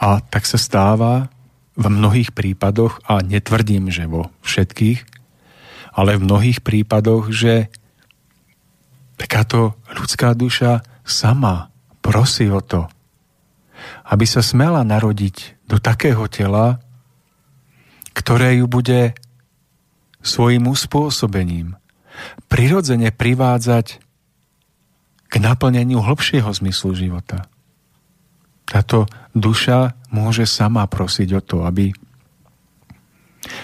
A 0.01 0.25
tak 0.25 0.49
sa 0.49 0.57
stáva, 0.57 1.29
v 1.77 1.85
mnohých 1.87 2.33
prípadoch, 2.33 2.99
a 3.05 3.21
netvrdím, 3.21 3.93
že 3.93 4.09
vo 4.09 4.33
všetkých, 4.41 5.05
ale 5.93 6.17
v 6.17 6.25
mnohých 6.25 6.59
prípadoch, 6.65 7.29
že 7.29 7.69
takáto 9.21 9.77
ľudská 9.93 10.33
duša 10.33 10.81
sama 11.05 11.69
prosí 12.01 12.49
o 12.49 12.59
to, 12.59 12.89
aby 14.09 14.25
sa 14.25 14.41
smela 14.41 14.81
narodiť 14.81 15.69
do 15.69 15.77
takého 15.77 16.25
tela, 16.25 16.81
ktoré 18.17 18.59
ju 18.59 18.65
bude 18.65 19.13
svojim 20.25 20.67
uspôsobením 20.67 21.79
prirodzene 22.51 23.13
privádzať 23.15 24.03
k 25.29 25.33
naplneniu 25.37 26.01
hlbšieho 26.01 26.49
zmyslu 26.49 26.97
života. 26.97 27.45
Táto 28.65 29.05
duša 29.33 29.97
môže 30.09 30.49
sama 30.49 30.85
prosiť 30.89 31.29
o 31.37 31.41
to, 31.41 31.57
aby 31.65 31.93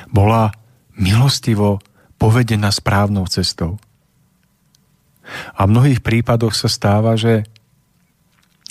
bola 0.09 0.53
milostivo 0.97 1.81
povedená 2.21 2.69
správnou 2.69 3.25
cestou. 3.29 3.77
A 5.57 5.65
v 5.65 5.73
mnohých 5.73 6.01
prípadoch 6.05 6.53
sa 6.53 6.69
stáva, 6.69 7.17
že 7.17 7.45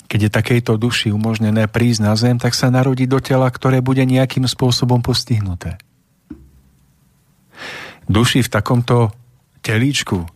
keď 0.07 0.19
je 0.27 0.31
takejto 0.31 0.73
duši 0.79 1.11
umožnené 1.11 1.67
prísť 1.67 1.99
na 1.99 2.13
zem, 2.15 2.39
tak 2.39 2.55
sa 2.55 2.71
narodí 2.71 3.07
do 3.09 3.19
tela, 3.19 3.51
ktoré 3.51 3.83
bude 3.83 4.03
nejakým 4.07 4.47
spôsobom 4.47 5.03
postihnuté. 5.03 5.75
Duši 8.05 8.45
v 8.45 8.53
takomto 8.53 9.11
telíčku 9.65 10.34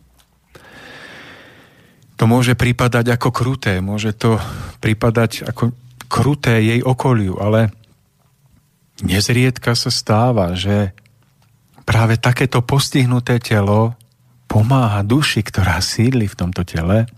to 2.20 2.28
môže 2.28 2.52
pripadať 2.52 3.16
ako 3.16 3.32
kruté, 3.32 3.80
môže 3.80 4.12
to 4.12 4.36
pripadať 4.84 5.48
ako 5.48 5.72
kruté 6.04 6.60
jej 6.60 6.84
okoliu, 6.84 7.40
ale 7.40 7.72
nezriedka 9.00 9.72
sa 9.72 9.88
stáva, 9.88 10.52
že 10.52 10.92
práve 11.88 12.20
takéto 12.20 12.60
postihnuté 12.60 13.40
telo 13.40 13.96
pomáha 14.44 15.00
duši, 15.00 15.40
ktorá 15.40 15.80
sídli 15.80 16.28
v 16.28 16.36
tomto 16.36 16.60
tele, 16.68 17.08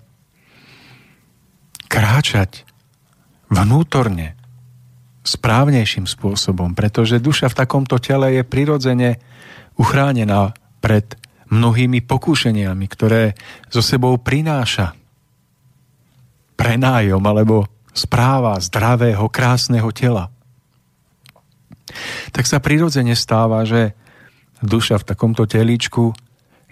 kráčať 1.90 2.62
vnútorne, 3.50 4.38
správnejším 5.26 6.07
spôsobom, 6.07 6.78
pretože 6.78 7.18
duša 7.18 7.50
v 7.50 7.59
takomto 7.59 7.98
tele 7.98 8.38
je 8.38 8.46
prirodzene 8.46 9.18
uchránená 9.74 10.55
pred 10.78 11.18
mnohými 11.53 12.00
pokúšeniami, 12.00 12.86
ktoré 12.88 13.36
zo 13.68 13.84
sebou 13.84 14.16
prináša 14.16 14.96
prenájom 16.57 17.20
alebo 17.20 17.68
správa 17.92 18.57
zdravého, 18.57 19.28
krásneho 19.28 19.92
tela. 19.92 20.32
Tak 22.32 22.48
sa 22.48 22.57
prirodzene 22.57 23.12
stáva, 23.12 23.68
že 23.68 23.92
duša 24.64 25.05
v 25.05 25.09
takomto 25.12 25.44
telíčku 25.44 26.16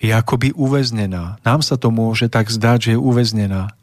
je 0.01 0.17
akoby 0.17 0.57
uväznená. 0.57 1.45
Nám 1.45 1.61
sa 1.61 1.77
to 1.77 1.93
môže 1.93 2.33
tak 2.33 2.49
zdať, 2.49 2.79
že 2.81 2.91
je 2.97 3.01
uväznená. 3.05 3.77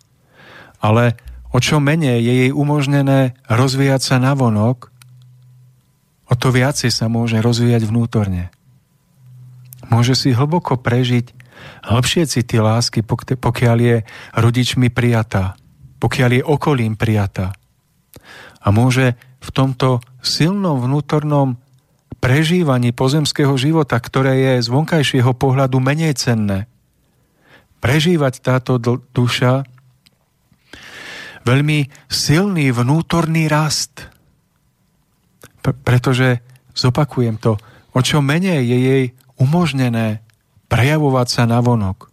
Ale 0.82 1.14
o 1.54 1.62
čo 1.62 1.78
menej 1.78 2.26
je 2.26 2.34
jej 2.48 2.52
umožnené 2.54 3.38
rozvíjať 3.46 4.02
sa 4.02 4.16
navonok, 4.18 4.90
o 6.26 6.34
to 6.34 6.50
viacej 6.50 6.90
sa 6.90 7.06
môže 7.06 7.38
rozvíjať 7.38 7.86
vnútorne 7.86 8.50
môže 9.92 10.14
si 10.16 10.36
hlboko 10.36 10.80
prežiť 10.80 11.34
hĺbšie 11.88 12.24
city 12.30 12.58
lásky, 12.62 13.02
pokiaľ 13.38 13.78
je 13.82 13.96
rodičmi 14.38 14.94
prijatá, 14.94 15.58
pokiaľ 15.98 16.30
je 16.38 16.44
okolím 16.46 16.94
prijatá. 17.00 17.56
A 18.62 18.68
môže 18.70 19.16
v 19.40 19.50
tomto 19.54 20.04
silnom 20.20 20.84
vnútornom 20.84 21.56
prežívaní 22.18 22.92
pozemského 22.92 23.54
života, 23.56 23.96
ktoré 24.02 24.34
je 24.42 24.54
z 24.66 24.68
vonkajšieho 24.68 25.32
pohľadu 25.38 25.78
menej 25.80 26.18
cenné, 26.18 26.66
prežívať 27.80 28.42
táto 28.42 28.82
duša 29.14 29.64
veľmi 31.48 31.88
silný 32.12 32.74
vnútorný 32.76 33.48
rast. 33.48 34.12
pretože, 35.64 36.40
zopakujem 36.72 37.36
to, 37.44 37.60
o 37.92 38.00
čo 38.00 38.24
menej 38.24 38.64
je 38.64 38.78
jej 38.80 39.04
umožnené 39.38 40.22
prejavovať 40.68 41.28
sa 41.30 41.44
na 41.48 41.64
vonok. 41.64 42.12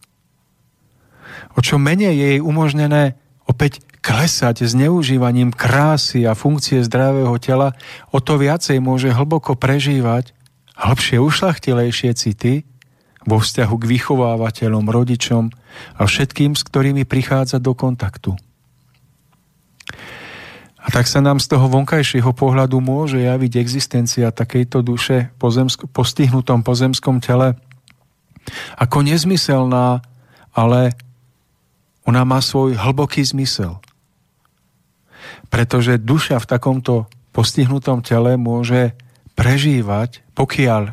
O 1.54 1.62
čo 1.62 1.76
menej 1.80 2.14
je 2.14 2.26
jej 2.36 2.40
umožnené 2.40 3.18
opäť 3.44 3.82
klesať 4.04 4.68
s 4.68 4.72
neužívaním 4.76 5.50
krásy 5.52 6.28
a 6.28 6.36
funkcie 6.36 6.84
zdravého 6.84 7.34
tela, 7.40 7.72
o 8.12 8.20
to 8.20 8.36
viacej 8.36 8.76
môže 8.78 9.08
hlboko 9.08 9.56
prežívať 9.56 10.36
hlbšie 10.76 11.16
ušlachtilejšie 11.22 12.12
city 12.12 12.68
vo 13.24 13.40
vzťahu 13.40 13.74
k 13.80 13.88
vychovávateľom, 13.88 14.84
rodičom 14.84 15.48
a 15.96 16.02
všetkým, 16.04 16.52
s 16.52 16.62
ktorými 16.68 17.08
prichádza 17.08 17.56
do 17.56 17.72
kontaktu. 17.72 18.36
A 20.84 20.92
tak 20.92 21.08
sa 21.08 21.24
nám 21.24 21.40
z 21.40 21.48
toho 21.48 21.64
vonkajšieho 21.72 22.36
pohľadu 22.36 22.76
môže 22.84 23.16
javiť 23.16 23.56
existencia 23.56 24.28
takejto 24.28 24.84
duše 24.84 25.32
pozemsk- 25.40 25.88
postihnutom 25.88 26.60
pozemskom 26.60 27.24
tele 27.24 27.56
ako 28.76 29.00
nezmyselná, 29.00 30.04
ale 30.52 30.92
ona 32.04 32.28
má 32.28 32.44
svoj 32.44 32.76
hlboký 32.76 33.24
zmysel. 33.24 33.80
Pretože 35.48 35.96
duša 35.96 36.36
v 36.36 36.50
takomto 36.52 37.08
postihnutom 37.32 38.04
tele 38.04 38.36
môže 38.36 38.92
prežívať, 39.32 40.20
pokiaľ, 40.36 40.92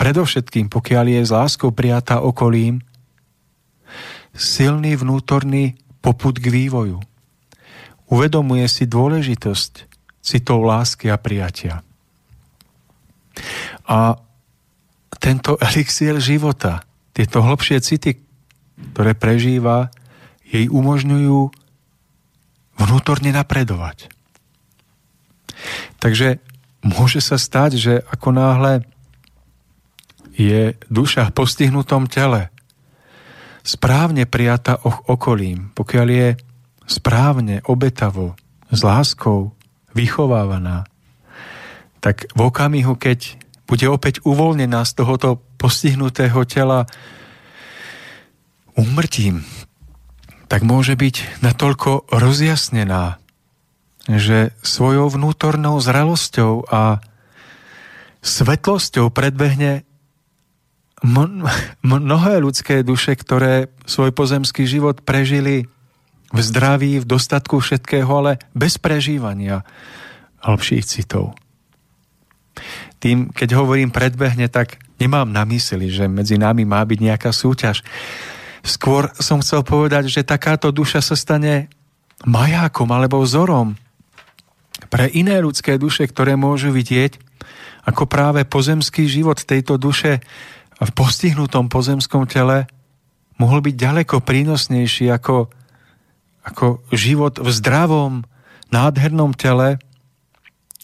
predovšetkým 0.00 0.72
pokiaľ 0.72 1.04
je 1.12 1.20
s 1.28 1.30
láskou 1.30 1.76
prijatá 1.76 2.24
okolím, 2.24 2.80
silný 4.32 4.96
vnútorný 4.96 5.76
poput 6.00 6.40
k 6.40 6.48
vývoju 6.48 7.04
uvedomuje 8.10 8.66
si 8.70 8.86
dôležitosť 8.86 9.72
citov 10.22 10.66
lásky 10.66 11.10
a 11.10 11.18
prijatia. 11.18 11.82
A 13.86 14.18
tento 15.22 15.58
elixír 15.62 16.18
života, 16.18 16.82
tieto 17.14 17.42
hlbšie 17.42 17.78
city, 17.82 18.18
ktoré 18.92 19.14
prežíva, 19.14 19.90
jej 20.46 20.70
umožňujú 20.70 21.38
vnútorne 22.76 23.30
napredovať. 23.32 24.12
Takže 25.98 26.38
môže 26.84 27.24
sa 27.24 27.40
stať, 27.40 27.70
že 27.80 27.94
ako 28.12 28.28
náhle 28.36 28.72
je 30.36 30.76
duša 30.92 31.32
v 31.32 31.34
postihnutom 31.34 32.06
tele 32.06 32.52
správne 33.66 34.28
prijata 34.28 34.78
okolím, 34.84 35.74
pokiaľ 35.74 36.06
je 36.06 36.28
správne, 36.86 37.60
obetavo, 37.66 38.38
s 38.70 38.80
láskou 38.82 39.54
vychovávaná, 39.94 40.86
tak 42.02 42.30
v 42.34 42.40
okamihu, 42.46 42.94
keď 42.94 43.38
bude 43.66 43.86
opäť 43.90 44.22
uvoľnená 44.22 44.86
z 44.86 44.92
tohoto 44.94 45.42
postihnutého 45.58 46.38
tela 46.46 46.86
umrtím, 48.78 49.42
tak 50.46 50.62
môže 50.62 50.94
byť 50.94 51.42
natoľko 51.42 52.06
rozjasnená, 52.12 53.18
že 54.06 54.54
svojou 54.62 55.10
vnútornou 55.10 55.82
zrelosťou 55.82 56.70
a 56.70 57.02
svetlosťou 58.22 59.10
predbehne 59.10 59.82
mnohé 61.82 62.34
ľudské 62.38 62.86
duše, 62.86 63.18
ktoré 63.18 63.70
svoj 63.84 64.14
pozemský 64.14 64.64
život 64.70 65.02
prežili 65.02 65.66
v 66.36 66.40
zdraví, 66.44 66.92
v 67.00 67.08
dostatku 67.08 67.64
všetkého, 67.64 68.10
ale 68.12 68.36
bez 68.52 68.76
prežívania 68.76 69.64
hĺbších 70.44 70.84
citov. 70.84 71.32
Tým, 73.00 73.32
keď 73.32 73.56
hovorím 73.56 73.88
predbehne, 73.88 74.52
tak 74.52 74.76
nemám 75.00 75.28
na 75.28 75.48
mysli, 75.48 75.88
že 75.88 76.04
medzi 76.08 76.36
nami 76.36 76.68
má 76.68 76.84
byť 76.84 76.98
nejaká 77.00 77.32
súťaž. 77.32 77.80
Skôr 78.60 79.08
som 79.16 79.40
chcel 79.40 79.64
povedať, 79.64 80.12
že 80.12 80.28
takáto 80.28 80.68
duša 80.68 81.00
sa 81.00 81.16
stane 81.16 81.72
majákom 82.24 82.88
alebo 82.92 83.20
vzorom 83.24 83.76
pre 84.92 85.08
iné 85.16 85.40
ľudské 85.40 85.80
duše, 85.80 86.04
ktoré 86.04 86.36
môžu 86.36 86.72
vidieť, 86.72 87.16
ako 87.86 88.04
práve 88.04 88.44
pozemský 88.44 89.08
život 89.08 89.40
tejto 89.40 89.80
duše 89.80 90.20
v 90.76 90.90
postihnutom 90.92 91.72
pozemskom 91.72 92.28
tele 92.28 92.68
mohol 93.40 93.64
byť 93.64 93.74
ďaleko 93.76 94.20
prínosnejší 94.20 95.08
ako 95.12 95.48
ako 96.46 96.86
život 96.94 97.42
v 97.42 97.50
zdravom, 97.50 98.22
nádhernom 98.70 99.34
tele, 99.34 99.82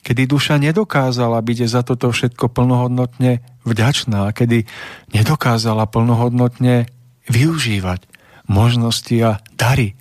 kedy 0.02 0.26
duša 0.26 0.58
nedokázala 0.58 1.38
byť 1.38 1.58
za 1.70 1.86
toto 1.86 2.10
všetko 2.10 2.50
plnohodnotne 2.50 3.38
vďačná, 3.62 4.26
kedy 4.34 4.66
nedokázala 5.14 5.86
plnohodnotne 5.86 6.90
využívať 7.30 8.10
možnosti 8.50 9.14
a 9.22 9.38
dary 9.54 9.94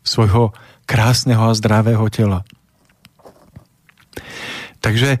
svojho 0.00 0.56
krásneho 0.88 1.52
a 1.52 1.56
zdravého 1.56 2.08
tela. 2.08 2.48
Takže 4.82 5.20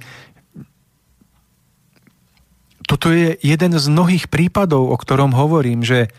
toto 2.88 3.14
je 3.14 3.38
jeden 3.40 3.72
z 3.78 3.86
mnohých 3.88 4.26
prípadov, 4.26 4.90
o 4.90 4.96
ktorom 4.98 5.32
hovorím, 5.32 5.86
že 5.86 6.12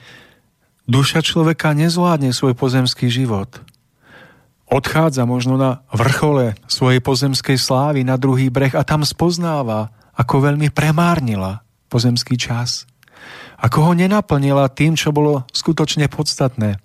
duša 0.88 1.23
človeka 1.23 1.71
nezvládne 1.71 2.36
svoj 2.36 2.55
pozemský 2.55 3.07
život. 3.07 3.63
Odchádza 4.67 5.23
možno 5.29 5.59
na 5.59 5.86
vrchole 5.93 6.57
svojej 6.65 6.97
pozemskej 7.03 7.59
slávy 7.59 8.01
na 8.01 8.17
druhý 8.17 8.49
breh 8.49 8.73
a 8.73 8.81
tam 8.81 9.05
spoznáva, 9.05 9.93
ako 10.17 10.49
veľmi 10.49 10.73
premárnila 10.73 11.61
pozemský 11.91 12.36
čas. 12.38 12.89
Ako 13.61 13.91
ho 13.91 13.93
nenaplnila 13.93 14.67
tým, 14.73 14.97
čo 14.97 15.13
bolo 15.13 15.45
skutočne 15.53 16.09
podstatné. 16.09 16.81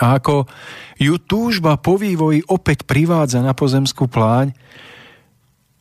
A 0.00 0.04
ako 0.16 0.48
ju 0.96 1.14
túžba 1.20 1.76
po 1.76 1.96
vývoji 2.00 2.44
opäť 2.48 2.88
privádza 2.88 3.44
na 3.44 3.52
pozemskú 3.52 4.08
pláň 4.08 4.52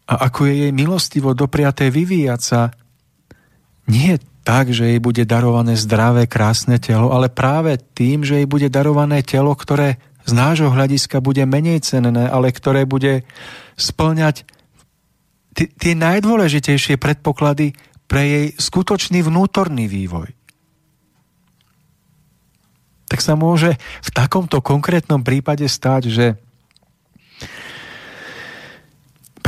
a 0.09 0.27
ako 0.27 0.49
je 0.49 0.53
jej 0.67 0.73
milostivo 0.73 1.37
dopriaté 1.37 1.93
vyvíjať 1.93 2.41
sa, 2.41 2.61
nie 3.87 4.17
tak, 4.49 4.73
že 4.73 4.89
jej 4.89 4.97
bude 4.97 5.29
darované 5.29 5.77
zdravé, 5.77 6.25
krásne 6.25 6.81
telo, 6.81 7.13
ale 7.13 7.29
práve 7.29 7.77
tým, 7.77 8.25
že 8.25 8.41
jej 8.41 8.49
bude 8.49 8.65
darované 8.65 9.21
telo, 9.21 9.53
ktoré 9.53 10.01
z 10.25 10.33
nášho 10.33 10.73
hľadiska 10.73 11.21
bude 11.21 11.45
menej 11.45 11.85
cenné, 11.85 12.25
ale 12.25 12.49
ktoré 12.49 12.89
bude 12.89 13.29
splňať 13.77 14.49
tie 15.53 15.93
najdôležitejšie 15.93 16.97
predpoklady 16.97 17.77
pre 18.09 18.21
jej 18.25 18.45
skutočný 18.57 19.21
vnútorný 19.21 19.85
vývoj. 19.85 20.33
Tak 23.05 23.21
sa 23.21 23.37
môže 23.37 23.77
v 24.01 24.09
takomto 24.09 24.65
konkrétnom 24.65 25.21
prípade 25.21 25.69
stať, 25.69 26.09
že 26.09 26.25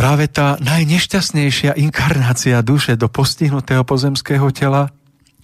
práve 0.02 0.26
tá 0.34 0.58
najnešťastnejšia 0.58 1.78
inkarnácia 1.78 2.58
duše 2.66 2.97
do 2.97 3.06
postihnutého 3.06 3.86
pozemského 3.86 4.49
tela 4.49 4.89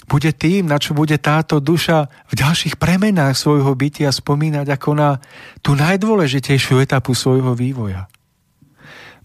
bude 0.10 0.34
tým, 0.34 0.66
na 0.66 0.82
čo 0.82 0.98
bude 0.98 1.14
táto 1.22 1.62
duša 1.62 2.10
v 2.26 2.34
ďalších 2.42 2.82
premenách 2.82 3.38
svojho 3.38 3.70
bytia 3.78 4.10
spomínať 4.10 4.66
ako 4.66 4.90
na 4.98 5.22
tú 5.62 5.78
najdôležitejšiu 5.78 6.82
etapu 6.82 7.14
svojho 7.14 7.54
vývoja. 7.54 8.10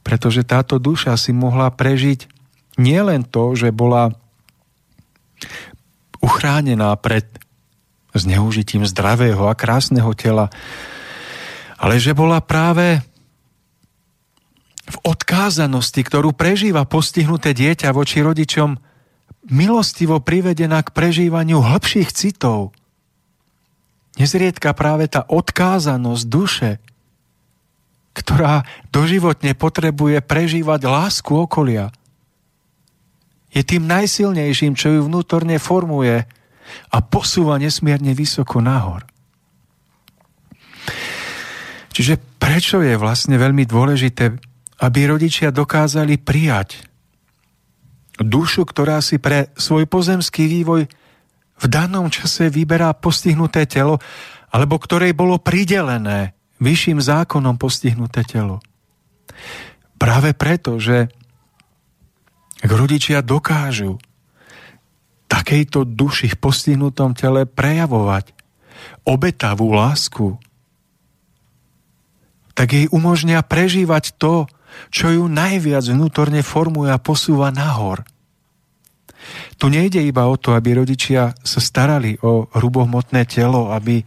Pretože 0.05 0.45
táto 0.45 0.77
duša 0.77 1.17
si 1.17 1.33
mohla 1.33 1.73
prežiť 1.73 2.29
nielen 2.77 3.25
to, 3.25 3.57
že 3.57 3.73
bola 3.73 4.13
uchránená 6.21 6.93
pred 7.01 7.25
zneužitím 8.13 8.85
zdravého 8.85 9.49
a 9.49 9.57
krásneho 9.57 10.13
tela, 10.13 10.53
ale 11.81 11.97
že 11.97 12.13
bola 12.13 12.45
práve 12.45 13.01
v 14.93 14.99
odkázanosti, 15.09 16.05
ktorú 16.05 16.37
prežíva 16.37 16.85
postihnuté 16.85 17.57
dieťa 17.57 17.97
voči 17.97 18.21
rodičom, 18.21 18.77
milostivo 19.49 20.21
privedená 20.21 20.85
k 20.85 20.93
prežívaniu 20.93 21.65
hĺbších 21.65 22.11
citov. 22.13 22.77
Nezriedka 24.21 24.77
práve 24.77 25.09
tá 25.09 25.25
odkázanosť 25.25 26.25
duše, 26.29 26.71
ktorá 28.13 28.69
doživotne 28.93 29.57
potrebuje 29.57 30.21
prežívať 30.21 30.81
lásku 30.85 31.33
okolia, 31.33 31.89
je 33.53 33.61
tým 33.65 33.85
najsilnejším, 33.85 34.77
čo 34.77 34.89
ju 34.97 35.01
vnútorne 35.09 35.61
formuje 35.61 36.25
a 36.89 36.99
posúva 37.05 37.61
nesmierne 37.61 38.17
vysoko 38.17 38.65
nahor. 38.65 39.05
Čiže 41.93 42.17
prečo 42.41 42.81
je 42.81 42.97
vlastne 42.97 43.37
veľmi 43.37 43.69
dôležité 43.69 44.52
aby 44.83 45.07
rodičia 45.07 45.55
dokázali 45.55 46.19
prijať 46.19 46.83
dušu, 48.19 48.67
ktorá 48.67 48.99
si 48.99 49.23
pre 49.23 49.55
svoj 49.55 49.87
pozemský 49.87 50.51
vývoj 50.51 50.91
v 51.63 51.67
danom 51.71 52.11
čase 52.11 52.51
vyberá 52.51 52.91
postihnuté 52.99 53.71
telo, 53.71 54.03
alebo 54.51 54.77
ktorej 54.83 55.15
bolo 55.15 55.39
pridelené 55.39 56.35
vyšším 56.59 56.99
zákonom 56.99 57.55
postihnuté 57.57 58.27
telo. 58.27 58.59
Práve 59.97 60.35
preto, 60.35 60.83
že 60.83 61.07
rodičia 62.67 63.23
dokážu 63.23 64.03
takejto 65.31 65.87
duši 65.87 66.35
v 66.35 66.41
postihnutom 66.43 67.15
tele 67.15 67.47
prejavovať 67.47 68.35
obetavú 69.07 69.73
lásku, 69.73 70.37
tak 72.53 72.77
jej 72.77 72.87
umožnia 72.93 73.41
prežívať 73.41 74.19
to, 74.21 74.45
čo 74.91 75.13
ju 75.13 75.25
najviac 75.29 75.85
vnútorne 75.89 76.41
formuje 76.45 76.91
a 76.93 77.03
posúva 77.03 77.49
nahor. 77.51 78.05
Tu 79.57 79.71
nejde 79.71 80.03
iba 80.03 80.27
o 80.27 80.35
to, 80.35 80.59
aby 80.59 80.83
rodičia 80.83 81.31
sa 81.47 81.61
starali 81.63 82.19
o 82.27 82.51
hrubohmotné 82.51 83.23
telo, 83.31 83.71
aby 83.71 84.03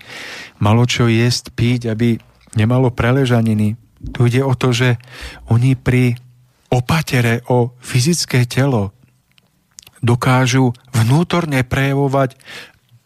malo 0.60 0.84
čo 0.84 1.08
jesť, 1.08 1.56
piť, 1.56 1.82
aby 1.96 2.20
nemalo 2.60 2.92
preležaniny. 2.92 3.80
Tu 4.12 4.20
ide 4.28 4.44
o 4.44 4.54
to, 4.54 4.76
že 4.76 5.00
oni 5.48 5.80
pri 5.80 6.20
opatere 6.68 7.48
o 7.48 7.72
fyzické 7.80 8.44
telo 8.44 8.92
dokážu 10.04 10.76
vnútorne 10.92 11.64
prejavovať 11.64 12.36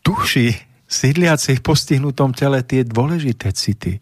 duši 0.01 0.57
sídliacich 0.89 1.62
v 1.62 1.66
postihnutom 1.66 2.34
tele 2.34 2.66
tie 2.66 2.82
dôležité 2.82 3.53
city. 3.53 4.01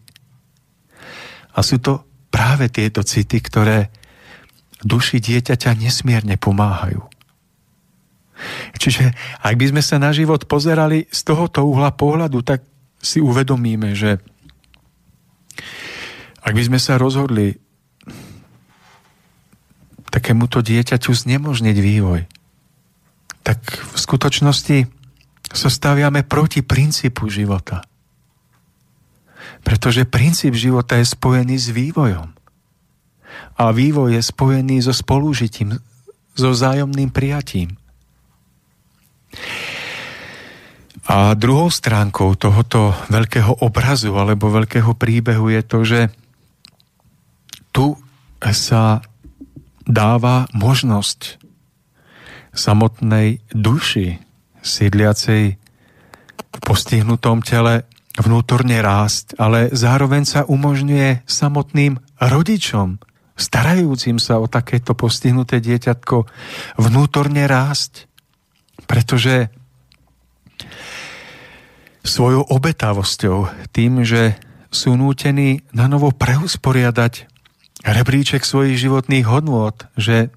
A 1.52 1.60
sú 1.60 1.76
to 1.84 2.07
práve 2.28 2.68
tieto 2.68 3.02
city, 3.02 3.40
ktoré 3.40 3.90
duši 4.84 5.18
dieťaťa 5.18 5.74
nesmierne 5.74 6.38
pomáhajú. 6.38 7.02
Čiže 8.78 9.10
ak 9.42 9.54
by 9.58 9.66
sme 9.74 9.82
sa 9.82 9.98
na 9.98 10.14
život 10.14 10.46
pozerali 10.46 11.10
z 11.10 11.20
tohoto 11.26 11.66
uhla 11.66 11.90
pohľadu, 11.90 12.38
tak 12.46 12.62
si 13.02 13.18
uvedomíme, 13.18 13.98
že 13.98 14.22
ak 16.46 16.52
by 16.54 16.62
sme 16.62 16.78
sa 16.78 16.94
rozhodli 16.94 17.58
takémuto 20.08 20.62
dieťaťu 20.62 21.10
znemožniť 21.10 21.76
vývoj, 21.76 22.20
tak 23.42 23.58
v 23.64 23.96
skutočnosti 23.98 24.78
sa 25.48 25.68
staviame 25.68 26.22
proti 26.22 26.62
princípu 26.62 27.26
života. 27.32 27.87
Pretože 29.62 30.08
princíp 30.08 30.54
života 30.54 30.96
je 30.96 31.06
spojený 31.06 31.56
s 31.58 31.68
vývojom. 31.74 32.28
A 33.58 33.64
vývoj 33.74 34.14
je 34.14 34.22
spojený 34.22 34.82
so 34.82 34.94
spolužitím, 34.94 35.78
so 36.38 36.48
vzájomným 36.54 37.10
prijatím. 37.10 37.74
A 41.08 41.32
druhou 41.32 41.72
stránkou 41.72 42.36
tohoto 42.36 42.92
veľkého 43.08 43.64
obrazu 43.64 44.12
alebo 44.12 44.52
veľkého 44.52 44.92
príbehu 44.92 45.48
je 45.48 45.62
to, 45.64 45.78
že 45.82 46.00
tu 47.72 47.96
sa 48.52 49.00
dáva 49.88 50.44
možnosť 50.52 51.40
samotnej 52.52 53.40
duši 53.50 54.20
sídliacej 54.60 55.42
v 56.38 56.58
postihnutom 56.60 57.40
tele 57.40 57.88
vnútorne 58.18 58.82
rásť, 58.82 59.38
ale 59.38 59.70
zároveň 59.70 60.26
sa 60.26 60.40
umožňuje 60.44 61.24
samotným 61.24 62.02
rodičom, 62.18 62.98
starajúcim 63.38 64.18
sa 64.18 64.42
o 64.42 64.50
takéto 64.50 64.98
postihnuté 64.98 65.62
dieťatko, 65.62 66.26
vnútorne 66.82 67.46
rásť. 67.46 68.10
Pretože 68.90 69.54
svojou 72.02 72.42
obetavosťou, 72.50 73.70
tým, 73.70 74.02
že 74.02 74.34
sú 74.68 74.98
nútení 74.98 75.62
na 75.70 75.86
novo 75.86 76.12
preusporiadať 76.12 77.30
rebríček 77.86 78.42
svojich 78.42 78.76
životných 78.76 79.24
hodnôt, 79.24 79.76
že 79.94 80.34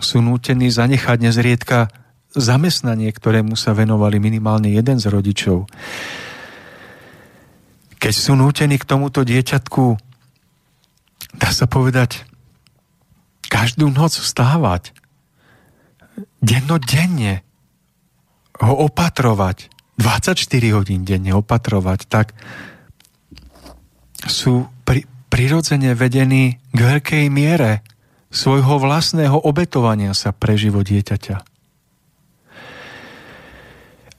sú 0.00 0.24
nútení 0.24 0.72
zanechať 0.72 1.18
nezriedka 1.22 1.92
zamestnanie, 2.34 3.14
ktorému 3.14 3.54
sa 3.54 3.76
venovali 3.76 4.18
minimálne 4.18 4.74
jeden 4.74 4.98
z 4.98 5.06
rodičov 5.06 5.70
keď 8.04 8.12
sú 8.12 8.36
nútení 8.36 8.76
k 8.76 8.84
tomuto 8.84 9.24
dieťatku, 9.24 9.96
dá 11.40 11.48
sa 11.48 11.64
povedať, 11.64 12.28
každú 13.48 13.88
noc 13.88 14.20
vstávať, 14.20 14.92
dennodenne 16.44 17.40
ho 18.60 18.76
opatrovať, 18.92 19.72
24 19.96 20.36
hodín 20.76 21.08
denne 21.08 21.32
opatrovať, 21.32 22.04
tak 22.04 22.36
sú 24.28 24.68
pri, 24.84 25.08
prirodzene 25.32 25.96
vedení 25.96 26.60
k 26.76 26.78
veľkej 26.84 27.32
miere 27.32 27.80
svojho 28.28 28.84
vlastného 28.84 29.48
obetovania 29.48 30.12
sa 30.12 30.36
pre 30.36 30.60
život 30.60 30.84
dieťaťa. 30.84 31.36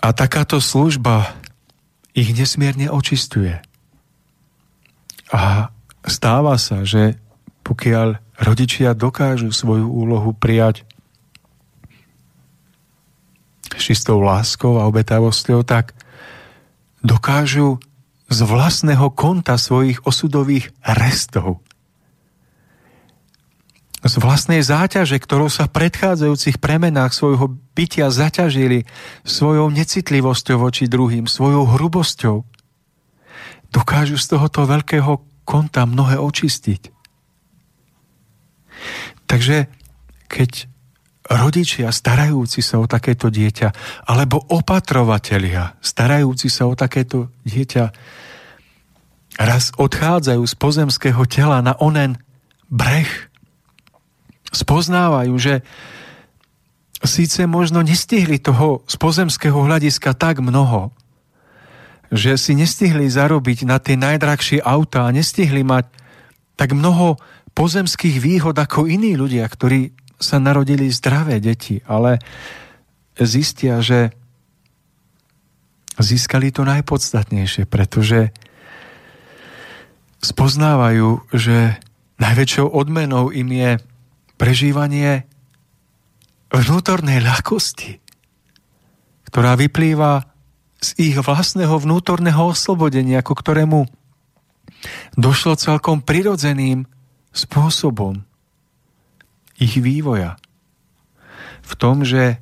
A 0.01 0.07
takáto 0.09 0.57
služba 0.57 1.37
ich 2.17 2.33
nesmierne 2.33 2.89
očistuje. 2.89 3.61
A 5.33 5.73
stáva 6.05 6.57
sa, 6.61 6.85
že 6.85 7.17
pokiaľ 7.65 8.21
rodičia 8.41 8.93
dokážu 8.93 9.49
svoju 9.49 9.89
úlohu 9.89 10.35
prijať 10.37 10.85
s 13.73 13.81
čistou 13.81 14.21
láskou 14.21 14.77
a 14.77 14.85
obetavosťou, 14.85 15.65
tak 15.65 15.97
dokážu 17.01 17.81
z 18.29 18.39
vlastného 18.45 19.09
konta 19.13 19.57
svojich 19.57 20.01
osudových 20.05 20.73
restov 20.81 21.65
z 24.05 24.21
vlastnej 24.21 24.61
záťaže, 24.61 25.17
ktorou 25.17 25.49
sa 25.49 25.65
v 25.65 25.81
predchádzajúcich 25.81 26.61
premenách 26.61 27.17
svojho 27.17 27.57
bytia 27.73 28.13
zaťažili 28.13 28.85
svojou 29.25 29.73
necitlivosťou 29.73 30.61
voči 30.61 30.85
druhým, 30.85 31.25
svojou 31.25 31.65
hrubosťou, 31.73 32.45
dokážu 33.75 34.15
z 34.15 34.31
tohoto 34.31 34.63
veľkého 34.63 35.43
konta 35.43 35.83
mnohé 35.83 36.15
očistiť. 36.15 36.95
Takže 39.27 39.67
keď 40.31 40.51
rodičia 41.27 41.91
starajúci 41.91 42.63
sa 42.63 42.79
o 42.79 42.87
takéto 42.87 43.27
dieťa, 43.27 43.75
alebo 44.07 44.39
opatrovatelia 44.39 45.75
starajúci 45.83 46.47
sa 46.47 46.71
o 46.71 46.73
takéto 46.77 47.33
dieťa, 47.43 47.85
raz 49.35 49.75
odchádzajú 49.75 50.43
z 50.47 50.55
pozemského 50.55 51.23
tela 51.27 51.59
na 51.59 51.75
onen 51.75 52.15
breh, 52.71 53.09
spoznávajú, 54.55 55.33
že 55.35 55.53
síce 57.03 57.43
možno 57.43 57.83
nestihli 57.83 58.39
toho 58.39 58.87
z 58.87 58.95
pozemského 58.95 59.59
hľadiska 59.59 60.15
tak 60.15 60.39
mnoho, 60.39 60.95
že 62.13 62.37
si 62.37 62.53
nestihli 62.53 63.09
zarobiť 63.09 63.65
na 63.65 63.81
tie 63.81 63.97
najdrahšie 63.97 64.61
a 64.61 65.15
nestihli 65.15 65.65
mať 65.65 65.85
tak 66.55 66.71
mnoho 66.71 67.19
pozemských 67.55 68.19
výhod 68.19 68.55
ako 68.55 68.85
iní 68.85 69.15
ľudia, 69.15 69.47
ktorí 69.47 69.95
sa 70.19 70.39
narodili 70.39 70.91
zdravé 70.91 71.39
deti, 71.39 71.83
ale 71.87 72.19
zistia, 73.19 73.79
že 73.79 74.11
získali 75.95 76.51
to 76.51 76.67
najpodstatnejšie, 76.67 77.63
pretože 77.67 78.35
spoznávajú, 80.19 81.31
že 81.31 81.79
najväčšou 82.19 82.67
odmenou 82.71 83.31
im 83.31 83.49
je 83.51 83.71
prežívanie 84.35 85.23
vnútornej 86.51 87.23
ľahkosti, 87.23 87.99
ktorá 89.31 89.55
vyplýva 89.55 90.34
z 90.81 90.89
ich 90.99 91.15
vlastného 91.17 91.75
vnútorného 91.79 92.51
oslobodenia, 92.51 93.23
ako 93.23 93.33
ktorému 93.35 93.79
došlo 95.15 95.55
celkom 95.55 96.03
prirodzeným 96.03 96.85
spôsobom 97.31 98.23
ich 99.59 99.79
vývoja. 99.79 100.35
V 101.65 101.73
tom, 101.79 102.05
že 102.05 102.37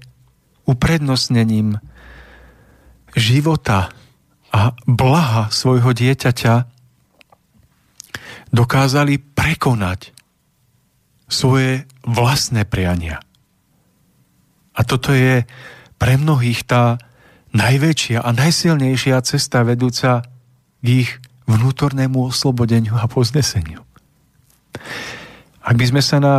uprednostnením 0.65 1.79
života 3.13 3.93
a 4.53 4.77
blaha 4.85 5.49
svojho 5.49 5.93
dieťaťa 5.93 6.69
dokázali 8.53 9.17
prekonať 9.17 10.13
svoje 11.25 11.89
vlastné 12.05 12.69
priania. 12.69 13.17
A 14.77 14.81
toto 14.85 15.09
je 15.13 15.45
pre 15.97 16.13
mnohých 16.21 16.61
tá 16.65 17.01
najväčšia 17.53 18.25
a 18.25 18.29
najsilnejšia 18.33 19.21
cesta 19.21 19.61
vedúca 19.61 20.25
k 20.81 20.85
ich 21.05 21.11
vnútornému 21.45 22.33
oslobodeniu 22.33 22.97
a 22.97 23.05
pozneseniu. 23.05 23.85
Ak 25.63 25.75
by 25.77 25.85
sme 25.87 26.01
sa 26.03 26.17
na 26.19 26.35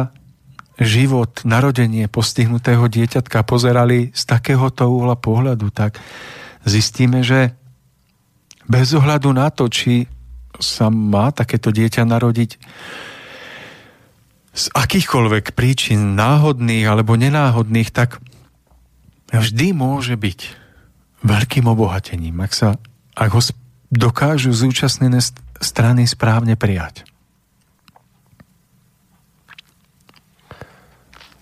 život, 0.76 1.46
narodenie 1.46 2.10
postihnutého 2.10 2.90
dieťatka 2.90 3.46
pozerali 3.46 4.10
z 4.10 4.22
takéhoto 4.26 4.90
uhla 4.90 5.14
pohľadu, 5.14 5.70
tak 5.70 6.02
zistíme, 6.66 7.22
že 7.22 7.54
bez 8.66 8.90
ohľadu 8.90 9.30
na 9.30 9.54
to, 9.54 9.70
či 9.70 10.10
sa 10.58 10.90
má 10.90 11.30
takéto 11.30 11.70
dieťa 11.70 12.02
narodiť 12.02 12.50
z 14.54 14.64
akýchkoľvek 14.70 15.54
príčin, 15.54 16.14
náhodných 16.14 16.86
alebo 16.86 17.18
nenáhodných, 17.18 17.90
tak 17.90 18.22
vždy 19.34 19.74
môže 19.74 20.14
byť 20.14 20.63
veľkým 21.24 21.64
obohatením, 21.64 22.36
ak, 22.44 22.52
sa, 22.52 22.68
ak 23.16 23.30
ho 23.32 23.40
dokážu 23.88 24.52
zúčastnené 24.52 25.18
strany 25.58 26.04
správne 26.04 26.54
prijať. 26.54 27.08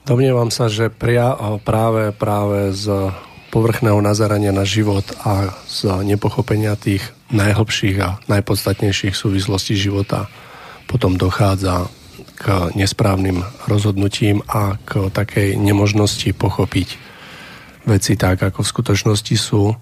Domnievam 0.02 0.50
sa, 0.50 0.66
že 0.66 0.90
pria, 0.90 1.34
práve, 1.62 2.10
práve 2.10 2.74
z 2.74 3.14
povrchného 3.54 4.00
nazarania 4.02 4.50
na 4.50 4.66
život 4.66 5.04
a 5.22 5.54
z 5.68 6.02
nepochopenia 6.02 6.74
tých 6.74 7.04
najhlbších 7.30 7.96
a 8.02 8.18
najpodstatnejších 8.26 9.14
súvislostí 9.14 9.78
života 9.78 10.26
potom 10.90 11.14
dochádza 11.14 11.86
k 12.34 12.74
nesprávnym 12.74 13.46
rozhodnutím 13.70 14.42
a 14.50 14.80
k 14.82 15.12
takej 15.14 15.54
nemožnosti 15.54 16.34
pochopiť 16.34 17.11
veci 17.86 18.14
tak, 18.14 18.42
ako 18.42 18.62
v 18.62 18.72
skutočnosti 18.72 19.36
sú. 19.36 19.74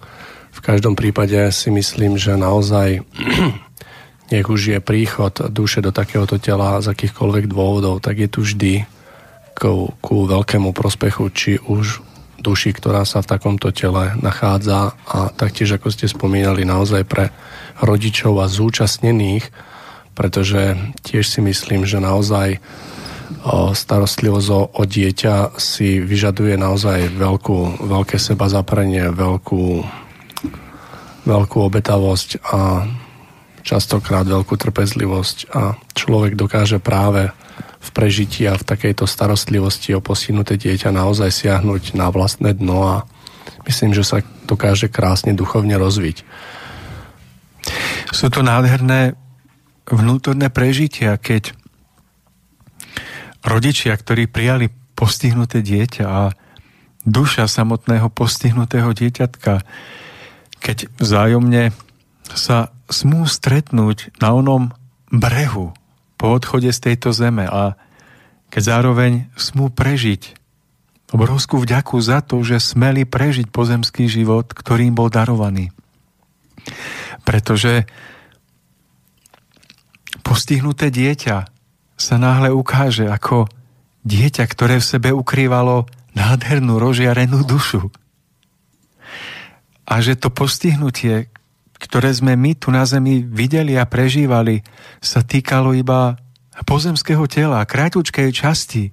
V 0.50 0.60
každom 0.60 0.98
prípade 0.98 1.38
si 1.54 1.70
myslím, 1.70 2.18
že 2.18 2.34
naozaj 2.34 3.04
nech 4.32 4.46
už 4.46 4.60
je 4.76 4.78
príchod 4.78 5.32
duše 5.50 5.82
do 5.82 5.90
takéhoto 5.90 6.38
tela 6.38 6.78
z 6.78 6.90
akýchkoľvek 6.94 7.50
dôvodov, 7.50 7.98
tak 8.02 8.22
je 8.22 8.28
tu 8.30 8.40
vždy 8.46 8.86
ku, 9.58 9.92
ku 10.00 10.24
veľkému 10.24 10.72
prospechu, 10.72 11.28
či 11.34 11.58
už 11.60 12.00
duši, 12.40 12.72
ktorá 12.72 13.04
sa 13.04 13.20
v 13.20 13.30
takomto 13.36 13.68
tele 13.70 14.16
nachádza 14.16 14.96
a 15.04 15.28
taktiež, 15.28 15.76
ako 15.76 15.92
ste 15.92 16.08
spomínali, 16.08 16.64
naozaj 16.64 17.04
pre 17.04 17.28
rodičov 17.84 18.40
a 18.40 18.48
zúčastnených, 18.48 19.52
pretože 20.16 20.76
tiež 21.04 21.28
si 21.28 21.40
myslím, 21.44 21.84
že 21.84 22.00
naozaj 22.00 22.60
starostlivosť 23.72 24.48
o, 24.52 24.60
o 24.70 24.82
dieťa 24.84 25.56
si 25.56 26.02
vyžaduje 26.02 26.58
naozaj 26.58 27.14
veľkú, 27.14 27.86
veľké 27.86 28.18
seba 28.18 28.50
zaprenie, 28.50 29.08
veľkú, 29.14 29.64
veľkú 31.24 31.58
obetavosť 31.58 32.28
a 32.50 32.84
častokrát 33.60 34.24
veľkú 34.24 34.56
trpezlivosť 34.56 35.38
a 35.52 35.76
človek 35.94 36.34
dokáže 36.34 36.80
práve 36.80 37.30
v 37.80 37.88
prežití 37.96 38.44
a 38.44 38.60
v 38.60 38.66
takejto 38.66 39.08
starostlivosti 39.08 39.96
o 39.96 40.04
postihnuté 40.04 40.60
dieťa 40.60 40.92
naozaj 40.92 41.32
siahnuť 41.32 41.96
na 41.96 42.12
vlastné 42.12 42.52
dno 42.56 42.84
a 42.84 42.96
myslím, 43.64 43.96
že 43.96 44.04
sa 44.04 44.20
dokáže 44.44 44.92
krásne 44.92 45.32
duchovne 45.32 45.80
rozviť. 45.80 46.24
Sú 48.10 48.28
to 48.28 48.44
nádherné 48.44 49.16
vnútorné 49.88 50.50
prežitia, 50.52 51.16
keď 51.16 51.56
rodičia, 53.44 53.96
ktorí 53.96 54.28
prijali 54.28 54.68
postihnuté 54.94 55.64
dieťa 55.64 56.04
a 56.04 56.22
duša 57.08 57.48
samotného 57.48 58.12
postihnutého 58.12 58.92
dieťatka, 58.92 59.64
keď 60.60 60.92
vzájomne 61.00 61.72
sa 62.30 62.70
smú 62.92 63.24
stretnúť 63.24 64.12
na 64.20 64.36
onom 64.36 64.70
brehu 65.08 65.72
po 66.20 66.26
odchode 66.36 66.68
z 66.68 66.92
tejto 66.92 67.16
zeme 67.16 67.48
a 67.48 67.80
keď 68.52 68.62
zároveň 68.76 69.12
smú 69.38 69.72
prežiť 69.72 70.36
obrovskú 71.10 71.58
vďaku 71.58 71.96
za 71.98 72.22
to, 72.22 72.38
že 72.44 72.62
smeli 72.62 73.02
prežiť 73.08 73.50
pozemský 73.50 74.06
život, 74.06 74.52
ktorým 74.52 74.94
bol 74.94 75.10
darovaný. 75.10 75.74
Pretože 77.26 77.88
postihnuté 80.22 80.92
dieťa 80.92 81.59
sa 82.00 82.16
náhle 82.16 82.48
ukáže 82.48 83.04
ako 83.04 83.44
dieťa, 84.08 84.44
ktoré 84.48 84.80
v 84.80 84.88
sebe 84.96 85.10
ukrývalo 85.12 85.84
nádhernú 86.16 86.80
rožiarenú 86.80 87.44
dušu. 87.44 87.92
A 89.84 90.00
že 90.00 90.16
to 90.16 90.32
postihnutie, 90.32 91.28
ktoré 91.76 92.08
sme 92.16 92.40
my 92.40 92.56
tu 92.56 92.72
na 92.72 92.88
zemi 92.88 93.20
videli 93.20 93.76
a 93.76 93.84
prežívali, 93.84 94.64
sa 95.04 95.20
týkalo 95.20 95.76
iba 95.76 96.16
pozemského 96.64 97.24
tela, 97.28 97.64
krátučkej 97.68 98.28
časti, 98.32 98.92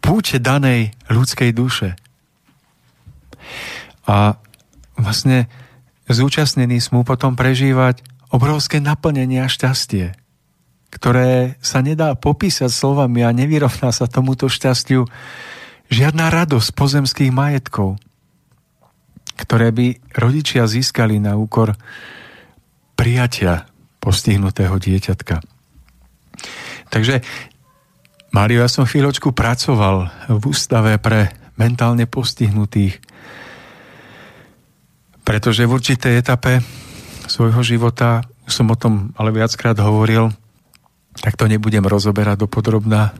púče 0.00 0.40
danej 0.40 0.96
ľudskej 1.12 1.50
duše. 1.52 1.96
A 4.08 4.36
vlastne 4.96 5.48
zúčastnení 6.08 6.80
smú 6.80 7.04
potom 7.04 7.36
prežívať 7.36 8.04
obrovské 8.30 8.78
naplnenie 8.78 9.42
a 9.44 9.48
šťastie, 9.50 10.16
ktoré 10.90 11.56
sa 11.62 11.80
nedá 11.80 12.18
popísať 12.18 12.68
slovami 12.68 13.22
a 13.22 13.30
nevyrovná 13.30 13.94
sa 13.94 14.10
tomuto 14.10 14.50
šťastiu 14.50 15.06
žiadna 15.86 16.30
radosť 16.30 16.70
pozemských 16.74 17.30
majetkov, 17.30 17.98
ktoré 19.38 19.70
by 19.70 20.14
rodičia 20.18 20.66
získali 20.66 21.22
na 21.22 21.38
úkor 21.38 21.78
prijatia 22.98 23.70
postihnutého 24.02 24.76
dieťatka. 24.76 25.40
Takže 26.90 27.22
Mário, 28.30 28.62
ja 28.62 28.70
som 28.70 28.86
chvíľočku 28.86 29.34
pracoval 29.34 30.10
v 30.30 30.42
ústave 30.46 30.94
pre 31.02 31.34
mentálne 31.58 32.06
postihnutých 32.06 33.02
Pretože 35.26 35.66
v 35.66 35.74
určitej 35.76 36.14
etape 36.18 36.62
svojho 37.30 37.62
života, 37.62 38.26
som 38.50 38.66
o 38.70 38.76
tom 38.78 39.14
ale 39.14 39.30
viackrát 39.30 39.78
hovoril, 39.78 40.34
tak 41.18 41.34
to 41.34 41.50
nebudem 41.50 41.82
rozoberať 41.82 42.46
do 42.46 42.48
podrobná. 42.48 43.10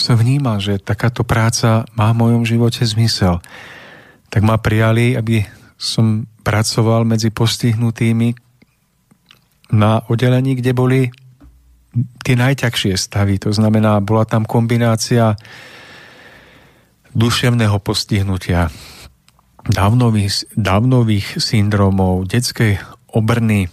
Som 0.00 0.16
vnímal, 0.16 0.58
že 0.58 0.80
takáto 0.80 1.22
práca 1.22 1.84
má 1.94 2.10
v 2.10 2.18
mojom 2.18 2.42
živote 2.48 2.82
zmysel. 2.82 3.44
Tak 4.32 4.42
ma 4.42 4.56
prijali, 4.56 5.14
aby 5.14 5.44
som 5.76 6.24
pracoval 6.42 7.04
medzi 7.04 7.28
postihnutými 7.28 8.34
na 9.76 10.00
oddelení, 10.08 10.56
kde 10.58 10.72
boli 10.72 11.00
tie 12.26 12.34
najťažšie 12.34 12.94
stavy. 12.98 13.38
To 13.46 13.54
znamená, 13.54 14.02
bola 14.02 14.26
tam 14.26 14.42
kombinácia 14.42 15.38
duševného 17.14 17.78
postihnutia, 17.78 18.74
dávnových, 19.70 20.50
dávnových 20.58 21.38
syndromov, 21.38 22.26
detskej 22.26 22.82
obrny, 23.14 23.70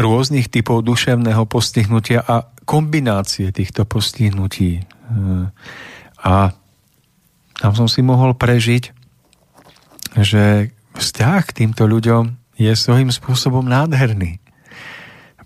rôznych 0.00 0.48
typov 0.48 0.80
duševného 0.80 1.44
postihnutia 1.44 2.24
a 2.24 2.48
kombinácie 2.64 3.52
týchto 3.52 3.84
postihnutí. 3.84 4.80
A 6.24 6.56
tam 7.60 7.72
som 7.76 7.86
si 7.86 8.00
mohol 8.00 8.32
prežiť, 8.32 8.90
že 10.16 10.72
vzťah 10.96 11.40
k 11.44 11.56
týmto 11.64 11.84
ľuďom 11.84 12.56
je 12.56 12.72
svojím 12.72 13.12
spôsobom 13.12 13.64
nádherný. 13.64 14.40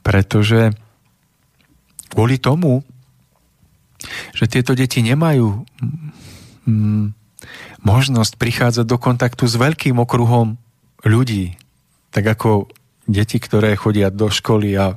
Pretože 0.07 0.71
kvôli 2.15 2.39
tomu, 2.39 2.87
že 4.39 4.47
tieto 4.47 4.79
deti 4.79 5.03
nemajú 5.03 5.67
mm, 6.69 7.05
možnosť 7.83 8.39
prichádzať 8.39 8.87
do 8.87 8.99
kontaktu 9.03 9.45
s 9.51 9.59
veľkým 9.59 9.99
okruhom 9.99 10.59
ľudí, 11.03 11.59
tak 12.15 12.27
ako 12.27 12.71
deti, 13.07 13.39
ktoré 13.39 13.79
chodia 13.79 14.11
do 14.11 14.29
školy 14.29 14.75
a 14.77 14.93
e, 14.93 14.97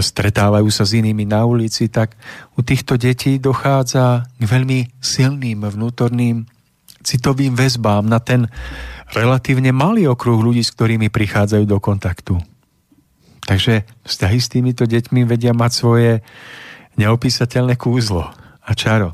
stretávajú 0.00 0.70
sa 0.70 0.86
s 0.86 0.94
inými 0.94 1.26
na 1.26 1.44
ulici, 1.44 1.90
tak 1.90 2.14
u 2.54 2.62
týchto 2.62 2.94
detí 2.96 3.36
dochádza 3.42 4.26
k 4.38 4.44
veľmi 4.46 5.02
silným 5.02 5.66
vnútorným 5.66 6.46
citovým 7.04 7.52
väzbám 7.52 8.08
na 8.08 8.18
ten 8.18 8.48
relatívne 9.12 9.70
malý 9.70 10.08
okruh 10.08 10.40
ľudí, 10.40 10.64
s 10.64 10.72
ktorými 10.72 11.12
prichádzajú 11.12 11.64
do 11.68 11.78
kontaktu. 11.78 12.40
Takže 13.44 13.84
vzťahy 14.08 14.38
s 14.40 14.48
týmito 14.48 14.88
deťmi 14.88 15.28
vedia 15.28 15.52
mať 15.52 15.70
svoje 15.76 16.10
neopísateľné 16.96 17.76
kúzlo 17.76 18.32
a 18.64 18.70
čaro. 18.72 19.12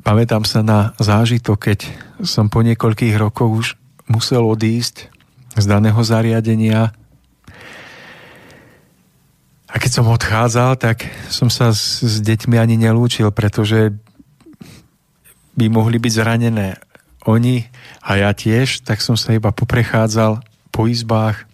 Pamätám 0.00 0.48
sa 0.48 0.64
na 0.64 0.96
zážitok, 0.96 1.58
keď 1.60 1.78
som 2.24 2.48
po 2.48 2.64
niekoľkých 2.64 3.20
rokoch 3.20 3.50
už 3.52 3.66
musel 4.08 4.44
odísť 4.44 5.12
z 5.54 5.64
daného 5.64 6.00
zariadenia. 6.00 6.92
A 9.68 9.74
keď 9.76 9.90
som 10.00 10.06
odchádzal, 10.08 10.80
tak 10.80 11.04
som 11.28 11.52
sa 11.52 11.76
s, 11.76 12.00
s 12.00 12.24
deťmi 12.24 12.56
ani 12.56 12.80
nelúčil, 12.80 13.28
pretože 13.30 13.92
by 15.58 15.66
mohli 15.68 16.00
byť 16.00 16.12
zranené 16.14 16.80
oni 17.28 17.68
a 18.00 18.16
ja 18.16 18.30
tiež, 18.32 18.86
tak 18.88 19.04
som 19.04 19.18
sa 19.18 19.36
iba 19.36 19.52
poprechádzal 19.52 20.40
po 20.72 20.88
izbách, 20.88 21.44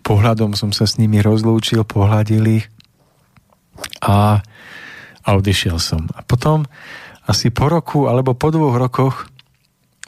pohľadom 0.00 0.56
som 0.56 0.72
sa 0.72 0.88
s 0.88 0.96
nimi 0.96 1.20
rozlúčil, 1.20 1.84
pohľadil 1.84 2.62
ich 2.62 2.66
a, 4.00 4.40
a 5.20 5.28
odišiel 5.36 5.76
som. 5.76 6.08
A 6.16 6.24
potom 6.24 6.64
asi 7.28 7.52
po 7.52 7.68
roku 7.68 8.08
alebo 8.08 8.32
po 8.32 8.48
dvoch 8.48 8.80
rokoch 8.80 9.28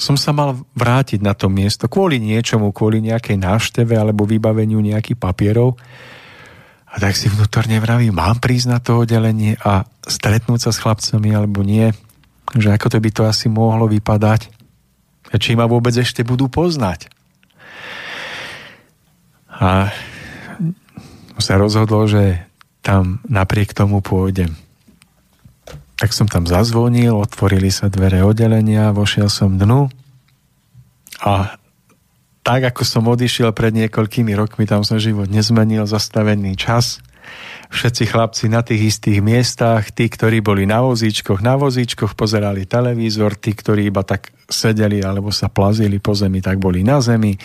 som 0.00 0.16
sa 0.16 0.32
mal 0.32 0.56
vrátiť 0.72 1.20
na 1.20 1.36
to 1.36 1.52
miesto 1.52 1.84
kvôli 1.84 2.16
niečomu, 2.16 2.72
kvôli 2.72 3.04
nejakej 3.04 3.36
návšteve 3.36 3.92
alebo 3.92 4.24
vybaveniu 4.24 4.80
nejakých 4.80 5.20
papierov. 5.20 5.76
A 6.90 6.98
tak 6.98 7.14
si 7.14 7.28
vnútorne 7.28 7.76
vravím, 7.78 8.16
mám 8.16 8.40
prísť 8.40 8.66
na 8.66 8.78
to 8.80 9.04
oddelenie 9.04 9.60
a 9.60 9.84
stretnúť 10.02 10.66
sa 10.66 10.70
s 10.72 10.80
chlapcami 10.80 11.36
alebo 11.36 11.60
nie. 11.60 11.92
Že 12.56 12.80
ako 12.80 12.86
to 12.90 12.98
by 12.98 13.10
to 13.12 13.22
asi 13.28 13.46
mohlo 13.52 13.86
vypadať. 13.86 14.48
A 15.30 15.38
či 15.38 15.54
ma 15.54 15.68
vôbec 15.68 15.94
ešte 15.94 16.26
budú 16.26 16.48
poznať. 16.50 17.12
A 19.52 19.92
sa 21.40 21.54
rozhodol, 21.56 22.08
že 22.08 22.40
tam 22.80 23.20
napriek 23.28 23.76
tomu 23.76 24.00
pôjdem. 24.00 24.56
Tak 26.00 26.16
som 26.16 26.24
tam 26.24 26.48
zazvonil, 26.48 27.12
otvorili 27.12 27.68
sa 27.68 27.92
dvere 27.92 28.24
oddelenia, 28.24 28.96
vošiel 28.96 29.28
som 29.28 29.60
dnu 29.60 29.92
a 31.20 31.60
tak, 32.40 32.72
ako 32.72 32.82
som 32.88 33.04
odišiel 33.04 33.52
pred 33.52 33.76
niekoľkými 33.76 34.32
rokmi, 34.32 34.64
tam 34.64 34.80
som 34.80 34.96
život 34.96 35.28
nezmenil, 35.28 35.84
zastavený 35.84 36.56
čas. 36.56 37.04
Všetci 37.68 38.10
chlapci 38.10 38.48
na 38.48 38.64
tých 38.64 38.96
istých 38.96 39.20
miestach, 39.20 39.92
tí, 39.92 40.08
ktorí 40.08 40.40
boli 40.40 40.64
na 40.64 40.80
vozíčkoch, 40.82 41.44
na 41.44 41.54
vozíčkoch 41.60 42.16
pozerali 42.16 42.64
televízor, 42.64 43.36
tí, 43.36 43.52
ktorí 43.52 43.92
iba 43.92 44.02
tak 44.02 44.32
sedeli 44.48 45.04
alebo 45.04 45.28
sa 45.30 45.52
plazili 45.52 46.00
po 46.00 46.16
zemi, 46.16 46.40
tak 46.40 46.58
boli 46.58 46.80
na 46.82 46.98
zemi. 47.04 47.36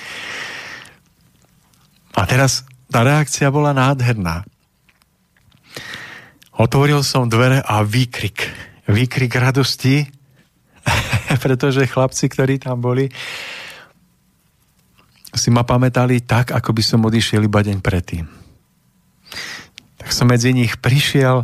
A 2.15 2.23
teraz 2.23 2.64
tá 2.88 3.03
reakcia 3.03 3.52
bola 3.52 3.76
nádherná. 3.76 4.48
Otvoril 6.56 7.03
som 7.03 7.27
dvere 7.27 7.60
a 7.60 7.84
výkrik. 7.84 8.48
Výkrik 8.88 9.36
radosti, 9.36 10.07
pretože 11.44 11.84
chlapci, 11.84 12.32
ktorí 12.32 12.64
tam 12.64 12.80
boli, 12.80 13.11
si 15.36 15.52
ma 15.52 15.68
pamätali 15.68 16.23
tak, 16.23 16.56
ako 16.56 16.72
by 16.72 16.84
som 16.84 17.03
odišiel 17.03 17.44
iba 17.44 17.60
deň 17.60 17.84
predtým. 17.84 18.23
Tak 19.99 20.10
som 20.15 20.32
medzi 20.32 20.56
nich 20.56 20.80
prišiel, 20.80 21.44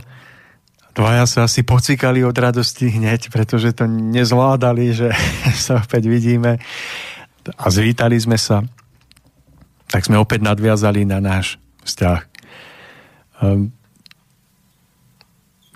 dvaja 0.95 1.27
sa 1.27 1.39
asi 1.43 1.67
pocikali 1.67 2.23
od 2.23 2.31
radosti 2.31 2.87
hneď, 2.87 3.27
pretože 3.35 3.75
to 3.75 3.91
nezvládali, 3.91 4.95
že 4.95 5.11
sa 5.65 5.83
opäť 5.83 6.07
vidíme 6.07 6.55
a 7.59 7.65
zvítali 7.67 8.15
sme 8.15 8.39
sa. 8.39 8.63
Tak 9.91 10.07
sme 10.07 10.15
opäť 10.15 10.39
nadviazali 10.47 11.03
na 11.03 11.19
náš 11.19 11.59
vzťah. 11.83 12.19
Um, 13.43 13.75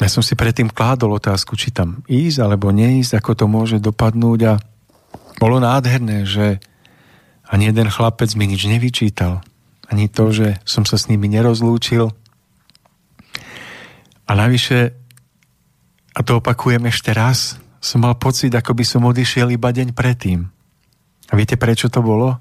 ja 0.06 0.10
som 0.14 0.22
si 0.22 0.38
predtým 0.38 0.70
kládol 0.70 1.18
otázku, 1.18 1.58
či 1.58 1.74
tam 1.74 2.06
ísť 2.06 2.46
alebo 2.46 2.70
neísť, 2.70 3.18
ako 3.18 3.32
to 3.34 3.46
môže 3.50 3.82
dopadnúť 3.82 4.40
a 4.46 4.54
bolo 5.42 5.58
nádherné, 5.58 6.30
že 6.30 6.62
ani 7.50 7.74
jeden 7.74 7.90
chlapec 7.90 8.30
mi 8.38 8.46
nič 8.46 8.70
nevyčítal. 8.70 9.42
Ani 9.90 10.06
to, 10.06 10.30
že 10.30 10.62
som 10.62 10.86
sa 10.86 11.02
s 11.02 11.10
nimi 11.10 11.26
nerozlúčil. 11.26 12.14
A 14.30 14.32
navyše, 14.38 14.94
a 16.14 16.22
to 16.22 16.38
opakujem 16.38 16.86
ešte 16.86 17.10
raz, 17.10 17.58
som 17.82 18.06
mal 18.06 18.14
pocit, 18.14 18.54
ako 18.54 18.78
by 18.78 18.86
som 18.86 19.10
odišiel 19.10 19.58
iba 19.58 19.74
deň 19.74 19.98
predtým. 19.98 20.46
A 21.30 21.34
viete, 21.34 21.58
prečo 21.58 21.90
to 21.90 22.06
bolo? 22.06 22.38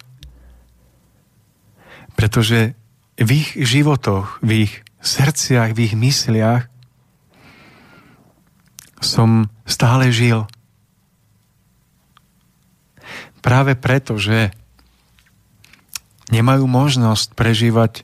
Pretože 2.12 2.76
v 3.16 3.30
ich 3.40 3.56
životoch, 3.56 4.44
v 4.44 4.68
ich 4.68 4.84
srdciach, 5.00 5.72
v 5.72 5.88
ich 5.88 5.94
mysliach 5.96 6.73
som 9.04 9.52
stále 9.68 10.08
žil. 10.08 10.48
Práve 13.44 13.76
preto, 13.76 14.16
že 14.16 14.56
nemajú 16.32 16.64
možnosť 16.64 17.36
prežívať 17.36 18.02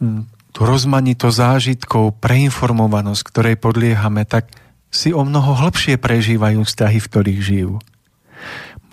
hm, 0.00 0.24
tú 0.56 0.60
rozmanitosť 0.64 1.36
zážitkov, 1.36 2.16
preinformovanosť, 2.24 3.22
ktorej 3.28 3.60
podliehame, 3.60 4.24
tak 4.24 4.48
si 4.88 5.12
o 5.12 5.20
mnoho 5.20 5.52
hlbšie 5.52 6.00
prežívajú 6.00 6.64
vzťahy, 6.64 6.98
v 6.98 7.08
ktorých 7.12 7.40
žijú. 7.44 7.74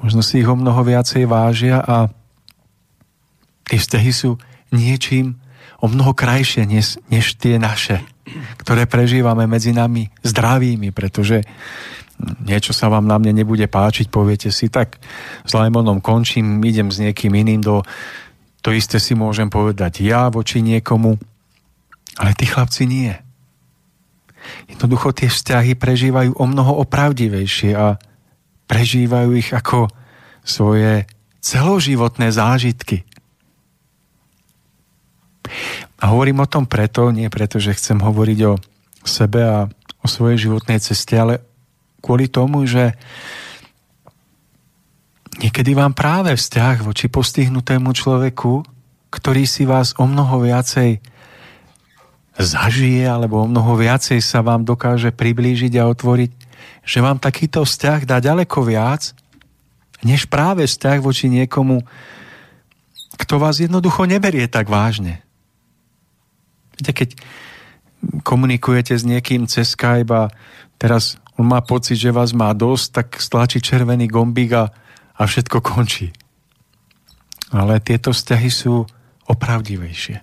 Možno 0.03 0.19
si 0.19 0.43
ich 0.43 0.49
o 0.51 0.59
mnoho 0.59 0.83
viacej 0.83 1.23
vážia 1.23 1.79
a 1.79 2.11
tie 3.71 3.79
vzťahy 3.79 4.11
sú 4.11 4.35
niečím 4.75 5.39
o 5.79 5.87
mnoho 5.87 6.11
krajšie 6.11 6.67
než, 6.67 6.99
než 7.07 7.39
tie 7.39 7.55
naše 7.55 8.03
ktoré 8.59 8.87
prežívame 8.87 9.45
medzi 9.45 9.75
nami 9.75 10.07
zdravými, 10.23 10.95
pretože 10.95 11.43
niečo 12.43 12.71
sa 12.71 12.87
vám 12.87 13.03
na 13.03 13.19
mne 13.19 13.43
nebude 13.43 13.67
páčiť, 13.67 14.07
poviete 14.07 14.49
si, 14.53 14.71
tak 14.71 15.01
s 15.43 15.51
Lajmonom 15.51 15.99
končím, 15.99 16.63
idem 16.63 16.89
s 16.93 17.03
niekým 17.03 17.33
iným 17.35 17.61
do... 17.61 17.83
To 18.63 18.71
isté 18.71 18.95
si 18.95 19.11
môžem 19.11 19.51
povedať 19.51 20.07
ja 20.07 20.31
voči 20.31 20.63
niekomu, 20.63 21.19
ale 22.15 22.31
tí 22.31 22.47
chlapci 22.47 22.87
nie. 22.87 23.11
Jednoducho 24.71 25.11
tie 25.11 25.27
vzťahy 25.27 25.75
prežívajú 25.75 26.39
o 26.39 26.45
mnoho 26.47 26.79
opravdivejšie 26.87 27.75
a 27.75 27.99
prežívajú 28.67 29.29
ich 29.35 29.51
ako 29.51 29.91
svoje 30.47 31.07
celoživotné 31.43 32.31
zážitky. 32.31 33.03
A 36.03 36.11
hovorím 36.11 36.43
o 36.43 36.51
tom 36.51 36.67
preto, 36.67 37.15
nie 37.15 37.31
preto, 37.31 37.63
že 37.63 37.71
chcem 37.71 37.95
hovoriť 37.95 38.39
o 38.51 38.59
sebe 39.07 39.39
a 39.39 39.71
o 40.03 40.07
svojej 40.11 40.51
životnej 40.51 40.84
ceste, 40.84 41.15
ale 41.15 41.39
kvôli 42.03 42.27
tomu, 42.27 42.67
že 42.67 42.91
niekedy 45.39 45.71
vám 45.71 45.95
práve 45.95 46.35
vzťah 46.35 46.84
voči 46.84 47.07
postihnutému 47.07 47.95
človeku, 47.95 48.67
ktorý 49.15 49.47
si 49.47 49.63
vás 49.63 49.95
o 49.95 50.03
mnoho 50.03 50.43
viacej 50.43 50.99
zažije 52.35 53.07
alebo 53.07 53.39
o 53.39 53.47
mnoho 53.47 53.80
viacej 53.80 54.19
sa 54.19 54.43
vám 54.43 54.67
dokáže 54.67 55.15
priblížiť 55.15 55.80
a 55.80 55.88
otvoriť, 55.88 56.31
že 56.84 56.99
vám 56.99 57.23
takýto 57.23 57.63
vzťah 57.63 58.03
dá 58.03 58.19
ďaleko 58.19 58.59
viac, 58.67 59.15
než 60.03 60.27
práve 60.27 60.67
vzťah 60.67 60.99
voči 60.99 61.31
niekomu, 61.31 61.80
kto 63.15 63.39
vás 63.39 63.63
jednoducho 63.63 64.03
neberie 64.03 64.51
tak 64.51 64.67
vážne. 64.67 65.23
Viete, 66.77 66.93
keď 66.93 67.09
komunikujete 68.23 68.93
s 68.95 69.03
niekým 69.07 69.47
cez 69.47 69.73
Skype 69.73 70.11
a 70.11 70.31
teraz 70.75 71.17
on 71.39 71.49
má 71.49 71.63
pocit, 71.65 71.97
že 71.97 72.13
vás 72.13 72.35
má 72.35 72.53
dosť, 72.53 72.85
tak 72.93 73.07
stlačí 73.17 73.63
červený 73.63 74.05
gombík 74.11 74.51
a, 74.53 74.69
a 75.17 75.21
všetko 75.23 75.57
končí. 75.63 76.13
Ale 77.49 77.81
tieto 77.81 78.13
vzťahy 78.13 78.49
sú 78.49 78.85
opravdivejšie. 79.29 80.21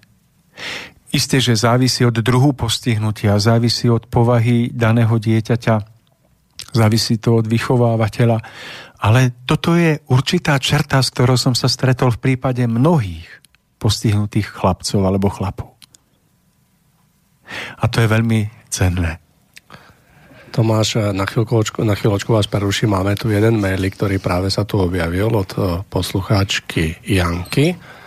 Isté, 1.11 1.43
že 1.43 1.59
závisí 1.59 2.07
od 2.07 2.15
druhu 2.23 2.55
postihnutia, 2.55 3.43
závisí 3.43 3.91
od 3.91 4.07
povahy 4.07 4.71
daného 4.71 5.19
dieťaťa, 5.19 5.77
závisí 6.71 7.19
to 7.19 7.43
od 7.43 7.51
vychovávateľa, 7.51 8.39
ale 9.03 9.35
toto 9.49 9.75
je 9.75 9.99
určitá 10.07 10.55
čerta, 10.63 11.03
s 11.03 11.11
ktorou 11.11 11.35
som 11.35 11.57
sa 11.57 11.67
stretol 11.67 12.15
v 12.15 12.23
prípade 12.31 12.63
mnohých 12.69 13.27
postihnutých 13.81 14.55
chlapcov 14.55 15.01
alebo 15.03 15.33
chlapov. 15.33 15.80
A 17.79 17.85
to 17.89 18.03
je 18.03 18.09
veľmi 18.09 18.69
cenné. 18.71 19.19
Tomáš, 20.51 20.99
na 21.15 21.23
chvíľočku, 21.31 21.87
na 21.87 21.95
chvíľočku 21.95 22.35
vás 22.35 22.51
preruším. 22.51 22.99
Máme 22.99 23.15
tu 23.15 23.31
jeden 23.31 23.63
mail, 23.63 23.79
ktorý 23.79 24.19
práve 24.19 24.51
sa 24.51 24.67
tu 24.67 24.83
objavil 24.83 25.31
od 25.31 25.51
eh, 25.55 25.63
poslucháčky 25.87 27.07
Janky 27.07 27.99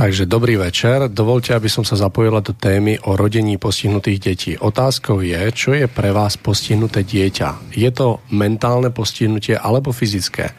Takže 0.00 0.24
dobrý 0.24 0.56
večer. 0.56 1.12
Dovolte, 1.12 1.52
aby 1.52 1.68
som 1.68 1.84
sa 1.84 1.92
zapojila 1.92 2.40
do 2.40 2.56
témy 2.56 2.96
o 3.04 3.20
rodení 3.20 3.60
postihnutých 3.60 4.18
detí. 4.18 4.52
Otázkou 4.56 5.20
je, 5.20 5.36
čo 5.52 5.76
je 5.76 5.84
pre 5.92 6.08
vás 6.08 6.40
postihnuté 6.40 7.04
dieťa. 7.04 7.76
Je 7.76 7.90
to 7.92 8.24
mentálne 8.32 8.88
postihnutie 8.96 9.60
alebo 9.60 9.92
fyzické? 9.92 10.56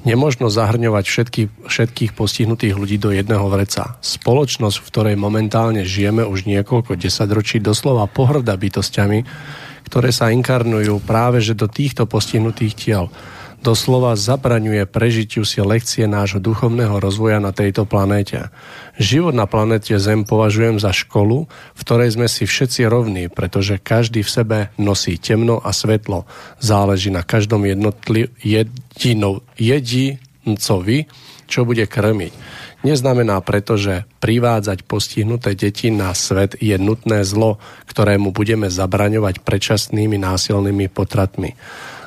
Nemožno 0.00 0.48
zahrňovať 0.48 1.04
všetky, 1.04 1.42
všetkých 1.68 2.16
postihnutých 2.16 2.72
ľudí 2.72 2.96
do 2.96 3.12
jedného 3.12 3.44
vreca. 3.52 4.00
Spoločnosť, 4.00 4.76
v 4.80 4.88
ktorej 4.88 5.16
momentálne 5.20 5.84
žijeme 5.84 6.24
už 6.24 6.48
niekoľko 6.48 6.96
desaťročí, 6.96 7.60
doslova 7.60 8.08
pohrda 8.08 8.56
bytostiami, 8.56 9.28
ktoré 9.84 10.08
sa 10.08 10.32
inkarnujú 10.32 11.04
práve 11.04 11.44
že 11.44 11.52
do 11.52 11.68
týchto 11.68 12.08
postihnutých 12.08 12.72
tiel 12.72 13.04
doslova 13.60 14.16
zabraňuje 14.16 14.88
prežitiu 14.88 15.44
si 15.44 15.60
lekcie 15.60 16.08
nášho 16.08 16.40
duchovného 16.40 16.96
rozvoja 16.98 17.38
na 17.38 17.52
tejto 17.52 17.84
planéte. 17.84 18.48
Život 18.96 19.36
na 19.36 19.44
planéte 19.44 19.96
Zem 20.00 20.24
považujem 20.24 20.80
za 20.80 20.92
školu, 20.92 21.48
v 21.48 21.80
ktorej 21.80 22.16
sme 22.16 22.26
si 22.26 22.48
všetci 22.48 22.88
rovní, 22.88 23.28
pretože 23.28 23.80
každý 23.80 24.24
v 24.24 24.32
sebe 24.32 24.58
nosí 24.80 25.20
temno 25.20 25.60
a 25.60 25.70
svetlo. 25.72 26.24
Záleží 26.58 27.12
na 27.12 27.20
každom 27.24 27.68
jednotli, 27.68 28.32
jedino, 28.40 29.44
jedincovi, 29.60 31.06
čo 31.50 31.68
bude 31.68 31.84
krmiť. 31.84 32.32
Neznamená 32.80 33.36
preto, 33.44 33.76
že 33.76 34.08
privádzať 34.24 34.88
postihnuté 34.88 35.52
deti 35.52 35.92
na 35.92 36.16
svet 36.16 36.56
je 36.56 36.72
nutné 36.80 37.28
zlo, 37.28 37.60
ktorému 37.92 38.32
budeme 38.32 38.72
zabraňovať 38.72 39.44
predčasnými 39.44 40.16
násilnými 40.16 40.88
potratmi. 40.88 41.60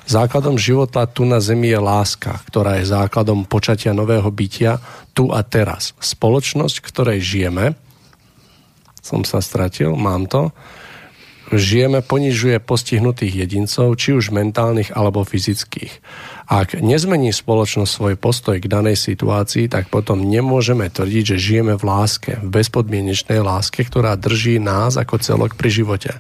Základom 0.03 0.59
života 0.59 1.07
tu 1.07 1.23
na 1.23 1.39
Zemi 1.39 1.71
je 1.71 1.79
láska, 1.79 2.35
ktorá 2.51 2.83
je 2.83 2.91
základom 2.91 3.47
počatia 3.47 3.95
nového 3.95 4.27
bytia 4.27 4.83
tu 5.15 5.31
a 5.31 5.39
teraz. 5.47 5.95
Spoločnosť, 6.03 6.75
v 6.83 6.87
ktorej 6.91 7.19
žijeme, 7.23 7.65
som 8.99 9.23
sa 9.23 9.39
stratil, 9.39 9.95
mám 9.95 10.27
to, 10.27 10.51
žijeme, 11.55 12.03
ponižuje 12.03 12.59
postihnutých 12.59 13.47
jedincov, 13.47 13.95
či 13.95 14.11
už 14.11 14.31
mentálnych 14.35 14.91
alebo 14.91 15.23
fyzických. 15.23 16.03
Ak 16.51 16.75
nezmení 16.75 17.31
spoločnosť 17.31 17.91
svoj 17.91 18.15
postoj 18.19 18.59
k 18.59 18.67
danej 18.67 18.99
situácii, 18.99 19.71
tak 19.71 19.87
potom 19.87 20.27
nemôžeme 20.27 20.91
tvrdiť, 20.91 21.35
že 21.35 21.37
žijeme 21.39 21.79
v 21.79 21.83
láske, 21.83 22.43
v 22.43 22.47
bezpodmienečnej 22.51 23.39
láske, 23.39 23.87
ktorá 23.87 24.19
drží 24.19 24.59
nás 24.59 24.99
ako 24.99 25.19
celok 25.23 25.55
pri 25.55 25.69
živote. 25.71 26.11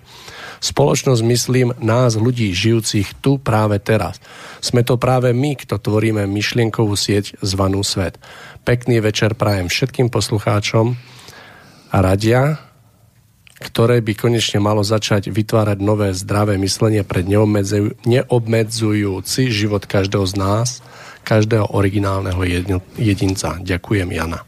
Spoločnosť, 0.63 1.21
myslím, 1.27 1.75
nás 1.83 2.15
ľudí 2.15 2.55
žijúcich 2.55 3.19
tu 3.19 3.35
práve 3.35 3.83
teraz. 3.83 4.23
Sme 4.63 4.87
to 4.87 4.95
práve 4.95 5.35
my, 5.35 5.59
kto 5.59 5.75
tvoríme 5.75 6.23
myšlienkovú 6.23 6.95
sieť 6.95 7.35
zvanú 7.43 7.83
svet. 7.83 8.15
Pekný 8.63 9.03
večer 9.03 9.35
prajem 9.35 9.67
všetkým 9.67 10.07
poslucháčom 10.07 10.95
a 11.91 11.97
radia, 11.99 12.63
ktoré 13.59 13.99
by 13.99 14.15
konečne 14.15 14.63
malo 14.63 14.87
začať 14.87 15.27
vytvárať 15.35 15.83
nové 15.83 16.15
zdravé 16.15 16.55
myslenie 16.55 17.03
pred 17.03 17.27
neobmedzujúci 18.07 19.41
život 19.51 19.83
každého 19.83 20.25
z 20.27 20.33
nás, 20.39 20.79
každého 21.27 21.75
originálneho 21.75 22.39
jedinca. 22.95 23.59
Ďakujem, 23.59 24.07
Jana. 24.15 24.47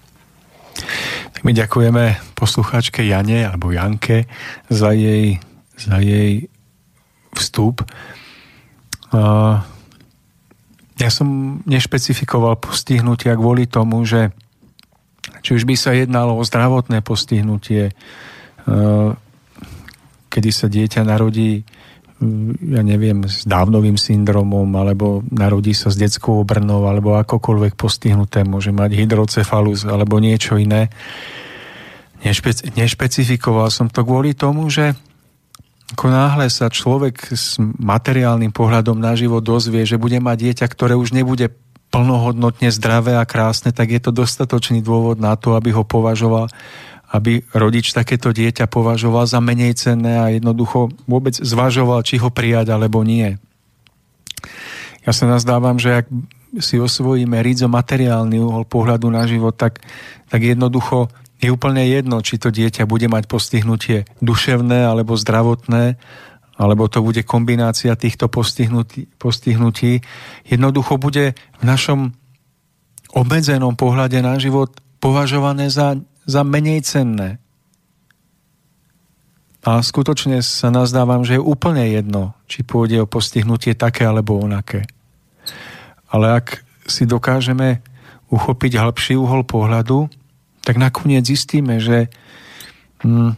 Tak 1.35 1.43
my 1.43 1.51
ďakujeme 1.51 2.35
poslucháčke 2.39 3.03
Jane 3.03 3.47
alebo 3.47 3.75
Janke 3.75 4.27
za 4.71 4.95
jej 4.95 5.43
za 5.75 5.99
jej 5.99 6.47
vstup. 7.35 7.83
Ja 10.95 11.09
som 11.11 11.59
nešpecifikoval 11.67 12.59
postihnutia 12.59 13.35
kvôli 13.35 13.67
tomu, 13.67 14.07
že 14.07 14.31
či 15.43 15.53
už 15.53 15.67
by 15.67 15.75
sa 15.75 15.91
jednalo 15.93 16.39
o 16.39 16.43
zdravotné 16.47 17.03
postihnutie, 17.03 17.91
kedy 20.31 20.49
sa 20.49 20.67
dieťa 20.71 21.01
narodí 21.03 21.67
ja 22.71 22.79
neviem, 22.79 23.27
s 23.27 23.43
dávnovým 23.43 23.99
syndromom, 23.99 24.71
alebo 24.79 25.19
narodí 25.35 25.75
sa 25.75 25.91
s 25.91 25.99
detskou 25.99 26.47
obrnou, 26.47 26.87
alebo 26.87 27.19
akokoľvek 27.19 27.75
postihnuté, 27.75 28.47
môže 28.47 28.71
mať 28.71 28.95
hydrocefalus, 28.95 29.83
alebo 29.83 30.23
niečo 30.23 30.55
iné. 30.55 30.87
Nešpec- 32.23 32.71
nešpecifikoval 32.71 33.67
som 33.67 33.91
to 33.91 34.07
kvôli 34.07 34.31
tomu, 34.31 34.71
že 34.71 34.95
ako 35.93 36.09
náhle 36.09 36.49
sa 36.49 36.73
človek 36.73 37.37
s 37.37 37.61
materiálnym 37.61 38.49
pohľadom 38.49 38.97
na 38.97 39.13
život 39.13 39.45
dozvie, 39.45 39.85
že 39.85 40.01
bude 40.01 40.17
mať 40.17 40.37
dieťa, 40.41 40.65
ktoré 40.65 40.97
už 40.97 41.13
nebude 41.13 41.53
plnohodnotne 41.93 42.73
zdravé 42.73 43.15
a 43.15 43.23
krásne, 43.29 43.69
tak 43.69 43.93
je 43.93 44.01
to 44.01 44.09
dostatočný 44.09 44.81
dôvod 44.81 45.21
na 45.21 45.37
to, 45.37 45.53
aby 45.53 45.69
ho 45.71 45.85
považoval, 45.85 46.49
aby 47.13 47.45
rodič 47.53 47.93
takéto 47.93 48.33
dieťa 48.33 48.65
považoval 48.65 49.29
za 49.29 49.37
menej 49.37 49.77
cenné 49.77 50.17
a 50.17 50.33
jednoducho 50.33 50.89
vôbec 51.05 51.37
zvažoval, 51.37 52.01
či 52.01 52.17
ho 52.17 52.33
prijať 52.33 52.73
alebo 52.73 53.05
nie. 53.05 53.37
Ja 55.05 55.13
sa 55.13 55.29
nazdávam, 55.29 55.77
že 55.77 56.01
ak 56.01 56.09
si 56.59 56.81
osvojíme 56.81 57.37
rizo 57.45 57.69
materiálny 57.69 58.41
uhol 58.41 58.65
pohľadu 58.65 59.07
na 59.13 59.29
život, 59.29 59.53
tak, 59.53 59.85
tak 60.33 60.41
jednoducho 60.41 61.13
je 61.45 61.53
úplne 61.53 61.85
jedno, 61.85 62.25
či 62.25 62.41
to 62.41 62.49
dieťa 62.49 62.89
bude 62.89 63.05
mať 63.05 63.29
postihnutie 63.29 64.09
duševné 64.19 64.89
alebo 64.89 65.13
zdravotné, 65.13 66.01
alebo 66.57 66.89
to 66.89 67.05
bude 67.05 67.21
kombinácia 67.27 67.93
týchto 67.93 68.31
postihnutí, 68.31 69.11
postihnutí. 69.21 70.01
Jednoducho 70.47 70.97
bude 70.97 71.37
v 71.61 71.63
našom 71.63 72.15
obmedzenom 73.13 73.77
pohľade 73.77 74.19
na 74.25 74.41
život 74.41 74.73
považované 74.97 75.69
za, 75.69 75.99
za 76.25 76.41
menej 76.41 76.81
cenné. 76.81 77.37
A 79.65 79.81
skutočne 79.81 80.45
sa 80.45 80.69
nazdávam, 80.69 81.25
že 81.25 81.37
je 81.37 81.41
úplne 81.41 81.85
jedno, 81.89 82.37
či 82.45 82.61
pôjde 82.61 83.01
o 83.01 83.09
postihnutie 83.09 83.73
také 83.73 84.05
alebo 84.05 84.37
onaké. 84.37 84.85
Ale 86.09 86.37
ak 86.37 86.61
si 86.85 87.09
dokážeme 87.09 87.81
uchopiť 88.29 88.77
hĺbší 88.77 89.13
uhol 89.17 89.41
pohľadu, 89.41 90.05
tak 90.65 90.81
nakoniec 90.81 91.21
zistíme, 91.21 91.77
že 91.77 92.09
hm, 93.05 93.37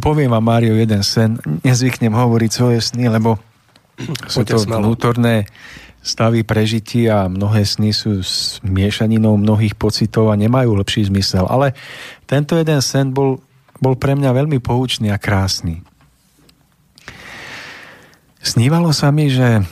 poviem 0.00 0.32
vám, 0.32 0.42
Mário, 0.42 0.72
jeden 0.74 1.04
sen. 1.04 1.36
Nezvyknem 1.62 2.16
hovoriť 2.16 2.50
svoje 2.50 2.80
sny, 2.80 3.12
lebo 3.12 3.36
sú 4.26 4.42
to 4.48 4.56
vnútorné 4.64 5.44
stavy 6.00 6.46
prežití 6.46 7.10
a 7.10 7.26
mnohé 7.26 7.66
sny 7.66 7.90
sú 7.90 8.22
s 8.22 8.62
miešaninou 8.62 9.36
mnohých 9.36 9.74
pocitov 9.74 10.30
a 10.30 10.38
nemajú 10.38 10.78
lepší 10.78 11.10
zmysel. 11.10 11.44
Ale 11.50 11.74
tento 12.24 12.54
jeden 12.56 12.78
sen 12.80 13.10
bol, 13.10 13.42
bol 13.82 13.98
pre 13.98 14.14
mňa 14.14 14.30
veľmi 14.30 14.62
poučný 14.62 15.10
a 15.10 15.18
krásny. 15.18 15.82
Snívalo 18.38 18.94
sa 18.94 19.10
mi, 19.10 19.26
že 19.26 19.66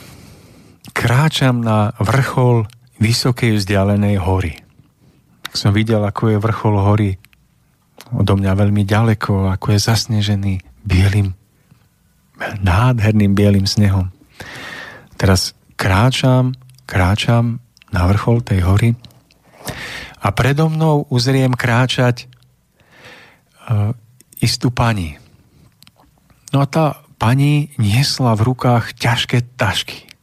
kráčam 0.91 1.63
na 1.63 1.95
vrchol 1.95 2.67
vysokej 2.99 3.55
vzdialenej 3.63 4.19
hory 4.19 4.64
som 5.55 5.71
videl, 5.75 6.03
ako 6.03 6.35
je 6.35 6.37
vrchol 6.39 6.75
hory 6.79 7.09
odo 8.13 8.37
mňa 8.37 8.53
veľmi 8.53 8.83
ďaleko, 8.85 9.49
ako 9.55 9.73
je 9.73 9.79
zasnežený 9.81 10.53
bielým, 10.85 11.33
nádherným 12.61 13.33
bielým 13.33 13.65
snehom. 13.65 14.11
Teraz 15.15 15.55
kráčam, 15.79 16.53
kráčam 16.85 17.63
na 17.89 18.05
vrchol 18.11 18.43
tej 18.43 18.61
hory 18.67 18.89
a 20.21 20.27
predo 20.35 20.67
mnou 20.67 21.07
uzriem 21.09 21.55
kráčať 21.55 22.27
uh, 23.65 23.95
istú 24.43 24.69
pani. 24.69 25.17
No 26.51 26.61
a 26.61 26.67
tá 26.67 27.01
pani 27.15 27.73
niesla 27.79 28.35
v 28.35 28.53
rukách 28.53 28.95
ťažké 28.99 29.55
tašky. 29.55 30.14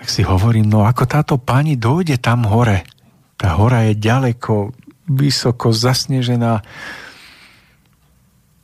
Tak 0.00 0.08
si 0.08 0.24
hovorím, 0.24 0.72
no 0.72 0.88
ako 0.88 1.04
táto 1.04 1.34
pani 1.36 1.76
dojde 1.76 2.16
tam 2.16 2.48
hore. 2.48 2.88
Tá 3.36 3.60
hora 3.60 3.92
je 3.92 4.00
ďaleko, 4.00 4.72
vysoko 5.12 5.76
zasnežená. 5.76 6.64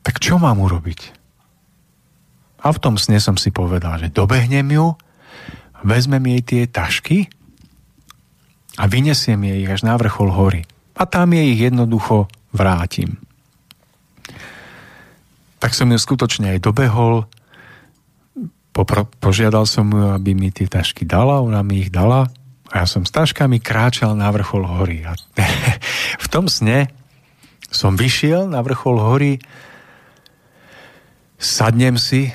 Tak 0.01 0.17
čo 0.17 0.41
mám 0.41 0.65
urobiť? 0.65 1.13
A 2.65 2.73
v 2.73 2.81
tom 2.81 2.97
sne 2.97 3.21
som 3.21 3.37
si 3.37 3.53
povedal, 3.53 4.01
že 4.01 4.09
dobehnem 4.09 4.65
ju, 4.73 4.97
vezmem 5.85 6.25
jej 6.35 6.43
tie 6.43 6.63
tašky 6.65 7.29
a 8.81 8.89
vynesiem 8.89 9.39
jej 9.45 9.63
až 9.69 9.85
na 9.85 9.95
vrchol 10.01 10.33
hory. 10.33 10.63
A 10.97 11.05
tam 11.05 11.37
jej 11.37 11.53
ich 11.53 11.61
jednoducho 11.61 12.33
vrátim. 12.57 13.21
Tak 15.61 15.77
som 15.77 15.93
ju 15.93 15.99
skutočne 16.01 16.57
aj 16.57 16.65
dobehol, 16.65 17.29
Popro- 18.77 19.09
požiadal 19.09 19.65
som 19.65 19.89
ju, 19.89 20.13
aby 20.13 20.37
mi 20.37 20.53
tie 20.53 20.69
tašky 20.69 21.09
dala, 21.09 21.41
ona 21.41 21.65
mi 21.65 21.81
ich 21.81 21.89
dala 21.89 22.29
a 22.69 22.85
ja 22.85 22.87
som 22.87 23.09
s 23.09 23.15
taškami 23.15 23.57
kráčal 23.57 24.13
na 24.13 24.29
vrchol 24.29 24.69
hory. 24.69 25.01
A 25.09 25.17
v 26.25 26.27
tom 26.29 26.45
sne 26.45 26.93
som 27.73 27.97
vyšiel 27.97 28.45
na 28.53 28.61
vrchol 28.61 29.01
hory, 29.01 29.41
sadnem 31.41 31.97
si 31.97 32.29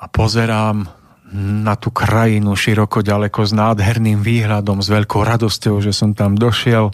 a 0.00 0.08
pozerám 0.08 0.88
na 1.36 1.74
tú 1.80 1.88
krajinu 1.92 2.52
široko 2.52 3.00
ďaleko 3.00 3.40
s 3.44 3.52
nádherným 3.56 4.20
výhľadom, 4.20 4.84
s 4.84 4.88
veľkou 4.88 5.20
radosťou, 5.24 5.80
že 5.80 5.92
som 5.92 6.12
tam 6.12 6.36
došiel. 6.36 6.92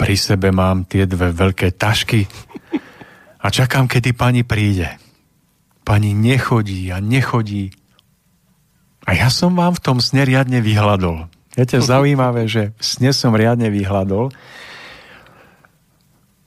Pri 0.00 0.16
sebe 0.20 0.52
mám 0.52 0.84
tie 0.84 1.08
dve 1.08 1.32
veľké 1.32 1.76
tašky 1.76 2.28
a 3.40 3.46
čakám, 3.48 3.88
kedy 3.88 4.12
pani 4.12 4.44
príde. 4.44 5.03
Pani 5.84 6.16
nechodí 6.16 6.88
a 6.88 6.98
nechodí. 6.98 7.76
A 9.04 9.12
ja 9.12 9.28
som 9.28 9.52
vám 9.52 9.76
v 9.76 9.84
tom 9.84 9.98
sne 10.00 10.24
riadne 10.24 10.64
vyhľadol. 10.64 11.28
Viete, 11.54 11.78
zaujímavé, 11.92 12.48
že 12.48 12.72
v 12.80 12.82
sne 12.82 13.10
som 13.12 13.36
riadne 13.36 13.68
vyhľadol 13.68 14.32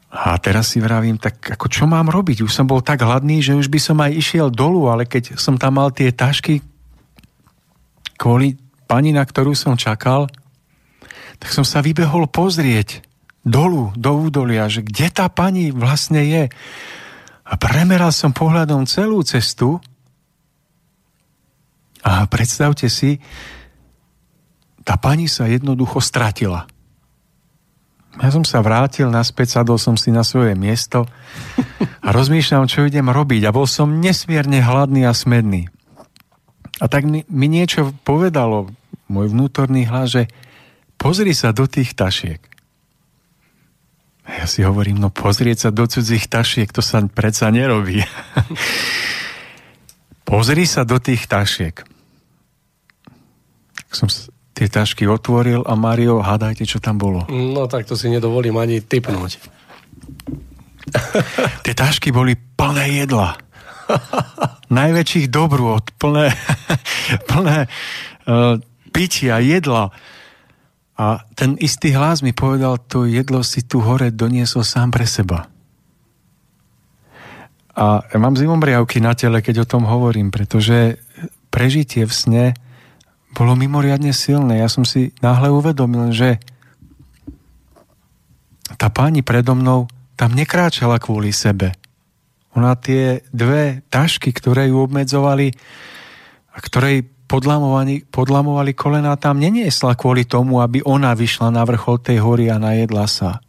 a 0.07 0.33
teraz 0.39 0.73
si 0.73 0.81
vravím, 0.81 1.19
tak 1.21 1.37
ako 1.59 1.67
čo 1.69 1.83
mám 1.85 2.09
robiť? 2.09 2.41
Už 2.41 2.49
som 2.49 2.65
bol 2.65 2.81
tak 2.81 3.05
hladný, 3.05 3.43
že 3.43 3.53
už 3.53 3.69
by 3.69 3.79
som 3.79 3.97
aj 4.01 4.17
išiel 4.17 4.47
dolu, 4.49 4.89
ale 4.89 5.05
keď 5.05 5.37
som 5.37 5.59
tam 5.59 5.77
mal 5.77 5.93
tie 5.93 6.09
tašky 6.09 6.63
kvôli 8.17 8.57
pani, 8.89 9.13
na 9.13 9.21
ktorú 9.21 9.53
som 9.53 9.77
čakal, 9.77 10.25
tak 11.37 11.53
som 11.53 11.61
sa 11.61 11.85
vybehol 11.85 12.25
pozrieť 12.31 13.05
dolu, 13.45 13.93
do 13.93 14.11
údolia, 14.17 14.65
že 14.71 14.81
kde 14.81 15.11
tá 15.13 15.29
pani 15.29 15.69
vlastne 15.69 16.25
je. 16.25 16.43
A 17.47 17.55
premeral 17.55 18.11
som 18.11 18.35
pohľadom 18.35 18.83
celú 18.83 19.23
cestu 19.23 19.79
a 22.03 22.27
predstavte 22.27 22.91
si, 22.91 23.23
tá 24.83 24.99
pani 24.99 25.27
sa 25.31 25.47
jednoducho 25.47 25.99
stratila. 25.99 26.67
Ja 28.17 28.33
som 28.33 28.41
sa 28.41 28.65
vrátil 28.65 29.07
naspäť, 29.13 29.61
sadol 29.61 29.77
som 29.77 29.93
si 29.93 30.09
na 30.09 30.25
svoje 30.25 30.57
miesto 30.57 31.05
a 32.01 32.09
rozmýšľam, 32.09 32.65
čo 32.65 32.87
idem 32.87 33.05
robiť. 33.05 33.45
A 33.45 33.53
bol 33.53 33.69
som 33.69 34.01
nesmierne 34.01 34.57
hladný 34.63 35.05
a 35.05 35.13
smedný. 35.13 35.69
A 36.81 36.89
tak 36.89 37.05
mi, 37.05 37.23
niečo 37.29 37.93
povedalo, 38.01 38.73
môj 39.05 39.33
vnútorný 39.33 39.85
hlas, 39.85 40.17
že 40.17 40.23
pozri 40.97 41.37
sa 41.37 41.53
do 41.53 41.69
tých 41.69 41.93
tašiek. 41.93 42.41
A 44.27 44.43
ja 44.43 44.45
si 44.45 44.59
hovorím, 44.59 44.99
no 44.99 45.07
pozrieť 45.07 45.67
sa 45.67 45.69
do 45.71 45.87
cudzích 45.87 46.27
tašiek, 46.27 46.67
to 46.67 46.83
sa 46.83 46.99
predsa 47.07 47.47
nerobí. 47.47 48.03
pozri 50.29 50.67
sa 50.67 50.83
do 50.83 50.99
tých 50.99 51.31
tašiek. 51.31 51.79
Tak 53.73 53.91
som 53.95 54.11
tie 54.51 54.67
tašky 54.67 55.07
otvoril 55.07 55.63
a 55.63 55.73
Mario, 55.79 56.19
hádajte, 56.19 56.67
čo 56.67 56.83
tam 56.83 56.99
bolo. 56.99 57.23
No 57.31 57.71
tak 57.71 57.87
to 57.87 57.95
si 57.95 58.11
nedovolím 58.11 58.59
ani 58.59 58.83
typnúť. 58.83 59.39
tie 61.65 61.73
tašky 61.77 62.11
boli 62.11 62.35
plné 62.35 63.05
jedla. 63.05 63.39
Najväčších 64.67 65.31
dobrôt, 65.31 65.79
plné, 65.95 66.35
plné 67.31 67.71
uh, 68.27 68.59
pitia, 68.91 69.39
jedla. 69.39 69.95
A 70.97 71.21
ten 71.37 71.53
istý 71.61 71.93
hlas 71.93 72.25
mi 72.25 72.33
povedal, 72.33 72.81
to 72.81 73.05
jedlo 73.05 73.45
si 73.45 73.61
tu 73.61 73.85
hore 73.85 74.09
doniesol 74.09 74.65
sám 74.65 74.89
pre 74.89 75.05
seba. 75.05 75.45
A 77.77 78.01
ja 78.01 78.17
mám 78.17 78.33
zimomriavky 78.33 78.97
na 78.97 79.13
tele, 79.13 79.45
keď 79.45 79.61
o 79.61 79.69
tom 79.69 79.85
hovorím, 79.85 80.33
pretože 80.33 80.97
prežitie 81.53 82.09
v 82.09 82.13
sne 82.13 82.45
bolo 83.37 83.53
mimoriadne 83.53 84.09
silné. 84.09 84.57
Ja 84.57 84.65
som 84.65 84.81
si 84.81 85.13
náhle 85.21 85.53
uvedomil, 85.53 86.09
že 86.09 86.41
tá 88.81 88.89
pani 88.89 89.21
predo 89.21 89.53
mnou 89.53 89.85
tam 90.17 90.33
nekráčala 90.33 90.97
kvôli 90.97 91.29
sebe. 91.29 91.77
Ona 92.57 92.73
tie 92.73 93.21
dve 93.29 93.85
tašky, 93.93 94.33
ktoré 94.33 94.73
ju 94.73 94.81
obmedzovali 94.81 95.53
a 96.49 96.57
ktorej 96.57 97.05
podlamovali, 97.27 98.71
kolená, 98.73 99.19
tam 99.19 99.37
neniesla 99.37 99.99
kvôli 99.99 100.23
tomu, 100.23 100.63
aby 100.63 100.79
ona 100.87 101.11
vyšla 101.11 101.51
na 101.51 101.67
vrchol 101.67 101.99
tej 101.99 102.23
hory 102.23 102.47
a 102.47 102.57
najedla 102.57 103.05
sa. 103.05 103.43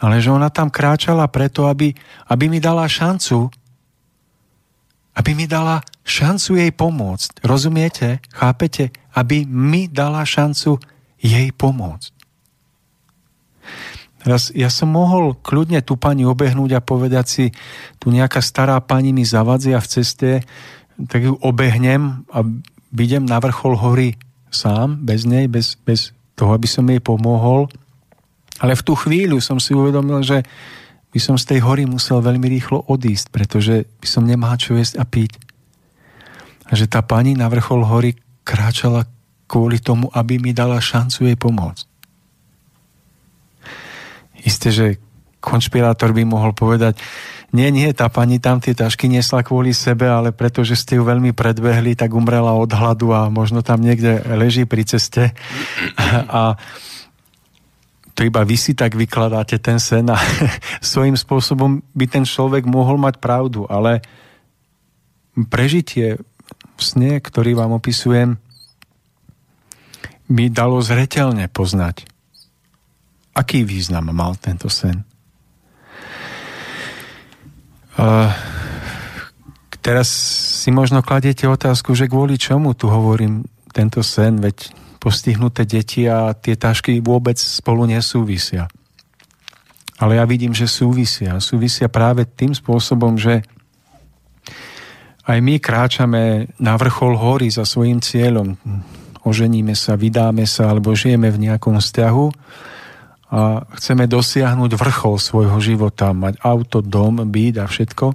Ale 0.00 0.20
že 0.20 0.32
ona 0.32 0.52
tam 0.52 0.68
kráčala 0.68 1.28
preto, 1.32 1.66
aby, 1.66 1.92
aby 2.28 2.44
mi 2.46 2.60
dala 2.60 2.84
šancu, 2.84 3.48
aby 5.16 5.30
mi 5.32 5.48
dala 5.48 5.80
šancu 6.04 6.56
jej 6.60 6.72
pomôcť. 6.72 7.44
Rozumiete? 7.44 8.20
Chápete? 8.32 8.94
aby 9.14 9.46
mi 9.46 9.90
dala 9.90 10.22
šancu 10.22 10.78
jej 11.18 11.50
pomôcť. 11.54 12.10
Teraz 14.20 14.52
ja 14.52 14.68
som 14.68 14.92
mohol 14.92 15.32
kľudne 15.40 15.80
tú 15.80 15.96
pani 15.96 16.28
obehnúť 16.28 16.76
a 16.76 16.84
povedať 16.84 17.26
si, 17.26 17.44
tu 17.96 18.12
nejaká 18.12 18.44
stará 18.44 18.76
pani 18.84 19.16
mi 19.16 19.24
zavadzia 19.24 19.80
v 19.80 19.90
ceste, 19.90 20.30
tak 21.08 21.24
ju 21.24 21.40
obehnem 21.40 22.28
a 22.28 22.44
idem 22.98 23.22
na 23.22 23.38
vrchol 23.38 23.78
hory 23.78 24.18
sám, 24.50 24.98
bez 25.06 25.22
nej, 25.22 25.46
bez, 25.46 25.78
bez 25.86 26.10
toho, 26.34 26.54
aby 26.54 26.66
som 26.66 26.86
jej 26.90 26.98
pomohol. 26.98 27.70
Ale 28.58 28.74
v 28.74 28.82
tú 28.82 28.98
chvíľu 28.98 29.38
som 29.38 29.62
si 29.62 29.72
uvedomil, 29.72 30.20
že 30.26 30.42
by 31.10 31.18
som 31.18 31.36
z 31.38 31.54
tej 31.54 31.60
hory 31.62 31.86
musel 31.86 32.22
veľmi 32.22 32.46
rýchlo 32.46 32.86
odísť, 32.86 33.34
pretože 33.34 33.86
by 33.98 34.06
som 34.06 34.26
nemal 34.26 34.54
čo 34.58 34.78
jesť 34.78 35.02
a 35.02 35.04
piť. 35.06 35.38
A 36.70 36.78
že 36.78 36.86
tá 36.86 37.02
pani 37.02 37.34
na 37.34 37.50
vrchol 37.50 37.82
hory 37.82 38.14
kráčala 38.46 39.06
kvôli 39.50 39.82
tomu, 39.82 40.06
aby 40.14 40.38
mi 40.38 40.54
dala 40.54 40.78
šancu 40.78 41.26
jej 41.26 41.34
pomôcť. 41.34 41.84
Isté, 44.46 44.70
že 44.70 44.86
konšpirátor 45.42 46.14
by 46.14 46.22
mohol 46.22 46.54
povedať, 46.54 47.00
nie, 47.50 47.66
nie, 47.74 47.90
tá 47.90 48.06
pani 48.06 48.38
tam 48.38 48.62
tie 48.62 48.78
tašky 48.78 49.10
nesla 49.10 49.42
kvôli 49.42 49.74
sebe, 49.74 50.06
ale 50.06 50.30
pretože 50.30 50.78
ste 50.78 50.98
ju 50.98 51.02
veľmi 51.02 51.34
predbehli, 51.34 51.98
tak 51.98 52.14
umrela 52.14 52.54
od 52.54 52.70
hladu 52.70 53.10
a 53.10 53.26
možno 53.26 53.66
tam 53.66 53.82
niekde 53.82 54.22
leží 54.38 54.70
pri 54.70 54.86
ceste. 54.86 55.34
A 56.30 56.54
to 58.14 58.22
iba 58.22 58.46
vy 58.46 58.54
si 58.54 58.78
tak 58.78 58.94
vykladáte 58.94 59.58
ten 59.58 59.82
sen 59.82 60.06
a 60.14 60.18
svojím 60.78 61.18
spôsobom 61.18 61.82
by 61.90 62.06
ten 62.06 62.22
človek 62.22 62.70
mohol 62.70 63.02
mať 63.02 63.18
pravdu, 63.18 63.66
ale 63.66 63.98
prežitie 65.50 66.22
v 66.78 66.80
sne, 66.80 67.18
ktorý 67.18 67.58
vám 67.58 67.74
opisujem, 67.74 68.38
mi 70.30 70.46
dalo 70.46 70.78
zretelne 70.78 71.50
poznať, 71.50 72.06
aký 73.34 73.66
význam 73.66 74.14
mal 74.14 74.38
tento 74.38 74.70
sen. 74.70 75.09
Uh, 78.00 78.32
teraz 79.84 80.08
si 80.64 80.72
možno 80.72 81.04
kladiete 81.04 81.44
otázku, 81.44 81.92
že 81.92 82.08
kvôli 82.08 82.40
čomu 82.40 82.72
tu 82.72 82.88
hovorím 82.88 83.44
tento 83.76 84.00
sen, 84.00 84.40
veď 84.40 84.72
postihnuté 84.96 85.68
deti 85.68 86.08
a 86.08 86.32
tie 86.32 86.56
tašky 86.56 87.04
vôbec 87.04 87.36
spolu 87.36 87.84
nesúvisia. 87.84 88.72
Ale 90.00 90.16
ja 90.16 90.24
vidím, 90.24 90.56
že 90.56 90.64
súvisia. 90.64 91.36
Súvisia 91.44 91.92
práve 91.92 92.24
tým 92.24 92.56
spôsobom, 92.56 93.20
že 93.20 93.44
aj 95.28 95.38
my 95.44 95.60
kráčame 95.60 96.48
na 96.56 96.80
vrchol 96.80 97.20
hory 97.20 97.52
za 97.52 97.68
svojim 97.68 98.00
cieľom 98.00 98.56
oženíme 99.24 99.76
sa, 99.76 100.00
vydáme 100.00 100.48
sa 100.48 100.72
alebo 100.72 100.96
žijeme 100.96 101.28
v 101.28 101.50
nejakom 101.50 101.76
vzťahu 101.76 102.26
a 103.30 103.62
chceme 103.78 104.10
dosiahnuť 104.10 104.74
vrchol 104.74 105.22
svojho 105.22 105.58
života, 105.62 106.10
mať 106.10 106.42
auto, 106.42 106.82
dom, 106.82 107.22
byt 107.30 107.62
a 107.62 107.66
všetko. 107.70 108.06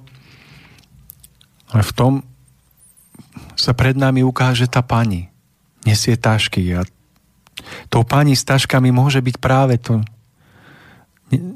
Ale 1.71 1.83
v 1.87 1.93
tom 1.95 2.13
sa 3.55 3.71
pred 3.71 3.95
nami 3.95 4.27
ukáže 4.27 4.67
tá 4.67 4.83
pani. 4.83 5.31
Nesie 5.87 6.19
tašky 6.19 6.75
a 6.75 6.83
tou 7.87 8.03
pani 8.03 8.35
s 8.35 8.43
taškami 8.43 8.91
môže 8.91 9.23
byť 9.23 9.35
práve 9.39 9.79
to 9.79 10.03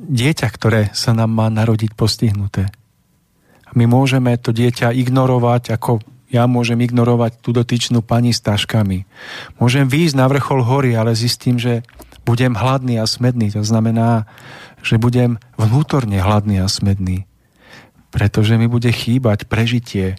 dieťa, 0.10 0.48
ktoré 0.50 0.82
sa 0.96 1.12
nám 1.12 1.36
má 1.36 1.52
narodiť 1.52 1.94
postihnuté. 1.94 2.72
A 3.68 3.72
my 3.76 3.86
môžeme 3.86 4.34
to 4.40 4.50
dieťa 4.50 4.96
ignorovať, 4.96 5.76
ako 5.78 6.02
ja 6.30 6.46
môžem 6.50 6.82
ignorovať 6.82 7.42
tú 7.42 7.54
dotyčnú 7.54 8.02
pani 8.02 8.34
s 8.34 8.42
taškami. 8.42 9.06
Môžem 9.62 9.86
výjsť 9.86 10.16
na 10.18 10.26
vrchol 10.30 10.62
hory, 10.66 10.94
ale 10.98 11.18
zistím, 11.18 11.58
že 11.62 11.86
budem 12.24 12.56
hladný 12.56 13.00
a 13.00 13.06
smedný. 13.06 13.52
To 13.56 13.64
znamená, 13.64 14.30
že 14.84 15.02
budem 15.02 15.38
vnútorne 15.60 16.20
hladný 16.20 16.64
a 16.64 16.68
smedný. 16.72 17.28
Pretože 18.10 18.58
mi 18.58 18.66
bude 18.66 18.90
chýbať 18.90 19.46
prežitie 19.46 20.18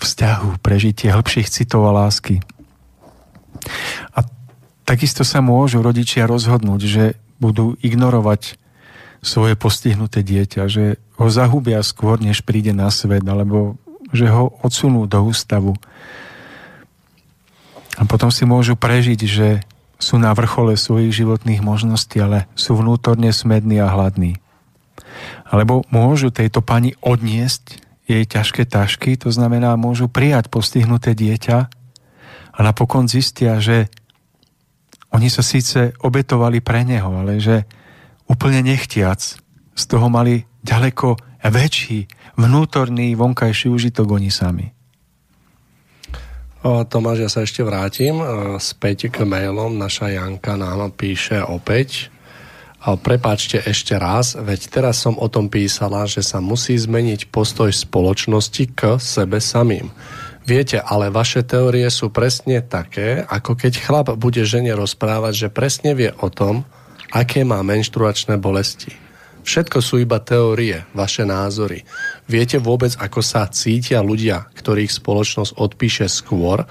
vzťahu, 0.00 0.60
prežitie 0.60 1.12
hĺbších 1.12 1.48
citov 1.48 1.88
a 1.88 1.92
lásky. 2.04 2.40
A 4.12 4.24
takisto 4.86 5.24
sa 5.24 5.40
môžu 5.40 5.80
rodičia 5.80 6.28
rozhodnúť, 6.28 6.80
že 6.86 7.04
budú 7.40 7.76
ignorovať 7.84 8.56
svoje 9.24 9.58
postihnuté 9.58 10.22
dieťa, 10.22 10.62
že 10.70 11.02
ho 11.18 11.26
zahubia 11.32 11.80
skôr, 11.82 12.20
než 12.20 12.44
príde 12.44 12.70
na 12.70 12.92
svet, 12.92 13.24
alebo 13.26 13.80
že 14.14 14.30
ho 14.30 14.54
odsunú 14.62 15.08
do 15.10 15.18
ústavu. 15.26 15.74
A 17.96 18.04
potom 18.04 18.28
si 18.28 18.44
môžu 18.44 18.76
prežiť, 18.76 19.20
že 19.24 19.48
sú 19.96 20.20
na 20.20 20.32
vrchole 20.36 20.76
svojich 20.76 21.24
životných 21.24 21.64
možností, 21.64 22.20
ale 22.20 22.44
sú 22.52 22.76
vnútorne 22.76 23.32
smední 23.32 23.80
a 23.80 23.88
hladní. 23.88 24.36
Alebo 25.48 25.86
môžu 25.88 26.28
tejto 26.28 26.60
pani 26.60 26.92
odniesť 27.00 27.80
jej 28.06 28.22
ťažké 28.22 28.68
tašky, 28.68 29.18
to 29.18 29.32
znamená, 29.32 29.74
môžu 29.74 30.06
prijať 30.06 30.52
postihnuté 30.52 31.16
dieťa 31.16 31.58
a 32.54 32.58
napokon 32.62 33.10
zistia, 33.10 33.58
že 33.58 33.90
oni 35.10 35.32
sa 35.32 35.40
síce 35.40 35.96
obetovali 36.04 36.60
pre 36.60 36.84
neho, 36.84 37.08
ale 37.08 37.40
že 37.40 37.64
úplne 38.28 38.60
nechtiac 38.60 39.20
z 39.72 39.84
toho 39.88 40.06
mali 40.12 40.44
ďaleko 40.60 41.16
väčší 41.46 42.10
vnútorný 42.36 43.16
vonkajší 43.16 43.72
užitok 43.72 44.06
oni 44.12 44.28
sami. 44.28 44.75
Tomáš, 46.66 47.18
ja 47.22 47.30
sa 47.30 47.46
ešte 47.46 47.62
vrátim 47.62 48.18
späť 48.58 49.06
k 49.06 49.22
mailom. 49.22 49.78
Naša 49.78 50.10
Janka 50.18 50.58
nám 50.58 50.90
píše 50.98 51.38
opäť. 51.38 52.10
Prepáčte 52.82 53.62
ešte 53.62 53.94
raz, 53.94 54.34
veď 54.34 54.70
teraz 54.74 54.98
som 54.98 55.14
o 55.14 55.30
tom 55.30 55.46
písala, 55.46 56.10
že 56.10 56.26
sa 56.26 56.42
musí 56.42 56.74
zmeniť 56.74 57.30
postoj 57.30 57.70
spoločnosti 57.70 58.64
k 58.74 58.98
sebe 58.98 59.38
samým. 59.38 59.94
Viete, 60.42 60.82
ale 60.82 61.10
vaše 61.10 61.46
teórie 61.46 61.86
sú 61.86 62.10
presne 62.10 62.62
také, 62.62 63.22
ako 63.26 63.54
keď 63.54 63.72
chlap 63.82 64.08
bude 64.18 64.42
žene 64.42 64.74
rozprávať, 64.74 65.46
že 65.46 65.54
presne 65.54 65.94
vie 65.94 66.10
o 66.18 66.30
tom, 66.30 66.66
aké 67.14 67.46
má 67.46 67.62
menštruačné 67.62 68.42
bolesti. 68.42 68.90
Všetko 69.46 69.78
sú 69.78 70.02
iba 70.02 70.18
teórie, 70.18 70.82
vaše 70.90 71.22
názory. 71.22 71.86
Viete 72.26 72.58
vôbec, 72.58 72.98
ako 72.98 73.22
sa 73.22 73.46
cítia 73.46 74.02
ľudia, 74.02 74.50
ktorých 74.58 74.90
spoločnosť 74.90 75.54
odpíše 75.54 76.10
skôr, 76.10 76.66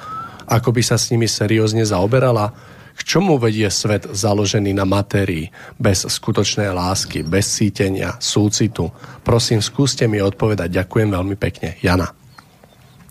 ako 0.45 0.69
by 0.75 0.81
sa 0.83 0.99
s 0.99 1.09
nimi 1.09 1.25
seriózne 1.25 1.87
zaoberala? 1.87 2.53
K 2.95 3.01
čomu 3.03 3.35
vedie 3.35 3.67
svet 3.67 4.07
založený 4.07 4.71
na 4.71 4.87
matérii, 4.87 5.51
bez 5.75 6.07
skutočnej 6.07 6.71
lásky, 6.71 7.27
bez 7.27 7.47
cítenia, 7.47 8.15
súcitu? 8.19 8.87
Prosím, 9.23 9.59
skúste 9.59 10.07
mi 10.07 10.19
odpovedať. 10.19 10.71
Ďakujem 10.71 11.09
veľmi 11.11 11.35
pekne. 11.35 11.75
Jana. 11.79 12.11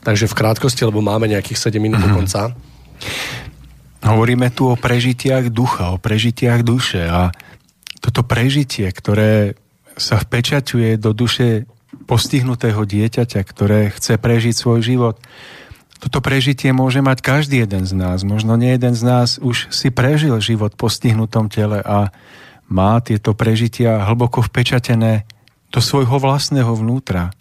Takže 0.05 0.29
v 0.29 0.37
krátkosti, 0.37 0.85
lebo 0.85 1.01
máme 1.01 1.29
nejakých 1.29 1.73
7 1.73 1.81
minút 1.81 2.01
do 2.05 2.09
mhm. 2.13 2.17
konca. 2.17 2.53
Hovoríme 4.05 4.53
tu 4.53 4.69
o 4.69 4.77
prežitiach 4.77 5.49
ducha, 5.49 5.97
o 5.97 5.99
prežitiach 6.01 6.61
duše 6.61 7.09
a 7.09 7.33
toto 8.05 8.21
prežitie, 8.21 8.85
ktoré 8.93 9.57
sa 9.97 10.21
vpečaťuje 10.21 11.01
do 11.01 11.17
duše 11.17 11.65
postihnutého 12.05 12.85
dieťaťa, 12.85 13.41
ktoré 13.41 13.89
chce 13.97 14.21
prežiť 14.21 14.53
svoj 14.53 14.85
život, 14.85 15.17
toto 16.05 16.21
prežitie 16.21 16.69
môže 16.77 17.01
mať 17.01 17.25
každý 17.25 17.65
jeden 17.65 17.89
z 17.89 17.97
nás. 17.97 18.29
Možno 18.29 18.61
nie 18.61 18.77
jeden 18.77 18.93
z 18.93 19.03
nás 19.09 19.41
už 19.41 19.73
si 19.73 19.89
prežil 19.89 20.37
život 20.45 20.77
v 20.77 20.81
postihnutom 20.85 21.49
tele 21.49 21.81
a 21.81 22.13
má 22.69 23.01
tieto 23.01 23.33
prežitia 23.33 24.05
hlboko 24.05 24.45
vpečatené 24.45 25.25
do 25.73 25.81
svojho 25.81 26.21
vlastného 26.21 26.77
vnútra. 26.77 27.33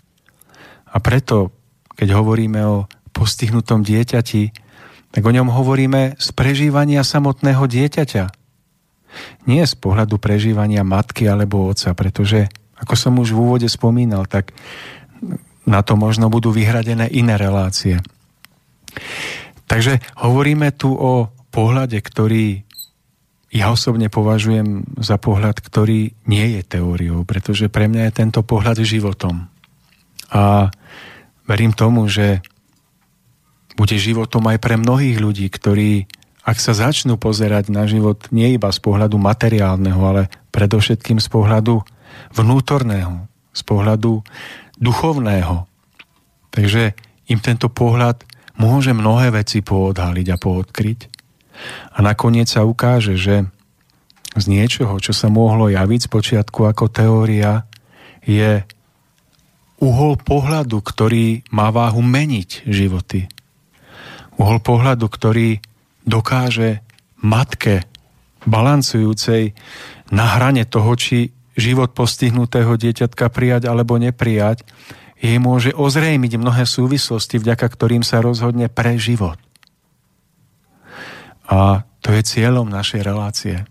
A 0.88 0.98
preto 1.03 1.52
keď 1.94 2.18
hovoríme 2.18 2.61
o 2.65 2.90
postihnutom 3.14 3.85
dieťati, 3.85 4.49
tak 5.14 5.22
o 5.22 5.31
ňom 5.31 5.53
hovoríme 5.53 6.18
z 6.18 6.27
prežívania 6.34 7.06
samotného 7.06 7.69
dieťaťa. 7.69 8.42
Nie 9.45 9.68
z 9.68 9.76
pohľadu 9.77 10.18
prežívania 10.18 10.85
matky 10.85 11.27
alebo 11.27 11.69
otca, 11.69 11.94
pretože, 11.98 12.49
ako 12.80 12.94
som 12.95 13.14
už 13.19 13.34
v 13.34 13.41
úvode 13.41 13.68
spomínal, 13.69 14.26
tak 14.26 14.56
na 15.64 15.80
to 15.81 15.95
možno 15.95 16.27
budú 16.27 16.52
vyhradené 16.52 17.07
iné 17.11 17.40
relácie. 17.40 18.03
Takže 19.68 20.03
hovoríme 20.19 20.76
tu 20.76 20.91
o 20.91 21.31
pohľade, 21.49 21.98
ktorý 22.03 22.61
ja 23.53 23.69
osobne 23.69 24.10
považujem 24.10 24.98
za 24.98 25.22
pohľad, 25.22 25.61
ktorý 25.61 26.18
nie 26.26 26.45
je 26.57 26.61
teóriou, 26.65 27.22
pretože 27.22 27.69
pre 27.69 27.85
mňa 27.85 28.10
je 28.10 28.18
tento 28.18 28.41
pohľad 28.41 28.81
životom. 28.81 29.45
A 30.34 30.73
verím 31.45 31.69
tomu, 31.77 32.10
že 32.10 32.41
bude 33.77 33.94
životom 33.98 34.49
aj 34.49 34.57
pre 34.57 34.77
mnohých 34.77 35.22
ľudí, 35.22 35.53
ktorí, 35.53 36.10
ak 36.43 36.57
sa 36.59 36.75
začnú 36.75 37.15
pozerať 37.15 37.71
na 37.71 37.87
život 37.87 38.27
nie 38.35 38.59
iba 38.59 38.67
z 38.67 38.79
pohľadu 38.83 39.15
materiálneho, 39.15 39.99
ale 40.03 40.27
predovšetkým 40.51 41.23
z 41.23 41.27
pohľadu 41.31 41.79
vnútorného, 42.35 43.31
z 43.55 43.61
pohľadu 43.63 44.19
duchovného. 44.75 45.63
Takže 46.51 46.93
im 47.31 47.39
tento 47.39 47.71
pohľad 47.71 48.27
môže 48.59 48.91
mnohé 48.91 49.31
veci 49.31 49.63
poodhaliť 49.63 50.27
a 50.29 50.37
poodkryť. 50.37 50.99
A 51.95 52.03
nakoniec 52.03 52.51
sa 52.51 52.67
ukáže, 52.67 53.15
že 53.15 53.47
z 54.33 54.45
niečoho, 54.49 54.99
čo 54.99 55.15
sa 55.15 55.31
mohlo 55.31 55.69
javiť 55.71 56.09
z 56.09 56.11
počiatku 56.11 56.65
ako 56.67 56.91
teória, 56.91 57.63
je 58.25 58.65
uhol 59.79 60.19
pohľadu, 60.19 60.79
ktorý 60.79 61.45
má 61.55 61.71
váhu 61.71 62.03
meniť 62.03 62.67
životy. 62.67 63.29
Uhol 64.35 64.59
pohľadu, 64.59 65.05
ktorý 65.07 65.61
dokáže 66.03 66.84
matke 67.19 67.88
balancujúcej 68.43 69.55
na 70.11 70.25
hrane 70.35 70.67
toho, 70.67 70.91
či 70.99 71.31
život 71.55 71.95
postihnutého 71.95 72.75
dieťatka 72.75 73.30
prijať 73.31 73.69
alebo 73.69 73.95
neprijať, 73.95 74.67
jej 75.23 75.39
môže 75.39 75.71
ozrejmiť 75.71 76.35
mnohé 76.35 76.67
súvislosti, 76.67 77.39
vďaka 77.39 77.63
ktorým 77.71 78.03
sa 78.03 78.19
rozhodne 78.19 78.67
pre 78.67 78.99
život. 78.99 79.39
A 81.47 81.88
to 82.03 82.11
je 82.11 82.21
cieľom 82.25 82.67
našej 82.67 83.01
relácie. 83.05 83.63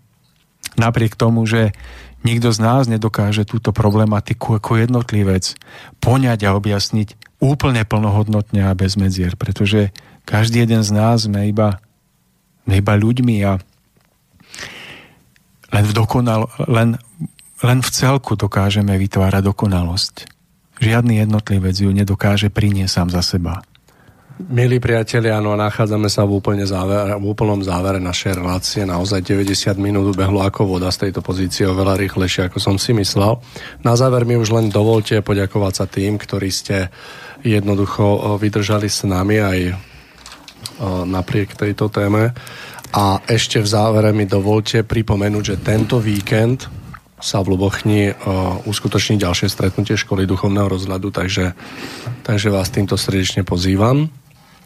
Napriek 0.81 1.21
tomu, 1.21 1.45
že 1.45 1.77
Nikto 2.23 2.55
z 2.55 2.59
nás 2.63 2.87
nedokáže 2.87 3.43
túto 3.43 3.75
problematiku 3.75 4.63
ako 4.63 4.79
jednotlivec 4.79 5.59
poňať 5.99 6.47
a 6.47 6.55
objasniť 6.55 7.19
úplne 7.43 7.83
plnohodnotne 7.83 8.71
a 8.71 8.79
bez 8.79 8.95
medzier, 8.95 9.35
pretože 9.35 9.91
každý 10.23 10.63
jeden 10.63 10.87
z 10.87 10.91
nás 10.95 11.27
sme 11.27 11.51
iba, 11.51 11.83
iba 12.69 12.95
ľuďmi 12.95 13.37
a 13.43 13.59
len 15.73 15.85
v, 15.89 15.93
dokonal, 15.97 16.53
len, 16.69 17.01
len 17.65 17.79
v 17.81 17.91
celku 17.91 18.37
dokážeme 18.37 18.93
vytvárať 19.01 19.43
dokonalosť. 19.49 20.15
Žiadny 20.83 21.25
jednotlivec 21.25 21.77
ju 21.79 21.91
nedokáže 21.95 22.53
priniesť 22.53 22.93
sám 22.93 23.09
za 23.09 23.23
seba. 23.25 23.65
Milí 24.43 24.83
priatelia, 24.83 25.39
áno, 25.39 25.55
nachádzame 25.55 26.11
sa 26.11 26.27
v, 26.27 26.41
úplne 26.41 26.67
záver, 26.67 27.15
v 27.15 27.25
úplnom 27.31 27.63
závere 27.63 28.03
našej 28.03 28.43
relácie. 28.43 28.83
Naozaj 28.83 29.23
90 29.23 29.77
minút 29.79 30.17
behlo 30.17 30.43
ako 30.43 30.67
voda 30.67 30.91
z 30.91 31.09
tejto 31.09 31.21
pozície 31.23 31.69
oveľa 31.69 32.01
rýchlejšie, 32.01 32.51
ako 32.51 32.59
som 32.59 32.77
si 32.81 32.91
myslel. 32.97 33.39
Na 33.87 33.95
záver 33.95 34.27
mi 34.27 34.35
už 34.35 34.51
len 34.51 34.67
dovolte 34.73 35.21
poďakovať 35.23 35.73
sa 35.73 35.87
tým, 35.87 36.19
ktorí 36.19 36.49
ste 36.51 36.91
jednoducho 37.45 38.35
vydržali 38.41 38.89
s 38.91 39.05
nami 39.07 39.37
aj 39.39 39.59
napriek 41.07 41.55
tejto 41.55 41.89
téme. 41.89 42.35
A 42.93 43.25
ešte 43.25 43.57
v 43.57 43.69
závere 43.71 44.13
mi 44.13 44.29
dovolte 44.29 44.85
pripomenúť, 44.85 45.45
že 45.45 45.57
tento 45.63 45.97
víkend 45.97 46.69
sa 47.23 47.39
v 47.41 47.55
Lubochni 47.55 48.11
uskutoční 48.67 49.17
ďalšie 49.17 49.47
stretnutie 49.47 49.95
školy 49.95 50.27
duchovného 50.27 50.67
rozhľadu, 50.67 51.15
takže, 51.15 51.55
takže 52.27 52.51
vás 52.51 52.69
týmto 52.69 52.99
srdečne 52.99 53.47
pozývam. 53.47 54.11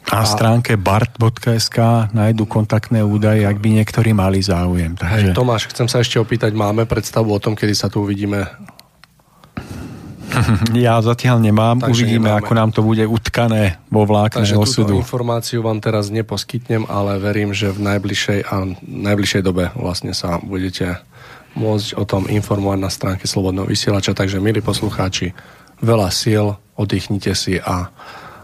Na 0.06 0.22
stránke 0.22 0.78
bart.sk 0.78 1.78
nájdu 2.14 2.46
kontaktné 2.46 3.02
údaje, 3.02 3.42
ak 3.42 3.58
by 3.58 3.82
niektorí 3.82 4.14
mali 4.14 4.38
záujem. 4.38 4.94
Takže... 4.94 5.30
Hej, 5.30 5.36
Tomáš, 5.36 5.66
chcem 5.68 5.90
sa 5.90 5.98
ešte 5.98 6.22
opýtať, 6.22 6.54
máme 6.54 6.86
predstavu 6.86 7.34
o 7.34 7.42
tom, 7.42 7.58
kedy 7.58 7.74
sa 7.74 7.90
tu 7.90 8.06
uvidíme? 8.06 8.46
Ja 10.86 11.00
zatiaľ 11.00 11.40
nemám, 11.40 11.80
Takže 11.80 11.92
uvidíme, 11.92 12.28
nemáme. 12.30 12.40
ako 12.44 12.52
nám 12.52 12.70
to 12.72 12.80
bude 12.84 13.04
utkané 13.06 13.80
vo 13.88 14.04
vlákne 14.04 14.44
Takže 14.44 14.56
osudu. 14.56 14.96
túto 14.96 15.02
informáciu 15.02 15.64
vám 15.64 15.80
teraz 15.80 16.12
neposkytnem, 16.12 16.84
ale 16.86 17.16
verím, 17.18 17.56
že 17.56 17.72
v 17.72 17.80
najbližšej, 17.82 18.40
a 18.46 18.54
najbližšej 18.84 19.42
dobe 19.42 19.72
vlastne 19.74 20.12
sa 20.12 20.38
budete 20.40 21.00
môcť 21.56 21.96
o 21.96 22.04
tom 22.04 22.28
informovať 22.28 22.78
na 22.78 22.90
stránke 22.92 23.24
Slobodného 23.24 23.64
vysielača. 23.64 24.12
Takže, 24.12 24.44
milí 24.44 24.60
poslucháči, 24.60 25.32
veľa 25.80 26.12
síl, 26.12 26.52
oddychnite 26.76 27.32
si 27.32 27.56
a 27.56 27.88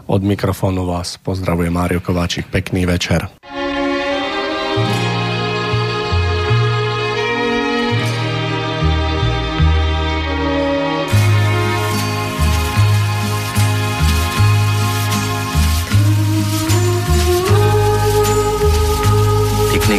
od 0.09 0.21
mikrofónu 0.25 0.83
vás 0.83 1.15
pozdravuje 1.21 1.69
Mário 1.71 2.03
Kováčik. 2.03 2.49
Pekný 2.51 2.83
večer. 2.83 3.29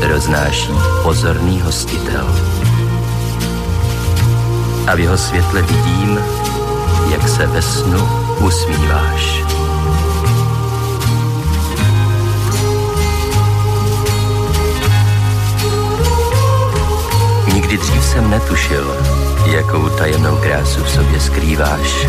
roznáší 0.00 0.72
pozorný 1.02 1.60
hostitel. 1.60 2.26
A 4.86 4.94
v 4.94 5.00
jeho 5.00 5.18
světle 5.18 5.62
vidím, 5.62 6.18
jak 7.10 7.28
se 7.28 7.46
ve 7.46 7.62
snu 7.62 8.08
usmíváš. 8.40 9.42
Nikdy 17.54 17.78
dřív 17.78 18.04
jsem 18.04 18.30
netušil, 18.30 18.96
jakou 19.46 19.88
tajemnou 19.88 20.36
krásu 20.36 20.84
v 20.84 20.90
sobě 20.90 21.20
skrýváš. 21.20 22.06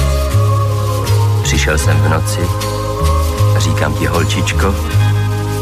Přišel 1.43 1.77
jsem 1.77 1.97
v 1.97 2.09
noci, 2.09 2.41
říkám 3.57 3.93
ti 3.93 4.05
holčičko, 4.05 4.75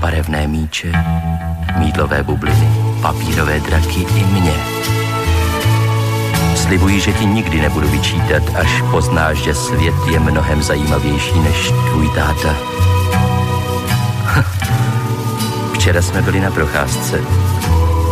barevné 0.00 0.46
míče, 0.46 0.92
mídlové 1.76 2.22
bubliny, 2.22 2.68
papírové 3.02 3.60
draky 3.60 4.06
i 4.16 4.24
mě. 4.24 4.52
Slibuji, 6.56 7.00
že 7.00 7.12
ti 7.12 7.26
nikdy 7.26 7.60
nebudu 7.60 7.88
vyčítat, 7.88 8.42
až 8.60 8.82
poznáš, 8.90 9.38
že 9.38 9.54
svět 9.54 9.94
je 10.10 10.20
mnohem 10.20 10.62
zajímavější 10.62 11.40
než 11.40 11.72
tvůj 11.90 12.10
táta. 12.14 12.54
Včera 15.74 16.02
jsme 16.02 16.22
byli 16.22 16.40
na 16.40 16.50
procházce. 16.50 17.20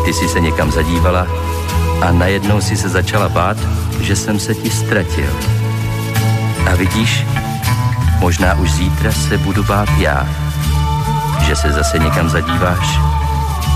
Ty 0.05 0.13
jsi 0.13 0.29
se 0.29 0.41
někam 0.41 0.73
zadívala 0.73 1.27
a 2.01 2.13
najednou 2.13 2.61
si 2.61 2.77
se 2.77 2.89
začala 2.89 3.29
bát, 3.29 3.57
že 4.01 4.17
jsem 4.17 4.41
se 4.41 4.55
ti 4.55 4.71
ztratil. 4.71 5.31
A 6.73 6.75
vidíš, 6.75 7.27
možná 8.19 8.55
už 8.55 8.73
zítra 8.73 9.13
se 9.13 9.39
budu 9.39 9.65
bát 9.65 9.89
já 9.99 10.46
že 11.41 11.57
se 11.57 11.73
zase 11.73 11.99
někam 11.99 12.29
zadíváš 12.29 12.99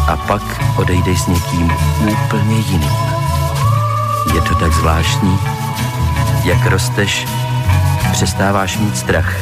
a 0.08 0.16
pak 0.16 0.42
odejdeš 0.76 1.20
s 1.20 1.26
někým 1.26 1.72
úplně 2.12 2.58
jiným. 2.58 2.90
Je 4.34 4.40
to 4.40 4.54
tak 4.54 4.72
zvláštní, 4.72 5.38
jak 6.44 6.66
rosteš, 6.66 7.26
přestáváš 8.12 8.78
mít 8.78 8.96
strach 8.96 9.34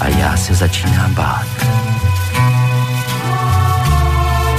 a 0.00 0.08
já 0.08 0.36
se 0.36 0.54
začínám 0.54 1.14
bát. 1.14 1.46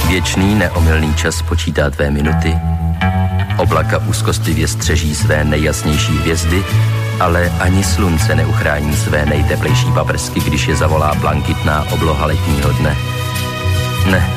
Věčný 0.08 0.54
neomylný 0.54 1.14
čas 1.14 1.42
počítá 1.42 1.90
tvé 1.90 2.10
minuty, 2.10 2.58
oblaka 3.56 3.98
úzkostlivě 3.98 4.68
střeží 4.68 5.14
své 5.14 5.44
nejjasnější 5.44 6.18
hvězdy 6.18 6.64
ale 7.20 7.52
ani 7.60 7.84
slunce 7.84 8.34
neuchrání 8.34 8.96
své 8.96 9.26
nejteplejší 9.26 9.92
paprsky, 9.92 10.40
když 10.40 10.66
je 10.66 10.76
zavolá 10.76 11.14
blankitná 11.14 11.84
obloha 11.90 12.26
letního 12.26 12.72
dne. 12.72 12.96
Ne, 14.10 14.30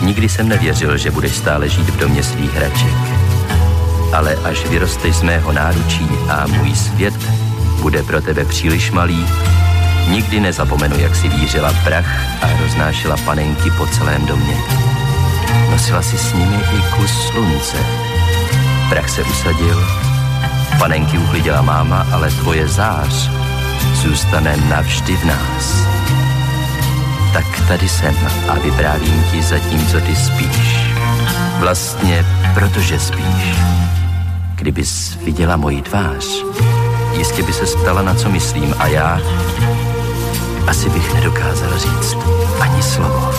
nikdy 0.00 0.28
jsem 0.28 0.48
nevěřil, 0.48 0.96
že 0.96 1.10
budeš 1.10 1.36
stále 1.36 1.68
žít 1.68 1.90
v 1.90 1.96
domě 1.96 2.22
svých 2.22 2.54
hraček. 2.54 2.94
Ale 4.12 4.36
až 4.44 4.66
vyrosteš 4.66 5.16
z 5.16 5.22
mého 5.22 5.52
náručí 5.52 6.08
a 6.28 6.46
můj 6.46 6.74
svět 6.74 7.14
bude 7.80 8.02
pro 8.02 8.20
tebe 8.20 8.44
příliš 8.44 8.90
malý, 8.90 9.26
nikdy 10.08 10.40
nezapomenu, 10.40 10.98
jak 10.98 11.16
si 11.16 11.28
vířila 11.28 11.72
prach 11.84 12.42
a 12.42 12.62
roznášela 12.62 13.16
panenky 13.24 13.70
po 13.70 13.86
celém 13.86 14.26
domě. 14.26 14.56
Nosila 15.70 16.02
si 16.02 16.18
s 16.18 16.32
nimi 16.32 16.56
i 16.56 16.96
kus 16.96 17.10
slunce. 17.10 17.76
Prach 18.88 19.08
se 19.08 19.22
usadil 19.22 20.03
Panenky 20.78 21.18
uklidila 21.18 21.62
máma, 21.62 22.06
ale 22.12 22.30
tvoje 22.30 22.68
zář 22.68 23.30
zůstane 23.94 24.56
navždy 24.56 25.16
v 25.16 25.24
nás. 25.24 25.86
Tak 27.32 27.68
tady 27.68 27.88
jsem 27.88 28.14
a 28.48 28.54
vyprávím 28.54 29.24
ti 29.30 29.42
co 29.86 30.00
ty 30.00 30.16
spíš. 30.16 30.76
Vlastně 31.58 32.26
protože 32.54 33.00
spíš. 33.00 33.56
Kdybys 34.54 35.18
viděla 35.24 35.56
moji 35.56 35.82
tvář, 35.82 36.44
jistě 37.16 37.42
by 37.42 37.52
se 37.52 37.66
stala, 37.66 38.02
na 38.02 38.14
co 38.14 38.30
myslím 38.30 38.74
a 38.78 38.86
já 38.86 39.20
asi 40.66 40.90
bych 40.90 41.14
nedokázal 41.14 41.78
říct 41.78 42.16
ani 42.60 42.82
slovo. 42.82 43.30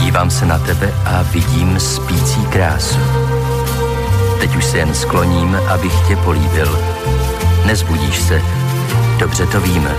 Dívám 0.00 0.30
se 0.30 0.46
na 0.46 0.58
tebe 0.58 0.94
a 1.04 1.22
vidím 1.22 1.80
spící 1.80 2.44
krásu 2.44 2.98
Teď 4.40 4.56
už 4.56 4.64
se 4.64 4.78
jen 4.78 4.94
skloním, 4.94 5.58
abych 5.68 6.08
tě 6.08 6.16
políbil. 6.16 6.78
Nezbudíš 7.66 8.20
se, 8.20 8.42
dobře 9.18 9.46
to 9.46 9.60
víme. 9.60 9.90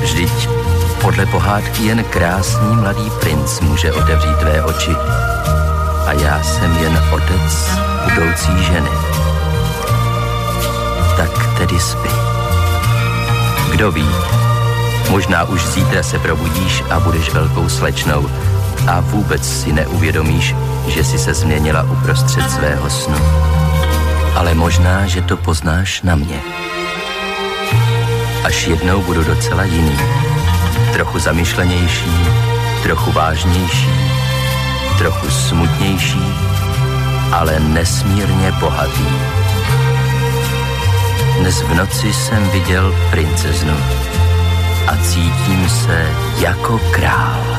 Vždyť 0.00 0.48
podle 1.02 1.26
pohádky 1.26 1.82
jen 1.82 2.04
krásný 2.04 2.76
mladý 2.76 3.10
princ 3.20 3.60
může 3.60 3.92
otevřít 3.92 4.36
tvé 4.36 4.62
oči. 4.62 4.90
A 6.06 6.12
já 6.12 6.42
jsem 6.42 6.76
jen 6.76 7.02
otec 7.12 7.70
budoucí 8.04 8.64
ženy. 8.64 8.90
Tak 11.16 11.58
tedy 11.58 11.80
spí. 11.80 12.10
Kdo 13.70 13.92
ví, 13.92 14.08
možná 15.10 15.44
už 15.44 15.66
zítra 15.66 16.02
se 16.02 16.18
probudíš 16.18 16.82
a 16.90 17.00
budeš 17.00 17.32
velkou 17.32 17.68
slečnou 17.68 18.30
a 18.88 19.00
vůbec 19.00 19.60
si 19.60 19.72
neuvědomíš, 19.72 20.54
že 20.86 21.04
si 21.04 21.18
se 21.18 21.34
změnila 21.34 21.82
uprostřed 21.82 22.50
svého 22.50 22.90
snu. 22.90 23.18
ale 24.34 24.54
možná, 24.54 25.06
že 25.06 25.22
to 25.22 25.36
poznáš 25.36 26.02
na 26.02 26.16
mě. 26.16 26.40
Až 28.44 28.66
jednou 28.66 29.02
budu 29.02 29.24
docela 29.24 29.64
jiný. 29.64 29.98
Trochu 30.92 31.18
zamyšlenější, 31.18 32.26
trochu 32.82 33.12
vážnější, 33.12 33.90
trochu 34.98 35.30
smutnější, 35.30 36.34
ale 37.32 37.60
nesmírně 37.60 38.52
bohatý. 38.52 39.08
Dnes 41.40 41.60
v 41.60 41.74
noci 41.74 42.12
jsem 42.12 42.50
viděl 42.50 42.94
princeznu 43.10 43.76
a 44.86 44.96
cítím 44.96 45.68
se 45.68 46.08
jako 46.38 46.80
král. 46.90 47.55